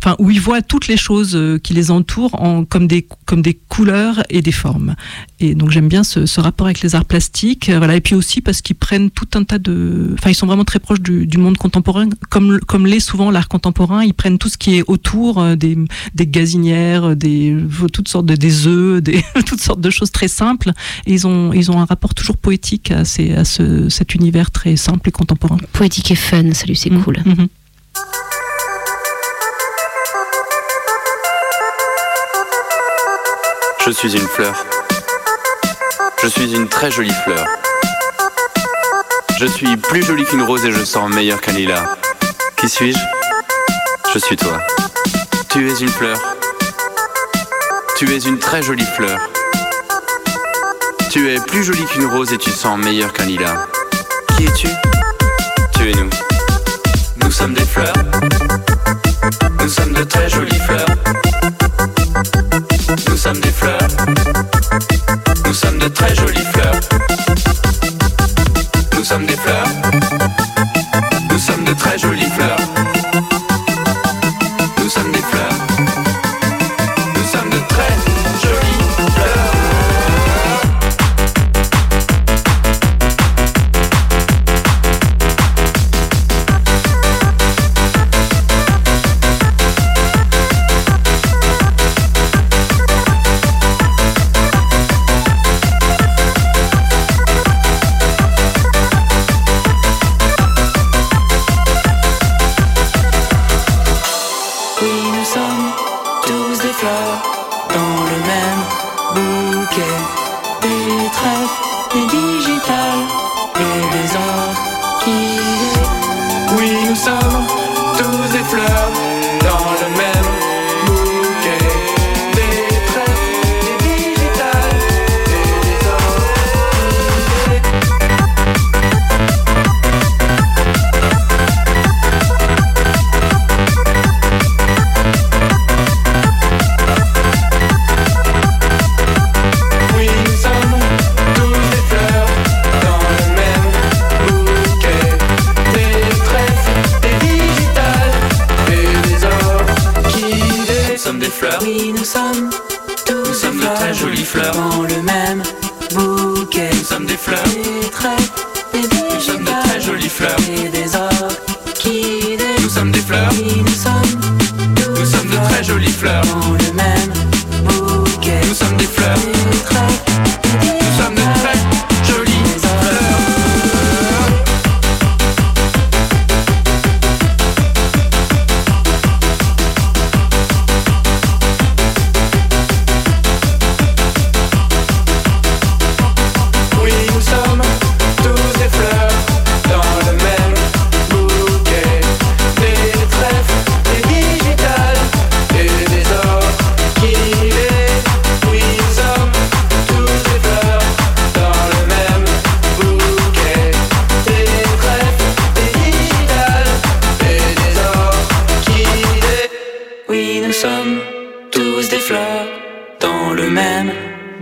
enfin 0.02 0.16
où 0.18 0.30
ils 0.30 0.40
voient 0.40 0.62
toutes 0.62 0.88
les 0.88 0.96
choses 0.96 1.38
qui 1.62 1.74
les 1.74 1.90
entourent 1.90 2.40
en 2.40 2.64
comme 2.64 2.86
des 2.86 3.06
comme 3.26 3.42
des 3.42 3.54
couleurs 3.54 4.22
et 4.30 4.40
des 4.40 4.52
formes. 4.52 4.94
Et 5.40 5.54
donc 5.54 5.70
j'aime 5.70 5.88
bien 5.88 6.02
ce, 6.02 6.40
rapport 6.40 6.66
avec 6.66 6.80
les 6.80 6.94
arts 6.94 7.04
plastiques. 7.04 7.68
Et 7.68 8.00
puis 8.00 8.14
aussi 8.14 8.40
parce 8.40 8.62
qu'ils 8.62 8.76
prennent 8.76 9.10
tout 9.10 9.28
un 9.34 9.44
tas 9.44 9.58
de. 9.58 10.14
Enfin, 10.14 10.30
ils 10.30 10.34
sont 10.34 10.46
vraiment 10.46 10.64
très 10.64 10.78
proches 10.78 11.02
du, 11.02 11.36
monde 11.36 11.58
contemporain, 11.58 12.08
comme 12.30 12.58
comme 12.60 12.86
l'est 12.86 13.00
souvent 13.00 13.30
l'art 13.30 13.48
contemporain. 13.48 14.02
Ils 14.02 14.14
prennent 14.14 14.38
tout 14.38 14.48
ce 14.48 14.56
qui 14.56 14.78
est 14.78 14.84
autour 14.86 15.44
des 15.56 15.76
des 16.14 16.26
des 16.58 17.56
toutes 17.92 18.08
sortes 18.08 18.26
de 18.26 18.34
des 18.34 18.66
œufs, 18.66 19.02
des 19.02 19.24
toutes 19.46 19.60
sortes 19.60 19.80
de 19.80 19.90
choses 19.90 20.10
très 20.10 20.28
simples. 20.28 20.70
Et 21.06 21.12
ils 21.12 21.26
ont 21.26 21.52
ils 21.52 21.70
ont 21.70 21.80
un 21.80 21.84
rapport 21.84 22.14
toujours 22.14 22.36
poétique 22.36 22.90
à 22.90 23.04
ces 23.04 23.32
à 23.32 23.44
ce 23.44 23.88
cet 23.88 24.14
univers 24.14 24.50
très 24.50 24.76
simple 24.76 25.08
et 25.08 25.12
contemporain. 25.12 25.58
Poétique 25.72 26.10
et 26.10 26.16
fun, 26.16 26.52
salut, 26.52 26.74
c'est 26.74 26.90
cool. 26.90 27.18
Mhm. 27.24 27.48
Je 33.86 33.90
suis 33.90 34.12
une 34.14 34.26
fleur. 34.26 34.64
Je 36.22 36.28
suis 36.28 36.54
une 36.54 36.68
très 36.68 36.90
jolie 36.90 37.12
fleur. 37.24 37.46
Je 39.38 39.44
suis 39.44 39.76
plus 39.76 40.02
jolie 40.02 40.24
qu'une 40.24 40.42
rose 40.42 40.64
et 40.64 40.72
je 40.72 40.82
sens 40.84 41.12
meilleur 41.12 41.38
qu'un 41.40 41.52
lilas. 41.52 41.96
Qui 42.56 42.68
suis-je? 42.68 42.98
Je 44.14 44.18
suis 44.18 44.36
toi. 44.36 44.58
Tu 45.50 45.68
es 45.68 45.74
une 45.80 45.88
fleur. 45.88 46.18
Tu 47.96 48.10
es 48.12 48.18
une 48.18 48.38
très 48.38 48.60
jolie 48.60 48.86
fleur. 48.96 49.20
Tu 51.10 51.30
es 51.30 51.38
plus 51.38 51.62
jolie 51.62 51.84
qu'une 51.84 52.06
rose 52.06 52.32
et 52.32 52.38
tu 52.38 52.50
sens 52.50 52.76
meilleur 52.76 53.12
qu'un 53.12 53.24
lilas. 53.24 53.66
Qui 54.36 54.46
es-tu? 54.46 54.68
Tu 55.74 55.90
es 55.90 55.94
nous. 55.94 56.10
Nous 57.22 57.30
sommes 57.30 57.54
des 57.54 57.64
fleurs. 57.64 57.94
Nous 59.60 59.68
sommes 59.68 59.92
de 59.92 60.02
très 60.02 60.28
jolies 60.28 60.58
fleurs. 60.66 60.86
Nous 63.08 63.16
sommes 63.16 63.40
des 63.40 63.52
fleurs. 63.52 63.88
Nous 65.46 65.54
sommes 65.54 65.78
de 65.78 65.88
très 65.88 66.14
jolies 66.16 66.46
fleurs. 66.52 66.80
Nous 68.96 69.04
sommes 69.04 69.26
des 69.26 69.36
fleurs. 69.36 69.83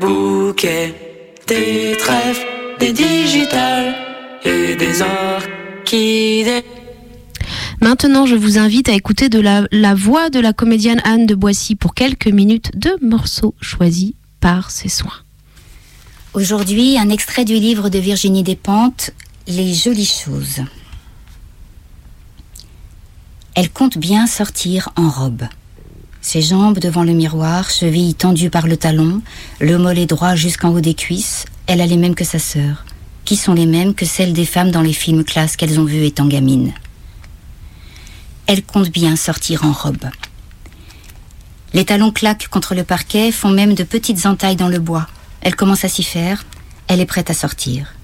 Bouquet. 0.02 0.94
Des 1.46 1.96
trèfles, 1.98 2.46
des 2.78 2.92
digitales 2.92 3.94
et 4.44 4.76
des 4.76 5.02
orchidées. 5.02 6.64
Maintenant, 7.80 8.26
je 8.26 8.36
vous 8.36 8.58
invite 8.58 8.88
à 8.88 8.92
écouter 8.92 9.28
de 9.28 9.40
la, 9.40 9.66
la 9.72 9.94
voix 9.94 10.30
de 10.30 10.38
la 10.38 10.52
comédienne 10.52 11.00
Anne 11.04 11.26
de 11.26 11.34
Boissy 11.34 11.74
pour 11.74 11.94
quelques 11.94 12.28
minutes 12.28 12.70
de 12.76 12.96
morceaux 13.00 13.54
choisis 13.60 14.12
par 14.40 14.70
ses 14.70 14.88
soins. 14.88 15.20
Aujourd'hui, 16.34 16.96
un 16.98 17.08
extrait 17.08 17.44
du 17.44 17.54
livre 17.54 17.88
de 17.88 17.98
Virginie 17.98 18.42
Despentes, 18.42 19.10
Les 19.48 19.74
jolies 19.74 20.06
choses. 20.06 20.62
Elle 23.54 23.70
compte 23.70 23.98
bien 23.98 24.26
sortir 24.26 24.88
en 24.96 25.10
robe. 25.10 25.42
Ses 26.22 26.40
jambes 26.40 26.78
devant 26.78 27.02
le 27.02 27.12
miroir, 27.12 27.68
chevilles 27.68 28.14
tendues 28.14 28.48
par 28.48 28.68
le 28.68 28.76
talon, 28.76 29.20
le 29.60 29.76
mollet 29.76 30.06
droit 30.06 30.36
jusqu'en 30.36 30.70
haut 30.70 30.80
des 30.80 30.94
cuisses, 30.94 31.44
elle 31.66 31.80
a 31.80 31.86
les 31.86 31.96
mêmes 31.96 32.14
que 32.14 32.24
sa 32.24 32.38
sœur, 32.38 32.84
qui 33.24 33.36
sont 33.36 33.54
les 33.54 33.66
mêmes 33.66 33.92
que 33.92 34.06
celles 34.06 34.32
des 34.32 34.46
femmes 34.46 34.70
dans 34.70 34.82
les 34.82 34.92
films 34.92 35.24
classes 35.24 35.56
qu'elles 35.56 35.80
ont 35.80 35.84
vues 35.84 36.06
étant 36.06 36.26
gamines? 36.26 36.72
Elle 38.46 38.62
compte 38.62 38.90
bien 38.90 39.16
sortir 39.16 39.64
en 39.64 39.72
robe. 39.72 40.10
Les 41.74 41.84
talons 41.84 42.12
claquent 42.12 42.48
contre 42.48 42.76
le 42.76 42.84
parquet, 42.84 43.32
font 43.32 43.50
même 43.50 43.74
de 43.74 43.82
petites 43.82 44.24
entailles 44.24 44.56
dans 44.56 44.68
le 44.68 44.78
bois. 44.78 45.08
Elle 45.40 45.56
commence 45.56 45.84
à 45.84 45.88
s'y 45.88 46.04
faire. 46.04 46.44
Elle 46.86 47.00
est 47.00 47.06
prête 47.06 47.30
à 47.30 47.34
sortir. 47.34 47.94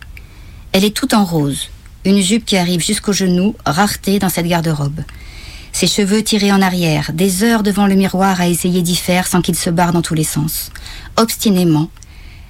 Elle 0.72 0.84
est 0.84 0.96
toute 0.96 1.14
en 1.14 1.24
rose. 1.24 1.68
Une 2.04 2.20
jupe 2.20 2.46
qui 2.46 2.56
arrive 2.56 2.84
jusqu'aux 2.84 3.12
genoux, 3.12 3.54
rareté 3.64 4.18
dans 4.18 4.28
cette 4.28 4.46
garde-robe. 4.46 5.02
Ses 5.78 5.86
cheveux 5.86 6.24
tirés 6.24 6.50
en 6.50 6.60
arrière, 6.60 7.12
des 7.14 7.44
heures 7.44 7.62
devant 7.62 7.86
le 7.86 7.94
miroir 7.94 8.40
à 8.40 8.48
essayer 8.48 8.82
d'y 8.82 8.96
faire 8.96 9.28
sans 9.28 9.40
qu'il 9.40 9.54
se 9.54 9.70
barre 9.70 9.92
dans 9.92 10.02
tous 10.02 10.14
les 10.14 10.24
sens. 10.24 10.72
Obstinément, 11.16 11.88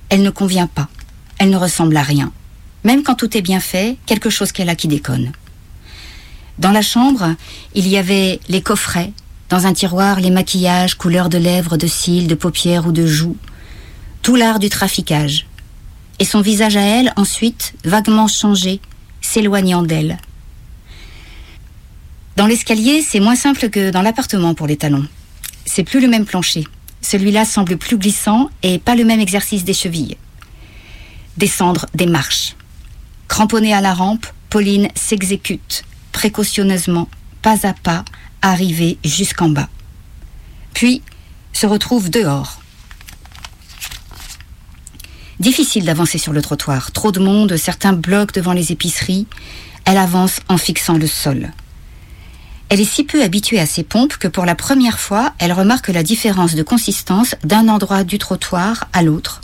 elle 0.09 0.23
ne 0.23 0.31
convient 0.31 0.67
pas. 0.67 0.89
Elle 1.37 1.51
ne 1.51 1.59
ressemble 1.59 1.99
à 1.99 2.03
rien. 2.03 2.33
Même 2.85 3.03
quand 3.03 3.17
tout 3.17 3.37
est 3.37 3.43
bien 3.43 3.61
fait, 3.61 3.99
quelque 4.07 4.31
chose 4.31 4.51
qu'elle 4.51 4.71
a 4.71 4.75
qui 4.75 4.89
déconne. 4.89 5.33
Dans 6.59 6.71
la 6.71 6.81
chambre, 6.81 7.35
il 7.75 7.87
y 7.87 7.99
avait 7.99 8.41
les 8.49 8.63
coffrets, 8.63 9.13
dans 9.51 9.67
un 9.67 9.75
tiroir 9.75 10.21
les 10.21 10.31
maquillages, 10.31 10.95
couleurs 10.95 11.29
de 11.29 11.37
lèvres, 11.37 11.77
de 11.77 11.87
cils, 11.87 12.29
de 12.29 12.35
paupières 12.35 12.87
ou 12.87 12.93
de 12.93 13.05
joues. 13.05 13.37
Tout 14.23 14.37
l'art 14.37 14.59
du 14.59 14.71
traficage. 14.71 15.47
Et 16.19 16.25
son 16.25 16.41
visage 16.41 16.79
à 16.79 16.83
elle, 16.83 17.13
ensuite, 17.17 17.75
vaguement 17.85 18.27
changé, 18.27 18.81
s'éloignant 19.21 19.83
d'elle. 19.83 20.17
Dans 22.39 22.47
l'escalier, 22.47 23.03
c'est 23.03 23.19
moins 23.19 23.35
simple 23.35 23.69
que 23.69 23.91
dans 23.91 24.01
l'appartement 24.01 24.55
pour 24.55 24.69
les 24.69 24.77
talons. 24.77 25.09
C'est 25.67 25.83
plus 25.83 26.01
le 26.01 26.07
même 26.07 26.25
plancher. 26.25 26.63
Celui-là 27.01 27.45
semble 27.45 27.77
plus 27.77 27.99
glissant 27.99 28.49
et 28.63 28.79
pas 28.79 28.95
le 28.95 29.05
même 29.05 29.19
exercice 29.19 29.65
des 29.65 29.75
chevilles. 29.75 30.17
Descendre 31.37 31.87
des 31.97 32.07
marches. 32.07 32.55
Cramponnée 33.27 33.75
à 33.75 33.81
la 33.81 33.93
rampe, 33.93 34.25
Pauline 34.51 34.87
s'exécute, 34.95 35.83
précautionneusement, 36.13 37.09
pas 37.43 37.67
à 37.67 37.73
pas, 37.73 38.05
arriver 38.41 38.99
jusqu'en 39.05 39.49
bas. 39.49 39.69
Puis 40.75 41.03
se 41.53 41.67
retrouve 41.67 42.09
dehors. 42.09 42.61
Difficile 45.41 45.87
d'avancer 45.87 46.19
sur 46.19 46.33
le 46.33 46.41
trottoir. 46.41 46.93
Trop 46.93 47.11
de 47.11 47.19
monde, 47.19 47.57
certains 47.57 47.95
bloquent 47.95 48.35
devant 48.37 48.53
les 48.53 48.71
épiceries. 48.71 49.27
Elle 49.85 49.99
avance 49.99 50.39
en 50.49 50.57
fixant 50.57 50.99
le 50.99 51.09
sol. 51.09 51.51
Elle 52.71 52.81
est 52.81 52.85
si 52.85 53.05
peu 53.05 53.23
habituée 53.23 53.61
à 53.61 53.67
ces 53.67 53.83
pompes 53.83 54.19
que 54.19 54.29
pour 54.29 54.45
la 54.45 54.55
première 54.55 55.01
fois, 55.01 55.33
elle 55.39 55.53
remarque 55.53 55.89
la 55.89 56.03
différence 56.03 56.55
de 56.55 56.63
consistance 56.63 57.35
d'un 57.43 57.69
endroit 57.69 58.05
du 58.05 58.19
trottoir 58.19 58.89
à 58.93 59.03
l'autre. 59.03 59.41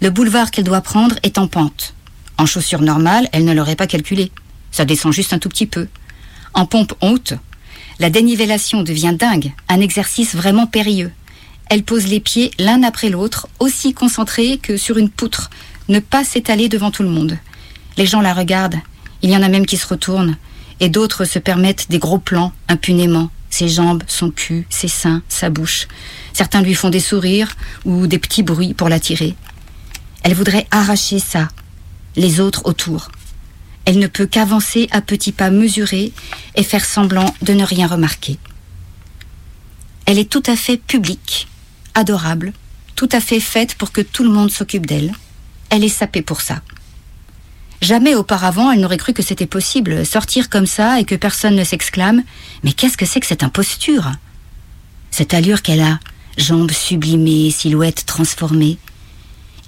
Le 0.00 0.10
boulevard 0.10 0.50
qu'elle 0.50 0.64
doit 0.64 0.80
prendre 0.80 1.16
est 1.22 1.38
en 1.38 1.46
pente. 1.46 1.94
En 2.36 2.46
chaussures 2.46 2.82
normales, 2.82 3.28
elle 3.32 3.44
ne 3.44 3.52
l'aurait 3.52 3.76
pas 3.76 3.86
calculé. 3.86 4.32
Ça 4.72 4.84
descend 4.84 5.12
juste 5.12 5.32
un 5.32 5.38
tout 5.38 5.48
petit 5.48 5.66
peu. 5.66 5.86
En 6.54 6.66
pompe 6.66 6.94
haute, 7.00 7.34
la 8.00 8.10
dénivellation 8.10 8.82
devient 8.82 9.14
dingue, 9.16 9.52
un 9.68 9.80
exercice 9.80 10.34
vraiment 10.34 10.66
périlleux. 10.66 11.12
Elle 11.70 11.84
pose 11.84 12.06
les 12.06 12.20
pieds 12.20 12.50
l'un 12.58 12.82
après 12.82 13.10
l'autre, 13.10 13.48
aussi 13.60 13.94
concentrée 13.94 14.58
que 14.58 14.76
sur 14.76 14.98
une 14.98 15.10
poutre, 15.10 15.50
ne 15.88 16.00
pas 16.00 16.24
s'étaler 16.24 16.68
devant 16.68 16.90
tout 16.90 17.02
le 17.02 17.10
monde. 17.10 17.38
Les 17.96 18.06
gens 18.06 18.20
la 18.20 18.34
regardent, 18.34 18.80
il 19.22 19.30
y 19.30 19.36
en 19.36 19.42
a 19.42 19.48
même 19.48 19.66
qui 19.66 19.76
se 19.76 19.86
retournent, 19.86 20.36
et 20.80 20.88
d'autres 20.88 21.24
se 21.24 21.38
permettent 21.38 21.90
des 21.90 21.98
gros 21.98 22.18
plans 22.18 22.52
impunément, 22.68 23.30
ses 23.50 23.68
jambes, 23.68 24.02
son 24.06 24.30
cul, 24.30 24.66
ses 24.70 24.88
seins, 24.88 25.22
sa 25.28 25.50
bouche. 25.50 25.88
Certains 26.32 26.62
lui 26.62 26.74
font 26.74 26.90
des 26.90 27.00
sourires 27.00 27.56
ou 27.84 28.06
des 28.06 28.18
petits 28.18 28.42
bruits 28.42 28.74
pour 28.74 28.88
l'attirer. 28.88 29.34
Elle 30.22 30.34
voudrait 30.34 30.66
arracher 30.70 31.18
ça, 31.18 31.48
les 32.16 32.40
autres 32.40 32.66
autour. 32.66 33.10
Elle 33.84 33.98
ne 33.98 34.06
peut 34.06 34.26
qu'avancer 34.26 34.88
à 34.90 35.00
petits 35.00 35.32
pas 35.32 35.50
mesurés 35.50 36.12
et 36.54 36.62
faire 36.62 36.84
semblant 36.84 37.34
de 37.42 37.54
ne 37.54 37.64
rien 37.64 37.86
remarquer. 37.86 38.38
Elle 40.04 40.18
est 40.18 40.30
tout 40.30 40.42
à 40.46 40.56
fait 40.56 40.76
publique, 40.76 41.48
adorable, 41.94 42.52
tout 42.96 43.08
à 43.12 43.20
fait 43.20 43.40
faite 43.40 43.74
pour 43.74 43.92
que 43.92 44.00
tout 44.00 44.24
le 44.24 44.30
monde 44.30 44.50
s'occupe 44.50 44.86
d'elle. 44.86 45.12
Elle 45.70 45.84
est 45.84 45.88
sapée 45.88 46.22
pour 46.22 46.40
ça. 46.40 46.62
Jamais 47.80 48.14
auparavant 48.14 48.70
elle 48.70 48.80
n'aurait 48.80 48.96
cru 48.96 49.12
que 49.12 49.22
c'était 49.22 49.46
possible, 49.46 50.04
sortir 50.04 50.48
comme 50.48 50.66
ça 50.66 51.00
et 51.00 51.04
que 51.04 51.14
personne 51.14 51.54
ne 51.54 51.64
s'exclame 51.64 52.22
Mais 52.64 52.72
qu'est-ce 52.72 52.96
que 52.96 53.06
c'est 53.06 53.20
que 53.20 53.26
cette 53.26 53.42
imposture? 53.44 54.12
Cette 55.10 55.34
allure 55.34 55.62
qu'elle 55.62 55.80
a, 55.80 56.00
jambes 56.36 56.72
sublimées, 56.72 57.50
silhouette 57.50 58.04
transformée. 58.06 58.78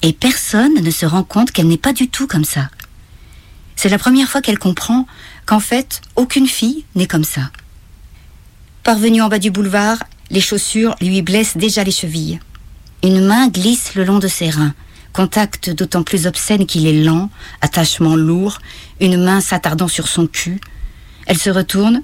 Et 0.02 0.12
personne 0.12 0.82
ne 0.82 0.90
se 0.90 1.06
rend 1.06 1.22
compte 1.22 1.52
qu'elle 1.52 1.68
n'est 1.68 1.76
pas 1.76 1.92
du 1.92 2.08
tout 2.08 2.26
comme 2.26 2.44
ça. 2.44 2.70
C'est 3.76 3.88
la 3.88 3.98
première 3.98 4.28
fois 4.28 4.42
qu'elle 4.42 4.58
comprend 4.58 5.06
qu'en 5.46 5.60
fait, 5.60 6.02
aucune 6.16 6.46
fille 6.46 6.84
n'est 6.94 7.06
comme 7.06 7.24
ça. 7.24 7.50
Parvenue 8.82 9.22
en 9.22 9.28
bas 9.28 9.38
du 9.38 9.50
boulevard, 9.50 9.98
les 10.30 10.40
chaussures 10.40 10.96
lui 11.00 11.22
blessent 11.22 11.56
déjà 11.56 11.84
les 11.84 11.90
chevilles. 11.90 12.40
Une 13.02 13.24
main 13.24 13.48
glisse 13.48 13.94
le 13.94 14.04
long 14.04 14.18
de 14.18 14.28
ses 14.28 14.50
reins, 14.50 14.74
contact 15.12 15.70
d'autant 15.70 16.02
plus 16.02 16.26
obscène 16.26 16.66
qu'il 16.66 16.86
est 16.86 17.04
lent, 17.04 17.30
attachement 17.60 18.16
lourd, 18.16 18.58
une 19.00 19.22
main 19.22 19.40
s'attardant 19.40 19.88
sur 19.88 20.08
son 20.08 20.26
cul. 20.26 20.60
Elle 21.26 21.38
se 21.38 21.50
retourne, 21.50 22.02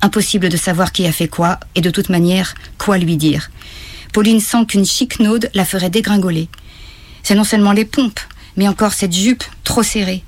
impossible 0.00 0.48
de 0.48 0.56
savoir 0.56 0.92
qui 0.92 1.06
a 1.06 1.12
fait 1.12 1.28
quoi, 1.28 1.58
et 1.74 1.80
de 1.80 1.90
toute 1.90 2.08
manière, 2.08 2.54
quoi 2.78 2.98
lui 2.98 3.16
dire. 3.16 3.50
Pauline 4.12 4.40
sent 4.40 4.66
qu'une 4.66 4.84
chiquenaude 4.84 5.50
la 5.54 5.64
ferait 5.64 5.90
dégringoler. 5.90 6.48
C'est 7.22 7.34
non 7.34 7.44
seulement 7.44 7.72
les 7.72 7.84
pompes, 7.84 8.20
mais 8.56 8.68
encore 8.68 8.92
cette 8.92 9.14
jupe 9.14 9.44
trop 9.64 9.82
serrée. 9.82 10.22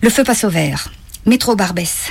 Le 0.00 0.10
feu 0.10 0.22
passe 0.22 0.44
au 0.44 0.50
vert. 0.50 0.92
Métro 1.26 1.56
Barbès. 1.56 2.08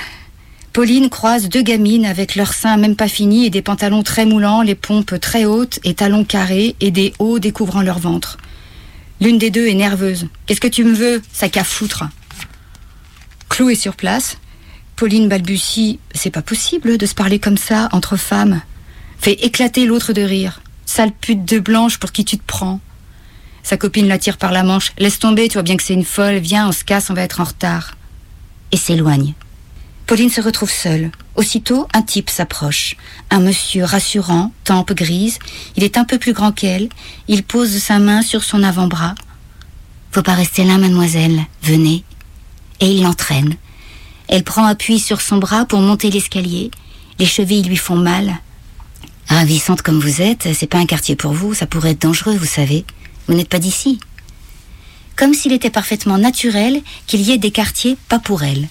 Pauline 0.72 1.08
croise 1.08 1.48
deux 1.48 1.62
gamines 1.62 2.04
avec 2.04 2.36
leurs 2.36 2.52
seins 2.52 2.76
même 2.76 2.96
pas 2.96 3.08
finis 3.08 3.46
et 3.46 3.50
des 3.50 3.62
pantalons 3.62 4.02
très 4.02 4.26
moulants, 4.26 4.62
les 4.62 4.74
pompes 4.74 5.18
très 5.18 5.44
hautes 5.44 5.80
et 5.82 5.94
talons 5.94 6.24
carrés 6.24 6.76
et 6.80 6.90
des 6.90 7.14
hauts 7.18 7.38
découvrant 7.38 7.82
leur 7.82 7.98
ventre. 7.98 8.36
L'une 9.20 9.38
des 9.38 9.50
deux 9.50 9.66
est 9.66 9.74
nerveuse. 9.74 10.28
Qu'est-ce 10.46 10.60
que 10.60 10.68
tu 10.68 10.84
me 10.84 10.94
veux, 10.94 11.22
sac 11.32 11.56
à 11.56 11.64
foutre? 11.64 12.04
Clou 13.48 13.70
est 13.70 13.74
sur 13.74 13.96
place. 13.96 14.38
Pauline 14.94 15.28
balbutie 15.28 15.98
C'est 16.14 16.30
pas 16.30 16.42
possible 16.42 16.98
de 16.98 17.06
se 17.06 17.14
parler 17.14 17.38
comme 17.38 17.56
ça 17.56 17.88
entre 17.92 18.16
femmes. 18.16 18.60
Fait 19.20 19.32
éclater 19.32 19.86
l'autre 19.86 20.12
de 20.12 20.22
rire. 20.22 20.60
Sale 20.86 21.12
pute 21.12 21.44
de 21.44 21.58
blanche 21.58 21.98
pour 21.98 22.12
qui 22.12 22.24
tu 22.24 22.38
te 22.38 22.46
prends. 22.46 22.80
Sa 23.62 23.76
copine 23.76 24.08
la 24.08 24.18
tire 24.18 24.38
par 24.38 24.52
la 24.52 24.62
manche. 24.62 24.92
Laisse 24.98 25.18
tomber, 25.18 25.48
tu 25.48 25.54
vois 25.54 25.62
bien 25.62 25.76
que 25.76 25.82
c'est 25.82 25.94
une 25.94 26.04
folle. 26.04 26.38
Viens, 26.38 26.68
on 26.68 26.72
se 26.72 26.84
casse, 26.84 27.10
on 27.10 27.14
va 27.14 27.22
être 27.22 27.40
en 27.40 27.44
retard. 27.44 27.96
Et 28.72 28.76
s'éloigne. 28.76 29.34
Pauline 30.06 30.30
se 30.30 30.40
retrouve 30.40 30.70
seule. 30.70 31.10
Aussitôt, 31.38 31.86
un 31.94 32.02
type 32.02 32.30
s'approche. 32.30 32.96
Un 33.30 33.38
monsieur 33.38 33.84
rassurant, 33.84 34.50
tempe 34.64 34.92
grise. 34.92 35.38
Il 35.76 35.84
est 35.84 35.96
un 35.96 36.04
peu 36.04 36.18
plus 36.18 36.32
grand 36.32 36.50
qu'elle. 36.50 36.88
Il 37.28 37.44
pose 37.44 37.78
sa 37.78 38.00
main 38.00 38.22
sur 38.22 38.42
son 38.42 38.64
avant-bras. 38.64 39.14
Faut 40.10 40.22
pas 40.22 40.34
rester 40.34 40.64
là, 40.64 40.78
mademoiselle. 40.78 41.46
Venez. 41.62 42.02
Et 42.80 42.88
il 42.88 43.04
l'entraîne. 43.04 43.54
Elle 44.26 44.42
prend 44.42 44.64
appui 44.64 44.98
sur 44.98 45.20
son 45.20 45.36
bras 45.36 45.64
pour 45.64 45.78
monter 45.78 46.10
l'escalier. 46.10 46.72
Les 47.20 47.26
chevilles 47.26 47.62
lui 47.62 47.76
font 47.76 47.94
mal. 47.94 48.40
Ravissante 49.28 49.82
comme 49.82 50.00
vous 50.00 50.20
êtes, 50.20 50.48
c'est 50.54 50.66
pas 50.66 50.78
un 50.78 50.86
quartier 50.86 51.14
pour 51.14 51.34
vous, 51.34 51.54
ça 51.54 51.66
pourrait 51.66 51.92
être 51.92 52.02
dangereux, 52.02 52.36
vous 52.36 52.46
savez. 52.46 52.84
Vous 53.28 53.34
n'êtes 53.34 53.48
pas 53.48 53.60
d'ici. 53.60 54.00
Comme 55.14 55.34
s'il 55.34 55.52
était 55.52 55.70
parfaitement 55.70 56.18
naturel 56.18 56.82
qu'il 57.06 57.20
y 57.20 57.30
ait 57.30 57.38
des 57.38 57.52
quartiers 57.52 57.96
pas 58.08 58.18
pour 58.18 58.42
elle. 58.42 58.66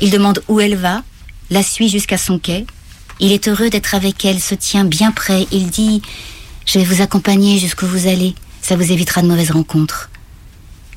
Il 0.00 0.10
demande 0.10 0.40
où 0.46 0.60
elle 0.60 0.76
va, 0.76 1.02
la 1.50 1.62
suit 1.62 1.88
jusqu'à 1.88 2.18
son 2.18 2.38
quai. 2.38 2.66
Il 3.20 3.32
est 3.32 3.48
heureux 3.48 3.70
d'être 3.70 3.94
avec 3.94 4.24
elle, 4.24 4.40
se 4.40 4.54
tient 4.54 4.84
bien 4.84 5.12
près. 5.12 5.46
Il 5.52 5.68
dit 5.68 6.02
Je 6.66 6.78
vais 6.78 6.84
vous 6.84 7.02
accompagner 7.02 7.58
jusqu'où 7.58 7.86
vous 7.86 8.06
allez, 8.06 8.34
ça 8.62 8.76
vous 8.76 8.92
évitera 8.92 9.22
de 9.22 9.28
mauvaises 9.28 9.50
rencontres. 9.50 10.10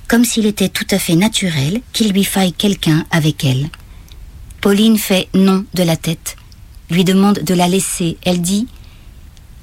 Comme 0.07 0.25
s'il 0.25 0.45
était 0.45 0.69
tout 0.69 0.87
à 0.91 0.99
fait 0.99 1.15
naturel 1.15 1.81
qu'il 1.93 2.11
lui 2.11 2.23
faille 2.23 2.53
quelqu'un 2.53 3.05
avec 3.11 3.43
elle. 3.43 3.69
Pauline 4.61 4.97
fait 4.97 5.27
non 5.33 5.65
de 5.73 5.83
la 5.83 5.97
tête, 5.97 6.35
lui 6.89 7.03
demande 7.03 7.39
de 7.39 7.53
la 7.53 7.67
laisser. 7.67 8.17
Elle 8.23 8.41
dit 8.41 8.67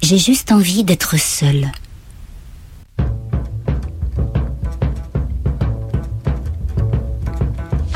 J'ai 0.01 0.17
juste 0.17 0.51
envie 0.51 0.83
d'être 0.83 1.19
seule. 1.19 1.71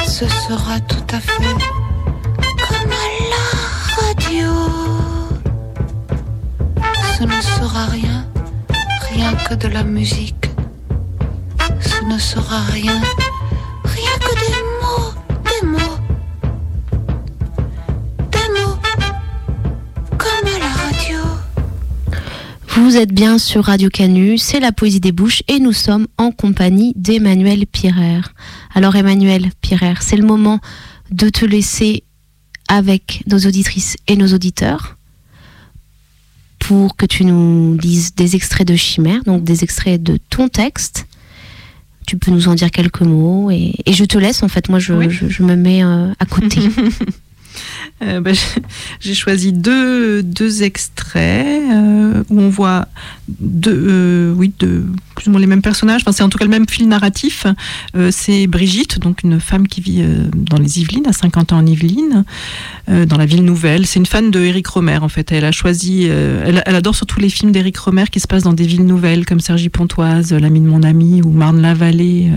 Ce 0.05 0.27
sera 0.27 0.79
tout 0.81 1.15
à 1.15 1.19
fait 1.21 1.78
la 3.29 3.45
radio. 4.01 4.51
Ce 7.17 7.23
ne 7.23 7.41
sera 7.41 7.85
rien, 7.87 8.25
rien 9.11 9.33
que 9.47 9.55
de 9.55 9.67
la 9.67 9.83
musique. 9.83 10.49
Ce 11.79 12.03
ne 12.05 12.17
sera 12.17 12.61
rien, 12.71 13.01
rien 13.83 14.15
que 14.19 14.33
des 14.43 14.63
mots, 14.81 15.13
des 15.45 15.67
mots. 15.67 15.97
Des 18.31 18.47
mots, 18.55 18.77
comme 20.17 20.47
à 20.55 20.59
la 20.59 20.67
radio. 20.67 21.19
Vous 22.67 22.95
êtes 22.97 23.13
bien 23.13 23.37
sur 23.37 23.65
Radio 23.65 23.89
Canu, 23.89 24.37
c'est 24.37 24.59
la 24.59 24.71
poésie 24.71 24.99
des 24.99 25.11
bouches 25.11 25.43
et 25.47 25.59
nous 25.59 25.73
sommes 25.73 26.07
en 26.17 26.31
compagnie 26.31 26.93
d'Emmanuel 26.95 27.67
Pirer. 27.67 28.21
Alors 28.73 28.95
Emmanuel 28.95 29.49
Pirer, 29.61 29.95
c'est 29.99 30.15
le 30.17 30.25
moment 30.25 30.59
de 31.11 31.29
te 31.29 31.45
laisser 31.45 32.03
avec 32.69 33.23
nos 33.27 33.39
auditrices 33.39 33.97
et 34.07 34.15
nos 34.15 34.33
auditeurs 34.33 34.95
pour 36.59 36.95
que 36.95 37.05
tu 37.05 37.25
nous 37.25 37.75
lises 37.77 38.15
des 38.15 38.35
extraits 38.35 38.67
de 38.67 38.75
Chimère, 38.75 39.23
donc 39.25 39.43
des 39.43 39.63
extraits 39.63 40.01
de 40.01 40.17
ton 40.29 40.47
texte. 40.49 41.07
Tu 42.07 42.17
peux 42.17 42.31
nous 42.31 42.47
en 42.47 42.55
dire 42.55 42.71
quelques 42.71 43.01
mots 43.01 43.49
et, 43.51 43.73
et 43.85 43.93
je 43.93 44.05
te 44.05 44.17
laisse 44.17 44.41
en 44.43 44.47
fait, 44.47 44.69
moi 44.69 44.79
je, 44.79 44.93
Oui. 44.93 45.09
je- 45.09 45.27
je 45.29 45.43
me 45.43 45.55
mets 45.55 45.83
euh, 45.83 46.11
à 46.19 46.25
côté. 46.25 46.59
Euh, 48.01 48.21
bah, 48.21 48.31
j'ai- 49.01 49.13
choisi 49.13 49.51
deux, 49.51 50.23
deux 50.23 50.63
extraits 50.63 51.45
euh, 51.71 52.23
où 52.29 52.39
on 52.39 52.49
voit 52.49 52.87
deux, 53.27 53.71
euh, 53.89 54.33
oui, 54.33 54.53
deux, 54.57 54.85
plus 55.15 55.27
ou 55.27 55.31
moins 55.31 55.41
les 55.41 55.47
mêmes 55.47 55.61
personnages. 55.61 56.01
C'est 56.11 56.23
en 56.23 56.29
tout 56.29 56.37
cas 56.37 56.45
le 56.45 56.51
même 56.51 56.67
fil 56.69 56.87
narratif. 56.87 57.45
C'est 58.11 58.47
Brigitte, 58.47 58.99
donc 58.99 59.23
une 59.23 59.39
femme 59.39 59.67
qui 59.67 59.81
vit 59.81 60.03
dans 60.33 60.57
les 60.57 60.79
Yvelines, 60.79 61.07
à 61.07 61.13
50 61.13 61.51
ans 61.53 61.57
en 61.57 61.65
Yvelines, 61.65 62.23
dans 62.87 63.17
la 63.17 63.25
ville 63.25 63.43
nouvelle. 63.43 63.85
C'est 63.85 63.99
une 63.99 64.05
fan 64.05 64.31
de 64.31 64.39
Romer, 64.67 64.97
en 65.01 65.09
fait. 65.09 65.31
Elle 65.31 65.45
a 65.45 65.51
choisi, 65.51 66.03
elle, 66.05 66.63
elle 66.65 66.75
adore 66.75 66.95
surtout 66.95 67.19
les 67.19 67.29
films 67.29 67.51
d'Éric 67.51 67.77
Romer 67.77 68.05
qui 68.11 68.19
se 68.19 68.27
passent 68.27 68.43
dans 68.43 68.53
des 68.53 68.65
villes 68.65 68.85
nouvelles, 68.85 69.25
comme 69.25 69.39
Sergi 69.39 69.69
Pontoise, 69.69 70.31
L'ami 70.33 70.61
de 70.61 70.67
mon 70.67 70.83
ami, 70.83 71.21
ou 71.21 71.31
Marne-la-Vallée, 71.31 72.29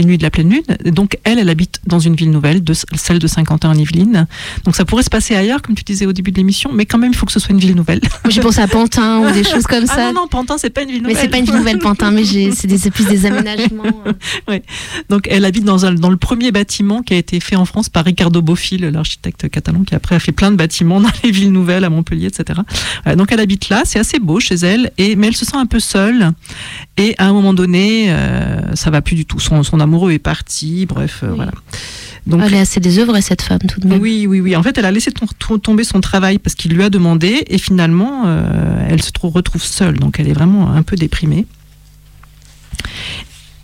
Les 0.00 0.06
nuits 0.06 0.16
de 0.16 0.22
la 0.22 0.30
pleine 0.30 0.48
lune. 0.48 0.62
Et 0.86 0.92
donc, 0.92 1.18
elle, 1.24 1.38
elle 1.38 1.50
habite 1.50 1.78
dans 1.86 1.98
une 1.98 2.14
ville 2.14 2.30
nouvelle, 2.30 2.64
de, 2.64 2.72
celle 2.94 3.18
de 3.18 3.26
50 3.26 3.66
ans 3.66 3.70
en 3.70 3.74
Yvelines. 3.74 4.26
Donc, 4.64 4.74
ça 4.74 4.86
pourrait 4.86 5.02
se 5.02 5.10
passer 5.10 5.34
ailleurs, 5.36 5.60
comme 5.60 5.74
tu 5.74 5.84
disais 5.84 6.06
au 6.06 6.12
début 6.14 6.30
de 6.30 6.38
l'émission, 6.38 6.70
mais 6.72 6.86
quand 6.86 6.96
même, 6.96 7.10
il 7.12 7.16
faut 7.16 7.26
que 7.26 7.32
ce 7.32 7.38
soit 7.38 7.52
une 7.52 7.58
ville 7.60 7.74
nouvelle. 7.76 8.00
J'ai 8.30 8.40
pensé 8.40 8.60
à 8.62 8.66
Pantin 8.66 9.18
ou 9.18 9.30
des 9.30 9.44
choses 9.44 9.64
comme 9.64 9.84
Ah 9.88 9.94
ça. 9.94 10.06
non, 10.12 10.22
non, 10.22 10.26
Pantin, 10.28 10.56
c'est 10.56 10.70
pas 10.70 10.82
une 10.84 10.88
ville 10.90 11.02
mais 11.02 11.08
nouvelle. 11.10 11.22
c'est 11.22 11.28
pas 11.28 11.36
une 11.36 11.44
ville 11.44 11.54
nouvelle 11.56 11.78
Pantin, 11.80 12.10
mais 12.12 12.24
c'est 12.24 12.66
des- 12.66 12.90
plus 12.90 13.04
des 13.04 13.26
aménagements. 13.26 13.84
euh. 14.48 14.58
Donc, 15.10 15.26
elle 15.30 15.44
habite 15.44 15.64
dans, 15.64 15.84
un- 15.84 15.92
dans 15.92 16.08
le 16.10 16.16
premier 16.16 16.50
bâtiment 16.50 17.02
qui 17.02 17.12
a 17.12 17.18
été 17.18 17.38
fait 17.40 17.56
en 17.56 17.66
France 17.66 17.90
par 17.90 18.06
Ricardo 18.06 18.40
Bofill, 18.40 18.86
l'architecte 18.86 19.50
catalan, 19.50 19.82
qui 19.84 19.94
après 19.94 20.14
a 20.14 20.18
fait 20.18 20.32
plein 20.32 20.50
de 20.50 20.56
bâtiments 20.56 21.00
dans 21.02 21.10
les 21.22 21.30
villes 21.30 21.52
nouvelles, 21.52 21.84
à 21.84 21.90
Montpellier, 21.90 22.28
etc. 22.28 22.60
Voilà, 23.04 23.16
donc, 23.16 23.32
elle 23.32 23.40
habite 23.40 23.68
là, 23.68 23.82
c'est 23.84 23.98
assez 23.98 24.18
beau 24.18 24.40
chez 24.40 24.54
elle, 24.54 24.92
et, 24.96 25.14
mais 25.16 25.26
elle 25.26 25.36
se 25.36 25.44
sent 25.44 25.56
un 25.56 25.66
peu 25.66 25.78
seule. 25.80 26.30
Et 26.96 27.14
à 27.18 27.26
un 27.26 27.32
moment 27.34 27.52
donné, 27.52 28.06
euh, 28.08 28.74
ça 28.74 28.90
va 28.90 29.02
plus 29.02 29.16
du 29.16 29.26
tout. 29.26 29.40
Son, 29.40 29.62
son 29.62 29.80
amoureux 29.90 30.12
est 30.12 30.18
parti, 30.20 30.86
bref, 30.86 31.20
euh, 31.24 31.30
Oui. 31.30 31.36
voilà. 31.36 31.52
Donc, 32.26 32.42
Elle 32.44 32.54
est 32.54 32.60
assez 32.60 32.78
désœuvrée 32.80 33.22
cette 33.22 33.42
femme 33.42 33.58
tout 33.66 33.80
de 33.80 33.88
même. 33.88 34.00
oui, 34.00 34.26
oui, 34.28 34.40
oui. 34.40 34.54
En 34.54 34.62
fait, 34.62 34.76
elle 34.78 34.84
a 34.84 34.90
laissé 34.92 35.10
tom- 35.10 35.26
to- 35.38 35.58
tomber 35.58 35.82
son 35.84 36.00
travail 36.00 36.38
parce 36.38 36.54
qu'il 36.54 36.72
lui 36.72 36.82
a 36.84 36.90
demandé, 36.90 37.44
et 37.48 37.58
finalement, 37.58 38.22
euh, 38.26 38.86
elle 38.88 39.02
se 39.02 39.10
trou- 39.10 39.30
retrouve 39.30 39.62
seule. 39.64 39.98
Donc, 39.98 40.20
elle 40.20 40.28
est 40.28 40.32
vraiment 40.32 40.70
un 40.70 40.82
peu 40.82 40.96
déprimée. 40.96 41.46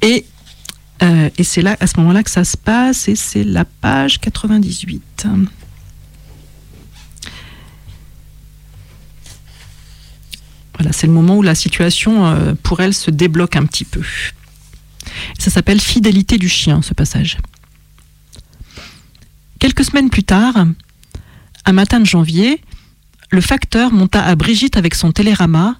Et, 0.02 0.24
euh, 1.02 1.28
et 1.38 1.44
c'est 1.44 1.62
là, 1.62 1.76
à 1.80 1.86
ce 1.86 1.98
moment-là, 1.98 2.22
que 2.24 2.30
ça 2.30 2.44
se 2.44 2.56
passe, 2.56 3.08
et 3.08 3.14
c'est 3.14 3.44
la 3.44 3.64
page 3.64 4.18
98. 4.20 5.26
Voilà, 10.78 10.92
c'est 10.92 11.06
le 11.06 11.12
moment 11.12 11.36
où 11.36 11.42
la 11.42 11.54
situation 11.54 12.26
euh, 12.26 12.52
pour 12.62 12.80
elle 12.80 12.92
se 12.94 13.10
débloque 13.10 13.56
un 13.56 13.64
petit 13.64 13.84
peu. 13.84 14.02
Ça 15.38 15.50
s'appelle 15.50 15.80
Fidélité 15.80 16.38
du 16.38 16.48
chien, 16.48 16.82
ce 16.82 16.94
passage. 16.94 17.38
Quelques 19.58 19.84
semaines 19.84 20.10
plus 20.10 20.24
tard, 20.24 20.66
un 21.64 21.72
matin 21.72 22.00
de 22.00 22.06
janvier, 22.06 22.60
le 23.30 23.40
facteur 23.40 23.92
monta 23.92 24.24
à 24.24 24.34
Brigitte 24.36 24.76
avec 24.76 24.94
son 24.94 25.12
télérama 25.12 25.76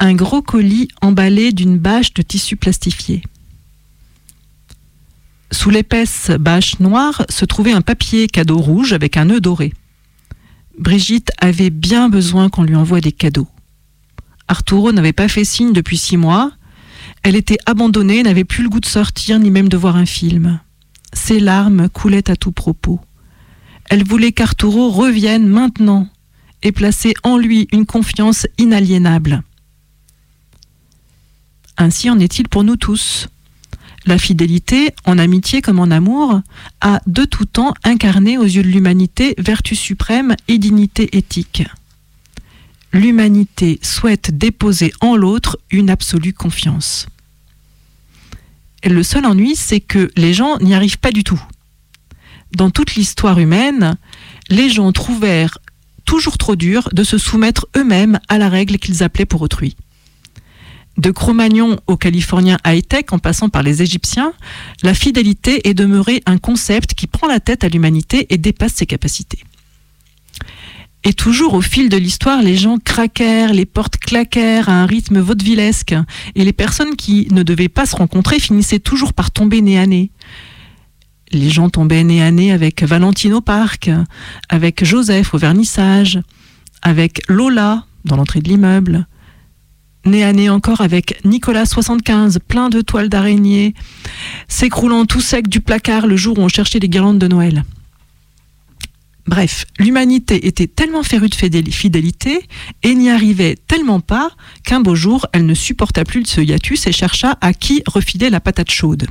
un 0.00 0.14
gros 0.14 0.42
colis 0.42 0.88
emballé 1.00 1.52
d'une 1.52 1.78
bâche 1.78 2.12
de 2.14 2.22
tissu 2.22 2.56
plastifié. 2.56 3.22
Sous 5.52 5.70
l'épaisse 5.70 6.30
bâche 6.40 6.80
noire 6.80 7.24
se 7.28 7.44
trouvait 7.44 7.72
un 7.72 7.82
papier 7.82 8.26
cadeau 8.26 8.58
rouge 8.58 8.92
avec 8.92 9.16
un 9.16 9.26
nœud 9.26 9.40
doré. 9.40 9.72
Brigitte 10.78 11.30
avait 11.38 11.70
bien 11.70 12.08
besoin 12.08 12.48
qu'on 12.48 12.64
lui 12.64 12.74
envoie 12.74 13.00
des 13.00 13.12
cadeaux. 13.12 13.48
Arturo 14.48 14.92
n'avait 14.92 15.12
pas 15.12 15.28
fait 15.28 15.44
signe 15.44 15.72
depuis 15.72 15.98
six 15.98 16.16
mois. 16.16 16.52
Elle 17.22 17.36
était 17.36 17.58
abandonnée, 17.66 18.22
n'avait 18.22 18.44
plus 18.44 18.64
le 18.64 18.68
goût 18.68 18.80
de 18.80 18.86
sortir 18.86 19.38
ni 19.38 19.50
même 19.50 19.68
de 19.68 19.76
voir 19.76 19.96
un 19.96 20.06
film. 20.06 20.60
Ses 21.12 21.40
larmes 21.40 21.88
coulaient 21.88 22.30
à 22.30 22.36
tout 22.36 22.52
propos. 22.52 23.00
Elle 23.90 24.04
voulait 24.04 24.32
qu'Arturo 24.32 24.90
revienne 24.90 25.46
maintenant 25.46 26.08
et 26.62 26.72
placer 26.72 27.14
en 27.22 27.36
lui 27.36 27.68
une 27.72 27.86
confiance 27.86 28.46
inaliénable. 28.58 29.42
Ainsi 31.76 32.10
en 32.10 32.18
est-il 32.18 32.48
pour 32.48 32.64
nous 32.64 32.76
tous. 32.76 33.28
La 34.04 34.18
fidélité, 34.18 34.90
en 35.04 35.18
amitié 35.18 35.62
comme 35.62 35.78
en 35.78 35.90
amour, 35.90 36.40
a 36.80 37.00
de 37.06 37.24
tout 37.24 37.44
temps 37.44 37.74
incarné 37.84 38.36
aux 38.36 38.44
yeux 38.44 38.62
de 38.62 38.68
l'humanité 38.68 39.34
vertu 39.38 39.76
suprême 39.76 40.34
et 40.48 40.58
dignité 40.58 41.16
éthique. 41.16 41.64
L'humanité 42.92 43.78
souhaite 43.82 44.36
déposer 44.36 44.92
en 45.00 45.16
l'autre 45.16 45.58
une 45.70 45.88
absolue 45.88 46.34
confiance. 46.34 47.06
Le 48.84 49.02
seul 49.02 49.24
ennui, 49.24 49.56
c'est 49.56 49.80
que 49.80 50.10
les 50.16 50.34
gens 50.34 50.58
n'y 50.58 50.74
arrivent 50.74 50.98
pas 50.98 51.12
du 51.12 51.24
tout. 51.24 51.42
Dans 52.54 52.70
toute 52.70 52.94
l'histoire 52.94 53.38
humaine, 53.38 53.96
les 54.50 54.68
gens 54.68 54.92
trouvèrent 54.92 55.56
toujours 56.04 56.36
trop 56.36 56.56
dur 56.56 56.90
de 56.92 57.04
se 57.04 57.16
soumettre 57.16 57.66
eux-mêmes 57.76 58.18
à 58.28 58.36
la 58.36 58.50
règle 58.50 58.78
qu'ils 58.78 59.02
appelaient 59.02 59.24
pour 59.24 59.40
autrui. 59.40 59.76
De 60.98 61.10
Cro-Magnon 61.10 61.80
aux 61.86 61.96
Californiens 61.96 62.58
high-tech 62.66 63.06
en 63.12 63.18
passant 63.18 63.48
par 63.48 63.62
les 63.62 63.80
Égyptiens, 63.80 64.34
la 64.82 64.92
fidélité 64.92 65.66
est 65.66 65.74
demeurée 65.74 66.22
un 66.26 66.36
concept 66.36 66.92
qui 66.92 67.06
prend 67.06 67.26
la 67.26 67.40
tête 67.40 67.64
à 67.64 67.68
l'humanité 67.68 68.26
et 68.28 68.36
dépasse 68.36 68.74
ses 68.74 68.86
capacités. 68.86 69.42
Et 71.04 71.14
toujours 71.14 71.54
au 71.54 71.60
fil 71.60 71.88
de 71.88 71.96
l'histoire, 71.96 72.42
les 72.42 72.56
gens 72.56 72.78
craquèrent, 72.78 73.52
les 73.52 73.66
portes 73.66 73.96
claquèrent 73.96 74.68
à 74.68 74.74
un 74.74 74.86
rythme 74.86 75.18
vaudevillesque, 75.18 75.94
et 76.34 76.44
les 76.44 76.52
personnes 76.52 76.94
qui 76.94 77.26
ne 77.32 77.42
devaient 77.42 77.68
pas 77.68 77.86
se 77.86 77.96
rencontrer 77.96 78.38
finissaient 78.38 78.78
toujours 78.78 79.12
par 79.12 79.32
tomber 79.32 79.62
nez 79.62 79.78
à 79.78 79.86
nez. 79.86 80.10
Les 81.32 81.50
gens 81.50 81.70
tombaient 81.70 82.04
nez 82.04 82.22
à 82.22 82.30
nez 82.30 82.52
avec 82.52 82.82
Valentine 82.82 83.34
au 83.34 83.40
parc, 83.40 83.90
avec 84.48 84.84
Joseph 84.84 85.34
au 85.34 85.38
vernissage, 85.38 86.20
avec 86.82 87.22
Lola 87.28 87.84
dans 88.04 88.16
l'entrée 88.16 88.40
de 88.40 88.48
l'immeuble, 88.48 89.06
nez 90.04 90.24
à 90.24 90.32
nez 90.32 90.50
encore 90.50 90.80
avec 90.80 91.20
Nicolas 91.24 91.66
75, 91.66 92.38
plein 92.46 92.68
de 92.68 92.80
toiles 92.80 93.08
d'araignée, 93.08 93.74
s'écroulant 94.48 95.04
tout 95.04 95.20
sec 95.20 95.48
du 95.48 95.60
placard 95.60 96.06
le 96.06 96.16
jour 96.16 96.38
où 96.38 96.42
on 96.42 96.48
cherchait 96.48 96.78
les 96.78 96.88
guirlandes 96.88 97.18
de 97.18 97.28
Noël. 97.28 97.64
Bref, 99.26 99.66
l'humanité 99.78 100.46
était 100.48 100.66
tellement 100.66 101.04
férue 101.04 101.28
de 101.28 101.34
fidéli- 101.34 101.70
fidélité 101.70 102.40
et 102.82 102.94
n'y 102.94 103.08
arrivait 103.08 103.56
tellement 103.68 104.00
pas 104.00 104.32
qu'un 104.64 104.80
beau 104.80 104.96
jour, 104.96 105.26
elle 105.32 105.46
ne 105.46 105.54
supporta 105.54 106.04
plus 106.04 106.22
de 106.22 106.26
ce 106.26 106.40
hiatus 106.40 106.86
et 106.86 106.92
chercha 106.92 107.38
à 107.40 107.52
qui 107.54 107.82
refiler 107.86 108.30
la 108.30 108.40
patate 108.40 108.70
chaude. 108.70 109.06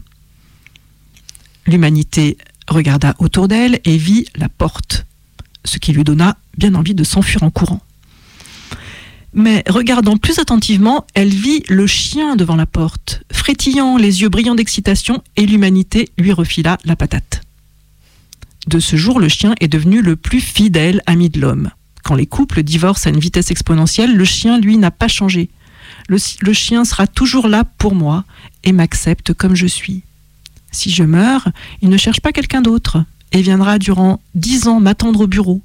L'humanité 1.66 2.38
regarda 2.68 3.16
autour 3.20 3.48
d'elle 3.48 3.80
et 3.86 3.98
vit 3.98 4.26
la 4.36 4.50
porte, 4.50 5.06
ce 5.64 5.78
qui 5.78 5.94
lui 5.94 6.04
donna 6.04 6.38
bien 6.58 6.76
envie 6.76 6.96
de 6.96 7.04
s'enfuir 7.04 7.44
en 7.44 7.50
courant. 7.50 7.82
Mais 9.34 9.64
regardant 9.70 10.18
plus 10.18 10.40
attentivement, 10.40 11.06
elle 11.14 11.30
vit 11.30 11.64
le 11.70 11.88
chien 11.88 12.36
devant 12.36 12.58
la 12.58 12.66
porte, 12.66 13.24
frétillant, 13.32 13.96
les 13.96 14.22
yeux 14.22 14.30
brillants 14.30 14.56
d'excitation, 14.56 15.24
et 15.38 15.46
l'humanité 15.46 16.10
lui 16.18 16.34
refila 16.34 16.78
la 16.84 16.98
patate. 16.98 17.42
De 18.68 18.80
ce 18.80 18.96
jour, 18.96 19.20
le 19.20 19.28
chien 19.28 19.56
est 19.60 19.68
devenu 19.68 20.02
le 20.02 20.16
plus 20.16 20.42
fidèle 20.42 21.02
ami 21.06 21.30
de 21.30 21.40
l'homme. 21.40 21.72
Quand 22.04 22.16
les 22.16 22.28
couples 22.28 22.64
divorcent 22.64 23.08
à 23.08 23.14
une 23.14 23.20
vitesse 23.20 23.52
exponentielle, 23.52 24.16
le 24.16 24.26
chien, 24.26 24.60
lui, 24.60 24.78
n'a 24.78 24.92
pas 24.92 25.08
changé. 25.08 25.50
Le, 26.08 26.54
chien 26.54 26.84
sera 26.84 27.08
toujours 27.08 27.48
là 27.48 27.64
pour 27.78 27.96
moi 27.96 28.26
et 28.64 28.72
m'accepte 28.72 29.34
comme 29.34 29.56
je 29.56 29.68
suis. 29.68 30.04
Si 30.72 30.90
je 30.90 31.04
meurs, 31.04 31.48
il 31.82 31.90
ne 31.90 31.98
cherche 31.98 32.22
pas 32.22 32.32
quelqu'un 32.32 32.62
d'autre 32.62 33.04
et 33.32 33.42
viendra 33.42 33.80
durant 33.80 34.22
dix 34.36 34.68
ans 34.68 34.80
m'attendre 34.80 35.22
au 35.22 35.28
bureau. 35.28 35.62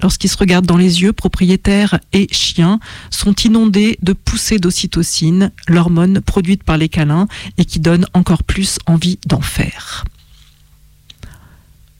Lorsqu'ils 0.00 0.30
se 0.30 0.36
regardent 0.36 0.66
dans 0.66 0.76
les 0.76 1.02
yeux, 1.02 1.12
propriétaires 1.12 1.98
et 2.12 2.26
chiens 2.30 2.80
sont 3.10 3.34
inondés 3.34 3.98
de 4.02 4.12
poussées 4.12 4.58
d'ocytocine, 4.58 5.50
l'hormone 5.68 6.20
produite 6.20 6.62
par 6.62 6.76
les 6.76 6.88
câlins 6.88 7.28
et 7.58 7.64
qui 7.64 7.80
donne 7.80 8.06
encore 8.12 8.44
plus 8.44 8.78
envie 8.86 9.18
d'en 9.26 9.40
faire. 9.40 10.04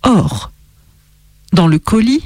Or, 0.04 0.52
dans 1.52 1.66
le 1.66 1.78
colis, 1.78 2.22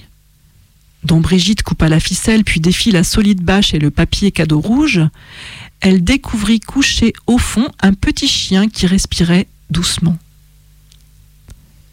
dont 1.05 1.21
Brigitte 1.21 1.63
coupa 1.63 1.89
la 1.89 2.01
ficelle 2.01 2.45
puis 2.45 2.61
défit 2.61 2.91
la 2.91 3.05
solide 3.05 3.43
bâche 3.43 3.73
et 3.73 3.79
le 3.79 3.91
papier 3.91 4.33
cadeau 4.33 4.61
rouge, 4.61 5.01
elle 5.81 6.03
découvrit 6.03 6.61
couché 6.61 7.13
au 7.27 7.39
fond 7.39 7.69
un 7.81 7.95
petit 7.95 8.29
chien 8.29 8.69
qui 8.69 8.87
respirait 8.87 9.47
doucement. 9.71 10.19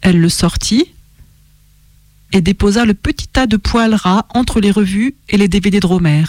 Elle 0.00 0.20
le 0.20 0.28
sortit 0.28 0.86
et 2.32 2.40
déposa 2.40 2.84
le 2.84 2.94
petit 2.94 3.28
tas 3.28 3.46
de 3.46 3.56
poils 3.56 3.94
ras 3.94 4.26
entre 4.34 4.60
les 4.60 4.72
revues 4.72 5.14
et 5.28 5.36
les 5.36 5.48
DVD 5.48 5.78
de 5.78 5.86
Romer. 5.86 6.24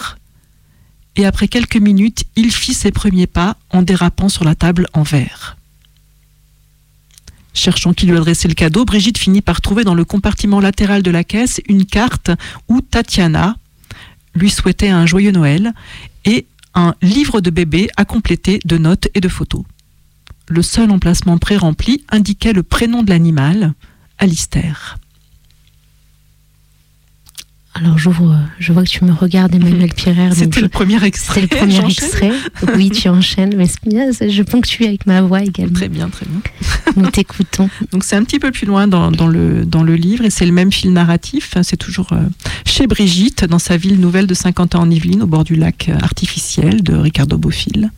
Et 1.15 1.25
après 1.25 1.47
quelques 1.47 1.77
minutes, 1.77 2.25
il 2.35 2.51
fit 2.51 2.75
ses 2.75 2.91
premiers 2.91 3.27
pas 3.27 3.57
en 3.71 3.81
dérapant 3.81 4.29
sur 4.29 4.43
la 4.43 4.53
table 4.53 4.87
en 4.93 5.01
verre. 5.01 5.57
Cherchant 7.57 7.93
qui 7.93 8.05
lui 8.05 8.15
adressait 8.15 8.47
le 8.47 8.53
cadeau, 8.53 8.85
Brigitte 8.85 9.17
finit 9.17 9.41
par 9.41 9.61
trouver 9.61 9.83
dans 9.83 9.95
le 9.95 10.05
compartiment 10.05 10.59
latéral 10.59 11.01
de 11.01 11.09
la 11.09 11.23
caisse 11.23 11.59
une 11.67 11.85
carte 11.85 12.29
où 12.67 12.81
Tatiana 12.81 13.55
lui 14.35 14.51
souhaitait 14.51 14.89
un 14.89 15.07
joyeux 15.07 15.31
Noël 15.31 15.73
et 16.23 16.45
un 16.75 16.93
livre 17.01 17.41
de 17.41 17.49
bébé 17.49 17.89
à 17.97 18.05
compléter 18.05 18.59
de 18.63 18.77
notes 18.77 19.07
et 19.15 19.21
de 19.21 19.27
photos. 19.27 19.63
Le 20.47 20.61
seul 20.61 20.91
emplacement 20.91 21.39
pré-rempli 21.39 22.05
indiquait 22.09 22.53
le 22.53 22.61
prénom 22.61 23.01
de 23.01 23.09
l'animal, 23.09 23.73
Alistair. 24.19 24.99
Alors 27.79 27.99
j'ouvre, 27.99 28.35
je 28.57 28.73
vois 28.73 28.83
que 28.83 28.89
tu 28.89 29.05
me 29.05 29.13
regardes, 29.13 29.53
Emmanuel 29.53 29.93
Pierre. 29.93 30.15
C'était 30.33 30.61
le 30.61 30.67
premier 30.67 31.03
extrait. 31.03 31.41
C'était 31.41 31.65
le 31.65 31.77
premier 31.77 31.85
extrait. 31.91 32.31
Oui, 32.75 32.89
tu 32.89 33.07
enchaînes, 33.07 33.55
mais 33.55 33.67
bien, 33.85 34.09
je 34.11 34.43
ponctue 34.43 34.83
avec 34.85 35.05
ma 35.05 35.21
voix 35.21 35.43
également. 35.43 35.73
Très 35.73 35.89
bien, 35.89 36.09
très 36.09 36.25
bien. 36.25 36.41
Nous 36.95 37.09
t'écoutons. 37.11 37.69
Donc 37.91 38.03
c'est 38.03 38.15
un 38.15 38.23
petit 38.23 38.39
peu 38.39 38.51
plus 38.51 38.65
loin 38.65 38.87
dans, 38.87 39.11
dans 39.11 39.27
le, 39.27 39.63
dans 39.65 39.83
le 39.83 39.95
livre 39.95 40.25
et 40.25 40.31
c'est 40.31 40.45
le 40.45 40.51
même 40.51 40.71
fil 40.71 40.91
narratif. 40.91 41.55
C'est 41.61 41.77
toujours 41.77 42.13
euh, 42.13 42.23
chez 42.65 42.87
Brigitte, 42.87 43.45
dans 43.45 43.59
sa 43.59 43.77
ville 43.77 43.99
nouvelle 43.99 44.25
de 44.25 44.33
50 44.33 44.75
ans 44.75 44.81
en 44.81 44.89
Yvelines, 44.89 45.21
au 45.21 45.27
bord 45.27 45.43
du 45.43 45.55
lac 45.55 45.89
euh, 45.89 45.97
artificiel 46.01 46.81
de 46.81 46.95
Ricardo 46.95 47.37
Bofill. 47.37 47.91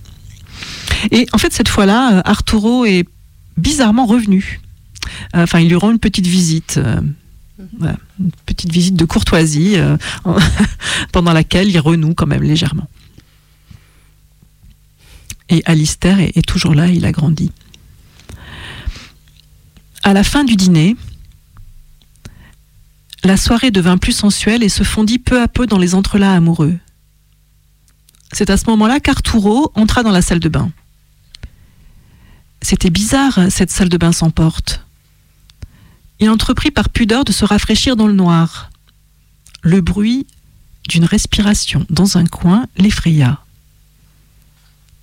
Et 1.12 1.26
en 1.32 1.38
fait, 1.38 1.54
cette 1.54 1.70
fois-là, 1.70 2.18
euh, 2.18 2.22
Arturo 2.26 2.84
est 2.84 3.08
bizarrement 3.56 4.06
revenu. 4.06 4.60
Enfin, 5.34 5.60
il 5.60 5.70
lui 5.70 5.76
rend 5.76 5.92
une 5.92 6.00
petite 6.00 6.28
visite. 6.28 6.80
Voilà, 7.78 7.98
une 8.20 8.32
petite 8.46 8.72
visite 8.72 8.96
de 8.96 9.06
courtoisie 9.06 9.76
euh, 9.78 9.98
en- 10.24 10.38
pendant 11.12 11.34
laquelle 11.34 11.68
il 11.70 11.80
renoue 11.80 12.14
quand 12.14 12.28
même 12.28 12.44
légèrement. 12.44 12.88
Et 15.50 15.62
Alistair 15.66 16.20
est, 16.20 16.38
est 16.38 16.48
toujours 16.48 16.76
là, 16.76 16.88
il 16.88 17.06
a 17.06 17.12
grandi. 17.12 17.52
À 20.04 20.14
la 20.14 20.24
fin 20.24 20.44
du 20.44 20.56
dîner, 20.56 20.96
la 23.24 23.36
soirée 23.36 23.72
devint 23.72 23.98
plus 23.98 24.14
sensuelle 24.14 24.64
et 24.64 24.70
se 24.70 24.84
fondit 24.84 25.20
peu 25.20 25.42
à 25.42 25.48
peu 25.48 25.66
dans 25.68 25.78
les 25.78 25.96
entrelacs 25.96 26.38
amoureux. 26.38 26.78
C'est 28.32 28.50
à 28.50 28.58
ce 28.58 28.66
moment-là 28.70 29.00
qu'Arturo 29.00 29.72
entra 29.76 30.04
dans 30.04 30.12
la 30.12 30.22
salle 30.22 30.40
de 30.40 30.50
bain. 30.50 30.72
C'était 32.62 32.90
bizarre, 32.92 33.40
cette 33.50 33.72
salle 33.72 33.90
de 33.90 33.98
bain 33.98 34.12
sans 34.12 34.30
porte. 34.30 34.86
Il 36.20 36.30
entreprit 36.30 36.72
par 36.72 36.90
pudeur 36.90 37.24
de 37.24 37.32
se 37.32 37.46
rafraîchir 37.46 37.96
dans 37.96 38.08
le 38.08 38.14
noir. 38.14 38.70
Le 39.62 39.82
bruit 39.82 40.28
d'une 40.88 41.06
respiration 41.06 41.86
dans 41.90 42.18
un 42.18 42.26
coin 42.26 42.66
l'effraya. 42.78 43.40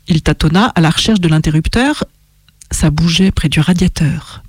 Il 0.09 0.23
tâtonna 0.23 0.67
à 0.67 0.81
la 0.81 0.91
recherche 0.91 1.21
de 1.21 1.29
l'interrupteur, 1.29 2.05
ça 2.71 2.91
bougeait 2.91 3.31
près 3.31 3.49
du 3.49 3.61
radiateur. 3.61 4.43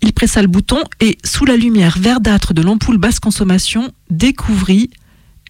Il 0.00 0.12
pressa 0.12 0.42
le 0.42 0.48
bouton 0.48 0.82
et, 1.00 1.18
sous 1.24 1.44
la 1.44 1.56
lumière 1.56 1.98
verdâtre 1.98 2.54
de 2.54 2.62
l'ampoule 2.62 2.98
basse 2.98 3.18
consommation, 3.18 3.92
découvrit 4.10 4.90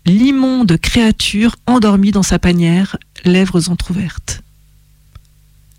l'immonde 0.07 0.79
créature 0.79 1.57
endormie 1.67 2.13
dans 2.13 2.23
sa 2.23 2.39
panière, 2.39 2.97
lèvres 3.25 3.71
entr'ouvertes. 3.71 4.43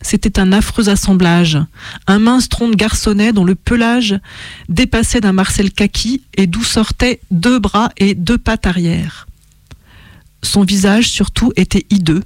C'était 0.01 0.39
un 0.39 0.51
affreux 0.53 0.89
assemblage, 0.89 1.57
un 2.07 2.19
mince 2.19 2.49
tronc 2.49 2.69
de 2.69 2.75
garçonnet 2.75 3.33
dont 3.33 3.43
le 3.43 3.55
pelage 3.55 4.17
dépassait 4.69 5.21
d'un 5.21 5.33
marcel 5.33 5.71
kaki 5.71 6.21
et 6.35 6.47
d'où 6.47 6.63
sortaient 6.63 7.19
deux 7.31 7.59
bras 7.59 7.91
et 7.97 8.15
deux 8.15 8.37
pattes 8.37 8.65
arrière. 8.65 9.27
Son 10.41 10.63
visage 10.63 11.09
surtout 11.09 11.51
était 11.57 11.85
hideux, 11.89 12.23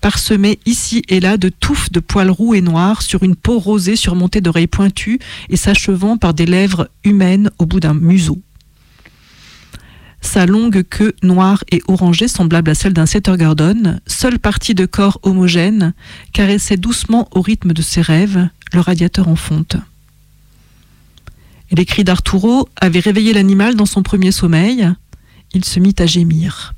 parsemé 0.00 0.58
ici 0.66 1.02
et 1.08 1.20
là 1.20 1.36
de 1.36 1.48
touffes 1.48 1.92
de 1.92 2.00
poils 2.00 2.30
roux 2.30 2.54
et 2.54 2.60
noirs 2.60 3.02
sur 3.02 3.22
une 3.22 3.36
peau 3.36 3.58
rosée 3.58 3.96
surmontée 3.96 4.40
d'oreilles 4.40 4.66
pointues 4.66 5.20
et 5.48 5.56
s'achevant 5.56 6.16
par 6.16 6.34
des 6.34 6.46
lèvres 6.46 6.88
humaines 7.04 7.50
au 7.58 7.66
bout 7.66 7.80
d'un 7.80 7.94
museau. 7.94 8.40
Sa 10.26 10.44
longue 10.44 10.82
queue 10.82 11.14
noire 11.22 11.62
et 11.70 11.82
orangée, 11.86 12.26
semblable 12.26 12.70
à 12.70 12.74
celle 12.74 12.92
d'un 12.92 13.06
setter 13.06 13.36
Gordon, 13.38 14.00
seule 14.08 14.40
partie 14.40 14.74
de 14.74 14.84
corps 14.84 15.20
homogène, 15.22 15.94
caressait 16.32 16.76
doucement 16.76 17.28
au 17.30 17.40
rythme 17.40 17.72
de 17.72 17.80
ses 17.80 18.00
rêves 18.00 18.48
le 18.72 18.80
radiateur 18.80 19.28
en 19.28 19.36
fonte. 19.36 19.76
Les 21.70 21.84
cris 21.84 22.02
d'Arturo 22.02 22.68
avaient 22.74 23.00
réveillé 23.00 23.32
l'animal 23.32 23.76
dans 23.76 23.86
son 23.86 24.02
premier 24.02 24.32
sommeil. 24.32 24.90
Il 25.54 25.64
se 25.64 25.78
mit 25.78 25.94
à 26.00 26.06
gémir. 26.06 26.74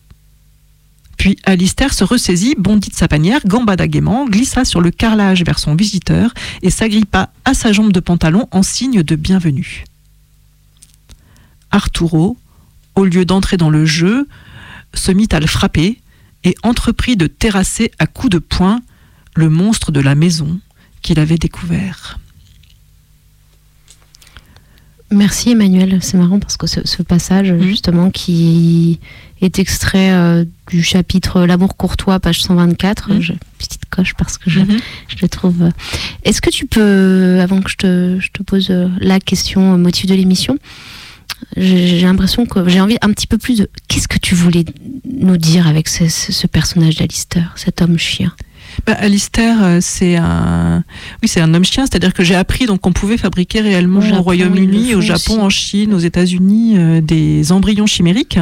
Puis 1.17 1.39
Alistair 1.45 1.95
se 1.95 2.05
ressaisit, 2.05 2.55
bondit 2.59 2.91
de 2.91 2.95
sa 2.95 3.09
panière, 3.09 3.41
gambada 3.47 3.89
gaiement, 3.89 4.27
glissa 4.27 4.67
sur 4.67 4.83
le 4.83 4.91
carrelage 4.91 5.43
vers 5.43 5.59
son 5.59 5.75
visiteur 5.75 6.35
et 6.61 6.71
s'agrippa 6.71 7.33
à 7.47 7.55
sa 7.55 7.73
jambe 7.73 7.93
de 7.93 8.01
pantalon 8.01 8.47
en 8.51 8.63
signe 8.63 9.03
de 9.03 9.17
bienvenue. 9.17 9.85
Arturo, 11.71 12.37
au 12.99 13.05
lieu 13.05 13.25
d'entrer 13.25 13.57
dans 13.57 13.71
le 13.71 13.87
jeu, 13.87 14.27
se 14.93 15.13
mit 15.13 15.29
à 15.31 15.39
le 15.41 15.47
frapper 15.47 16.01
et 16.45 16.55
entreprit 16.63 17.17
de 17.17 17.27
terrasser 17.29 17.91
à 17.99 18.07
coups 18.07 18.31
de 18.33 18.39
poing 18.39 18.81
le 19.37 19.49
monstre 19.49 19.93
de 19.93 20.01
la 20.01 20.15
maison 20.15 20.59
qu'il 21.03 21.21
avait 21.21 21.39
découvert. 21.39 22.19
Merci 25.11 25.53
Emmanuel, 25.53 26.01
c'est 26.03 26.19
marrant 26.19 26.39
parce 26.39 26.57
que 26.59 26.67
ce, 26.67 26.81
ce 26.87 27.03
passage 27.03 27.51
Mhm. 27.53 27.63
justement 27.63 28.11
qui 28.11 28.99
est 29.41 29.59
extrait 29.59 30.11
euh, 30.13 30.45
du 30.69 30.83
chapitre 30.83 31.43
L'amour 31.47 31.77
courtois, 31.79 32.21
page 32.21 32.43
124, 32.43 33.13
Mhm. 33.15 33.21
j'ai 33.23 33.33
une 33.35 33.39
petite 33.59 33.85
coche 33.89 34.15
parce 34.19 34.37
que 34.37 34.51
je, 34.51 34.61
Mhm. 34.61 34.79
je 35.09 35.17
le 35.23 35.29
trouve. 35.29 35.71
Est-ce 36.25 36.43
que 36.43 36.51
tu 36.51 36.67
peux, 36.67 37.39
avant 37.41 37.63
que 37.63 37.71
je 37.71 37.77
te, 37.77 38.19
je 38.21 38.29
te 38.33 38.43
pose 38.43 38.69
euh, 38.71 38.89
la 39.01 39.19
question 39.19 39.73
euh, 39.75 39.77
motif 39.79 40.07
de 40.07 40.15
l'émission, 40.15 40.59
j'ai 41.57 42.01
l'impression 42.03 42.47
que 42.47 42.69
j'ai 42.69 42.81
envie 42.81 42.99
un 43.03 43.11
petit 43.13 43.27
peu 43.27 43.39
plus 43.39 43.59
de 43.59 43.71
qu'est-ce 43.89 44.09
que 44.09 44.19
tu 44.19 44.35
voulais 44.35 44.65
nous 45.11 45.37
dire 45.37 45.67
avec 45.67 45.89
ce, 45.89 46.09
ce- 46.09 46.33
ce 46.33 46.47
personnage 46.47 46.97
d'Alistair, 46.97 47.53
cet 47.57 47.81
homme 47.83 47.99
chien? 47.99 48.33
Bah, 48.87 48.93
Alistair, 48.99 49.57
euh, 49.63 49.79
c'est 49.81 50.17
un, 50.17 50.85
oui, 51.23 51.29
c'est 51.29 51.41
un 51.41 51.53
homme 51.55 51.65
chien, 51.65 51.87
c'est-à-dire 51.87 52.13
que 52.13 52.23
j'ai 52.23 52.35
appris 52.35 52.67
donc 52.67 52.83
qu'on 52.83 52.93
pouvait 52.93 53.17
fabriquer 53.17 53.61
réellement 53.61 54.01
Au 54.01 54.23
Royaume-Uni, 54.23 54.95
au 54.95 55.01
Japon, 55.01 55.33
aussi. 55.35 55.41
en 55.41 55.49
Chine, 55.51 55.95
aux 55.95 55.99
États-Unis, 55.99 56.75
euh, 56.77 57.01
des 57.01 57.51
embryons 57.51 57.87
chimériques 57.87 58.39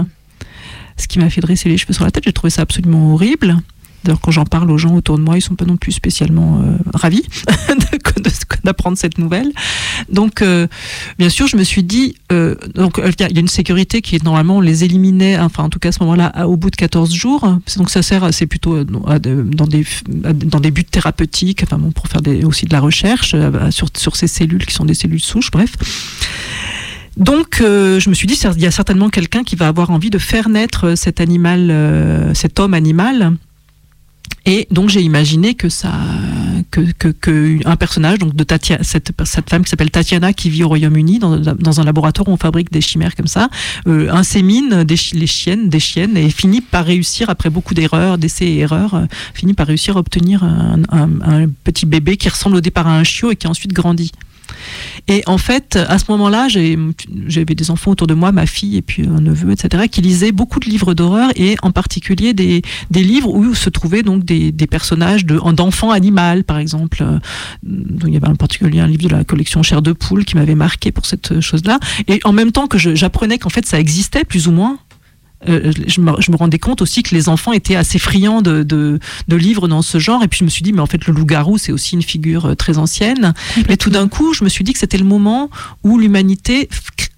ce 0.99 1.07
qui 1.09 1.19
m'a 1.19 1.29
fait 1.29 1.43
dresser 1.43 1.69
les 1.69 1.77
cheveux 1.77 1.93
sur 1.93 2.05
la 2.05 2.11
tête. 2.11 2.25
J'ai 2.25 2.33
trouvé 2.33 2.49
ça 2.51 2.63
absolument 2.63 3.13
horrible. 3.13 3.57
D'ailleurs, 4.07 4.21
quand 4.21 4.31
j'en 4.31 4.45
parle 4.45 4.71
aux 4.71 4.79
gens 4.79 4.95
autour 4.95 5.19
de 5.19 5.23
moi, 5.25 5.37
ils 5.37 5.41
sont 5.41 5.57
pas 5.57 5.65
non 5.65 5.77
plus 5.77 5.91
spécialement 5.91 6.61
euh, 6.63 6.77
ravis 6.95 7.25
d'apprendre 8.65 8.97
cette 8.97 9.19
nouvelle. 9.19 9.51
Donc, 10.09 10.43
euh, 10.43 10.69
bien 11.19 11.29
sûr, 11.29 11.49
je 11.49 11.57
me 11.57 11.65
suis 11.65 11.83
dit, 11.83 12.15
euh, 12.31 12.55
il 12.77 13.15
y, 13.21 13.25
a- 13.25 13.41
une 13.41 13.49
sécurité 13.49 14.03
qui 14.03 14.15
est 14.15 14.23
normalement 14.23 14.59
on 14.59 14.61
les 14.61 14.85
éliminait, 14.85 15.39
enfin 15.39 15.65
en 15.65 15.71
tout 15.71 15.81
cas 15.81 15.89
à 15.89 15.93
ce 15.93 16.03
moment-là, 16.05 16.47
au 16.47 16.57
bout 16.57 16.71
de 16.71 16.77
14 16.77 17.13
jours. 17.13 17.59
Donc 17.77 17.91
ça 17.91 18.03
sert, 18.03 18.33
c'est 18.33 18.47
plutôt 18.47 18.77
à 18.77 19.19
dans 19.19 19.67
des 20.61 20.71
buts 20.71 20.85
thérapeutiques, 20.85 21.65
enfin 21.65 21.81
pour 21.95 22.07
faire 22.07 22.21
aussi 22.45 22.67
de 22.67 22.73
la 22.73 22.81
recherche 22.81 23.35
sur 23.71 24.17
ces 24.17 24.29
cellules 24.29 24.67
qui 24.67 24.75
sont 24.75 24.85
des 24.85 24.95
cellules 24.95 25.21
souches, 25.21 25.51
bref. 25.51 25.73
Donc, 27.17 27.57
je 27.61 28.09
me 28.11 28.15
suis 28.15 28.27
dit, 28.27 28.39
il 28.57 28.63
y 28.63 28.67
a 28.67 28.71
certainement 28.71 29.09
quelqu'un 29.09 29.43
qui 29.43 29.57
va 29.57 29.69
avoir 29.69 29.91
envie 29.91 30.11
de 30.11 30.19
faire 30.19 30.49
naître 30.49 30.95
cet 30.97 31.21
animal, 31.21 32.31
cet 32.35 32.61
homme 32.61 32.75
animal. 32.75 33.33
Et 34.45 34.69
donc 34.71 34.91
j'ai 34.91 35.03
imaginé 35.03 35.55
que 35.55 35.69
ça, 35.69 35.93
que, 36.71 36.81
que, 36.81 37.09
que 37.09 37.59
un 37.65 37.77
personnage, 37.77 38.19
donc 38.19 38.35
de 38.35 38.45
Tatia, 38.45 38.79
cette, 38.83 39.11
cette 39.25 39.51
femme 39.51 39.65
qui 39.65 39.71
s'appelle 39.71 39.91
Tatiana, 39.91 40.33
qui 40.33 40.51
vit 40.51 40.63
au 40.63 40.69
Royaume-Uni 40.69 41.19
dans, 41.19 41.37
dans 41.39 41.81
un 41.81 41.85
laboratoire 41.85 42.29
où 42.29 42.33
on 42.33 42.37
fabrique 42.37 42.71
des 42.71 42.81
chimères 42.81 43.17
comme 43.17 43.27
ça, 43.27 43.49
euh, 43.89 44.09
insémine 44.13 44.85
des, 44.85 44.97
chiennes, 44.97 45.69
des 45.69 45.81
chiennes, 45.81 46.17
et 46.17 46.31
finit 46.31 46.61
par 46.61 46.85
réussir 46.85 47.29
après 47.29 47.51
beaucoup 47.51 47.75
d'erreurs, 47.75 48.19
d'essais 48.19 48.47
et 48.47 48.59
erreurs, 48.59 48.95
euh, 48.95 49.07
finit 49.35 49.55
par 49.55 49.67
réussir 49.67 49.97
à 49.97 50.01
obtenir 50.01 50.45
un 50.45 51.49
petit 51.65 51.87
bébé 51.87 52.17
qui 52.17 52.29
ressemble 52.29 52.57
au 52.57 52.61
départ 52.61 52.87
à 52.87 52.97
un 52.97 53.05
chiot 53.05 53.33
et 53.33 53.37
qui 53.37 53.49
ensuite 53.49 53.73
grandit. 53.73 54.13
Et 55.09 55.23
en 55.27 55.39
fait, 55.39 55.77
à 55.77 55.99
ce 55.99 56.05
moment-là, 56.11 56.49
j'avais 56.49 57.55
des 57.55 57.71
enfants 57.71 57.93
autour 57.93 58.07
de 58.07 58.15
moi, 58.15 58.33
ma 58.33 58.47
fille 58.47 58.77
et 58.77 58.83
puis 58.83 59.07
un 59.07 59.21
neveu, 59.21 59.53
etc., 59.53 59.85
qui 59.91 60.01
lisaient 60.01 60.33
beaucoup 60.33 60.59
de 60.59 60.67
livres 60.67 60.95
d'horreur 60.95 61.31
et 61.37 61.57
en 61.63 61.71
particulier 61.71 62.35
des, 62.35 62.63
livres 62.91 63.33
où 63.33 63.55
se 63.55 63.71
trouvaient 63.71 64.03
donc 64.03 64.25
des, 64.25 64.53
personnages 64.67 65.25
de- 65.25 65.39
d'enfants 65.53 65.91
animal, 65.91 66.45
par 66.45 66.59
exemple. 66.59 67.05
Donc, 67.63 68.03
il 68.07 68.15
y 68.15 68.17
avait 68.17 68.29
en 68.29 68.37
particulier 68.37 68.81
un 68.81 68.89
livre 68.89 69.05
de 69.05 69.09
la 69.09 69.25
collection 69.25 69.63
Chair 69.63 69.83
de 69.83 69.93
poule 69.93 70.25
qui 70.25 70.37
m'avait 70.37 70.55
marqué 70.55 70.93
pour 70.93 71.07
cette 71.07 71.41
chose-là. 71.41 71.79
Et 72.09 72.21
en 72.25 72.33
même 72.33 72.53
temps 72.53 72.67
que 72.67 72.79
j'apprenais 72.79 73.39
qu'en 73.39 73.51
fait 73.51 73.67
ça 73.67 73.79
existait 73.79 74.25
plus 74.25 74.49
ou 74.49 74.53
moins. 74.53 74.79
Euh, 75.49 75.73
je, 75.87 76.01
me, 76.01 76.21
je 76.21 76.31
me 76.31 76.37
rendais 76.37 76.59
compte 76.59 76.83
aussi 76.83 77.03
que 77.03 77.15
les 77.15 77.29
enfants 77.29 77.53
étaient 77.53 77.77
assez 77.77 77.99
friands 77.99 78.43
de, 78.43 78.63
de, 78.63 78.99
de 79.29 79.37
livres 79.37 79.69
dans 79.69 79.83
ce 79.83 79.99
genre. 79.99 80.23
Et 80.23 80.29
puis 80.29 80.39
je 80.39 80.45
me 80.45 80.51
suis 80.51 80.63
dit, 80.63 80.73
mais 80.73 80.81
en 80.81 80.87
fait, 80.87 81.07
le 81.07 81.13
loup-garou, 81.13 81.59
c'est 81.59 81.73
aussi 81.73 81.95
une 81.95 82.03
figure 82.03 82.47
euh, 82.47 82.55
très 82.55 82.79
ancienne. 82.79 83.35
Mais 83.69 83.77
tout 83.77 83.91
d'un 83.91 84.09
coup, 84.09 84.35
je 84.35 84.45
me 84.45 84.49
suis 84.49 84.65
dit 84.65 84.73
que 84.73 84.79
c'était 84.79 84.99
le 84.99 85.05
moment 85.05 85.51
où 85.85 85.99
l'humanité 85.99 86.69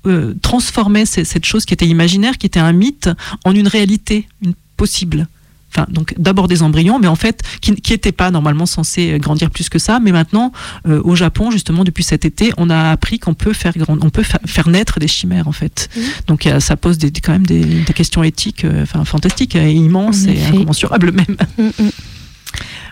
euh, 0.06 0.34
transformait 0.42 1.06
cette 1.06 1.44
chose 1.44 1.64
qui 1.64 1.74
était 1.74 1.86
imaginaire, 1.86 2.38
qui 2.38 2.46
était 2.46 2.60
un 2.60 2.72
mythe, 2.72 3.08
en 3.44 3.54
une 3.54 3.68
réalité, 3.68 4.26
une 4.42 4.54
possible. 4.76 5.28
Enfin, 5.70 5.86
donc 5.90 6.14
d'abord 6.18 6.48
des 6.48 6.62
embryons, 6.62 6.98
mais 6.98 7.08
en 7.08 7.14
fait 7.14 7.42
qui 7.60 7.72
n'étaient 7.72 8.10
pas 8.12 8.30
normalement 8.30 8.64
censés 8.64 9.12
euh, 9.12 9.18
grandir 9.18 9.50
plus 9.50 9.68
que 9.68 9.78
ça. 9.78 10.00
Mais 10.00 10.12
maintenant, 10.12 10.50
euh, 10.86 11.00
au 11.04 11.14
Japon, 11.14 11.50
justement, 11.50 11.84
depuis 11.84 12.04
cet 12.04 12.24
été, 12.24 12.52
on 12.56 12.70
a 12.70 12.90
appris 12.90 13.18
qu'on 13.18 13.34
peut 13.34 13.52
faire 13.52 13.76
grand- 13.76 13.98
on 14.02 14.08
peut 14.10 14.22
fa- 14.22 14.40
faire 14.46 14.68
naître 14.68 14.98
des 14.98 15.08
chimères 15.08 15.46
en 15.46 15.52
fait. 15.52 15.88
Donc 16.26 16.46
a- 16.46 16.60
ça 16.60 16.76
pose 16.76 16.96
des, 16.96 17.10
quand 17.12 17.32
même 17.32 17.46
des, 17.46 17.62
des 17.64 17.92
questions 17.92 18.22
éthiques, 18.22 18.64
euh, 18.64 18.82
enfin 18.82 19.04
fantastiques 19.04 19.56
et 19.56 19.72
immenses 19.72 20.24
En 20.24 20.30
et 20.30 20.42
incommensurables 20.46 21.12
même. 21.12 21.36
Mm, 21.58 21.64
mm. 21.84 21.90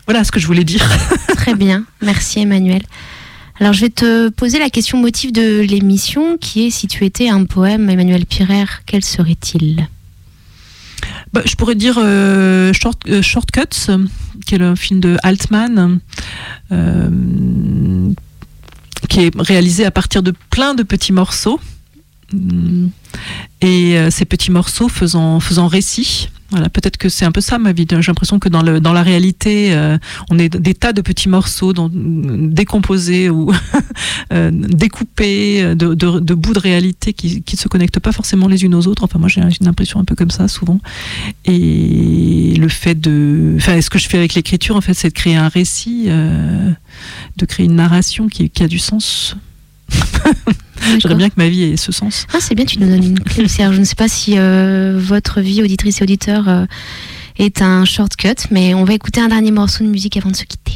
Voilà 0.07 0.23
ce 0.25 0.31
que 0.31 0.39
je 0.39 0.47
voulais 0.47 0.65
dire. 0.65 0.87
Très 1.37 1.55
bien, 1.55 1.85
merci 2.03 2.41
Emmanuel. 2.41 2.83
Alors 3.59 3.73
je 3.73 3.81
vais 3.81 3.89
te 3.91 4.29
poser 4.29 4.59
la 4.59 4.69
question 4.69 4.99
motif 4.99 5.33
de 5.33 5.61
l'émission 5.63 6.37
qui 6.37 6.67
est 6.67 6.71
si 6.71 6.87
tu 6.89 7.05
étais 7.07 7.31
un 7.31 7.45
poème 7.45 7.89
Emmanuel 7.89 8.27
Pirer, 8.27 8.67
quel 8.85 9.03
serait-il? 9.03 9.89
Bah, 11.33 11.43
je 11.45 11.55
pourrais 11.55 11.75
dire 11.75 11.99
euh, 11.99 12.73
euh, 13.09 13.23
Shortcuts, 13.23 13.89
euh, 13.89 13.99
qui 14.47 14.55
est 14.55 14.59
le 14.59 14.75
film 14.75 15.01
de 15.01 15.17
Altman, 15.23 16.01
qui 19.09 19.21
est 19.21 19.41
réalisé 19.41 19.85
à 19.85 19.91
partir 19.91 20.23
de 20.23 20.33
plein 20.51 20.75
de 20.75 20.83
petits 20.83 21.13
morceaux. 21.13 21.61
Et 23.61 23.97
ces 24.11 24.25
petits 24.25 24.51
morceaux 24.51 24.89
faisant, 24.89 25.41
faisant 25.41 25.69
récit. 25.69 26.29
Voilà, 26.51 26.69
peut-être 26.69 26.97
que 26.97 27.09
c'est 27.09 27.25
un 27.25 27.33
peu 27.33 27.41
ça 27.41 27.59
ma 27.59 27.73
vie. 27.73 27.87
J'ai 27.91 27.97
l'impression 27.97 28.39
que 28.39 28.49
dans, 28.49 28.63
le, 28.63 28.81
dans 28.81 28.93
la 28.93 29.03
réalité, 29.03 29.75
euh, 29.75 29.99
on 30.31 30.39
est 30.39 30.49
des 30.57 30.75
tas 30.75 30.93
de 30.93 31.01
petits 31.01 31.29
morceaux 31.29 31.73
dans- 31.73 31.91
décomposés 31.93 33.31
ou 33.31 33.53
euh, 34.33 34.51
découpés 34.53 35.63
euh, 35.63 35.75
de, 35.75 36.35
bouts 36.35 36.53
de 36.53 36.59
réalité 36.61 37.13
qui 37.13 37.43
ne 37.53 37.57
se 37.57 37.67
connectent 37.69 37.99
pas 37.99 38.13
forcément 38.13 38.47
les 38.47 38.65
unes 38.65 38.75
aux 38.77 38.87
autres. 38.87 39.03
Enfin, 39.03 39.19
moi, 39.19 39.29
j'ai 39.29 39.41
une 39.61 39.67
impression 39.67 39.99
un 39.99 40.05
peu 40.05 40.15
comme 40.15 40.31
ça 40.31 40.47
souvent. 40.47 40.79
Et 41.45 42.55
le 42.57 42.69
fait 42.69 42.95
de. 42.95 43.55
Enfin, 43.57 43.81
ce 43.81 43.91
que 43.91 43.99
je 43.99 44.09
fais 44.09 44.19
avec 44.19 44.35
l'écriture, 44.35 44.77
en 44.77 44.81
fait, 44.81 44.95
c'est 44.95 45.09
de 45.09 45.15
créer 45.15 45.37
un 45.37 45.49
récit, 45.49 46.05
euh, 46.07 46.71
de 47.39 47.45
créer 47.47 47.67
une 47.67 47.77
narration 47.77 48.29
qui 48.29 48.51
a 48.61 48.69
du 48.69 48.79
sens. 48.79 49.37
J'aimerais 50.99 51.15
bien 51.15 51.29
que 51.29 51.35
ma 51.37 51.49
vie 51.49 51.65
ait 51.65 51.77
ce 51.77 51.93
sens. 51.93 52.27
Ah, 52.33 52.39
c'est 52.41 52.55
bien, 52.55 52.65
tu 52.65 52.79
nous 52.79 52.89
donnes 52.89 53.05
une 53.05 53.21
clé 53.21 53.47
je 53.49 53.79
ne 53.79 53.85
sais 53.85 53.95
pas 53.95 54.09
si 54.09 54.39
euh, 54.39 54.99
votre 54.99 55.41
vie, 55.41 55.63
auditrice 55.63 56.01
et 56.01 56.05
auditeur, 56.05 56.49
euh, 56.49 56.67
est 57.39 57.63
un 57.63 57.85
shortcut, 57.85 58.49
mais 58.51 58.75
on 58.75 58.85
va 58.85 58.95
écouter 58.95 59.21
un 59.21 59.29
dernier 59.29 59.51
morceau 59.51 59.85
de 59.85 59.89
musique 59.89 60.17
avant 60.17 60.31
de 60.31 60.37
se 60.37 60.45
quitter. 60.45 60.75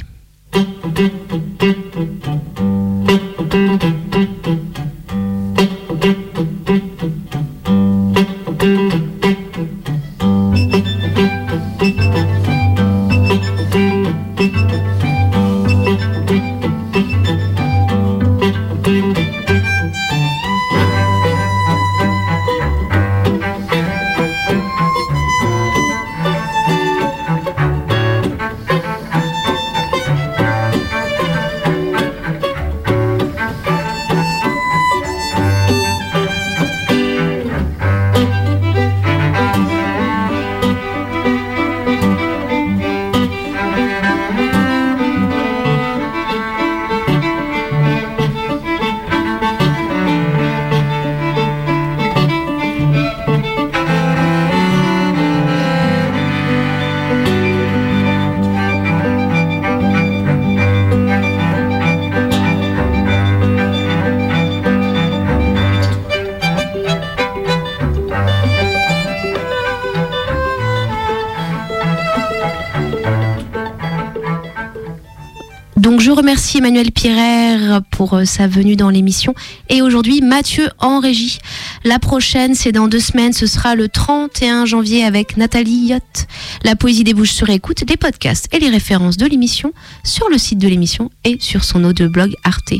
Remercie 76.31 76.59
Emmanuel 76.59 76.93
Pirer 76.93 77.81
pour 77.91 78.15
euh, 78.15 78.25
sa 78.25 78.47
venue 78.47 78.77
dans 78.77 78.89
l'émission 78.89 79.35
et 79.69 79.83
aujourd'hui 79.83 80.21
Mathieu 80.21 80.69
en 80.79 81.01
régie. 81.01 81.41
La 81.83 81.99
prochaine 81.99 82.55
c'est 82.55 82.71
dans 82.71 82.87
deux 82.87 83.01
semaines, 83.01 83.33
ce 83.33 83.49
sera 83.49 83.75
le 83.75 83.89
31 83.89 84.65
janvier 84.65 85.03
avec 85.03 85.37
Nathalie 85.37 85.87
Yacht. 85.87 86.29
La 86.63 86.77
poésie 86.77 87.03
des 87.03 87.15
bouches 87.15 87.33
sur 87.33 87.51
écoute, 87.51 87.83
les 87.89 87.97
podcasts 87.97 88.47
et 88.55 88.61
les 88.61 88.69
références 88.69 89.17
de 89.17 89.27
l'émission 89.27 89.73
sur 90.05 90.29
le 90.29 90.39
site 90.39 90.61
de 90.61 90.69
l'émission 90.69 91.11
et 91.25 91.37
sur 91.41 91.65
son 91.65 91.83
audio 91.83 92.09
blog 92.09 92.33
Arte. 92.45 92.75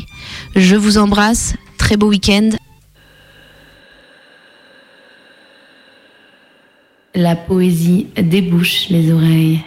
Je 0.55 0.77
vous 0.77 0.97
embrasse, 0.97 1.55
très 1.77 1.97
beau 1.97 2.07
week-end. 2.07 2.51
La 7.15 7.35
poésie 7.35 8.07
débouche 8.15 8.87
les 8.89 9.11
oreilles. 9.11 9.59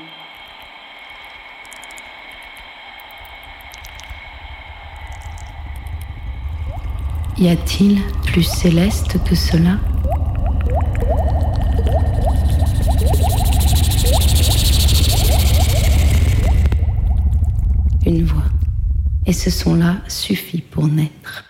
Y 7.37 7.49
a-t-il 7.49 8.01
plus 8.25 8.45
céleste 8.45 9.19
que 9.25 9.35
cela? 9.35 9.79
Une 18.07 18.25
voix. 18.25 18.43
Et 19.27 19.33
ce 19.33 19.51
son-là 19.51 19.97
suffit 20.07 20.61
pour 20.61 20.87
naître. 20.87 21.45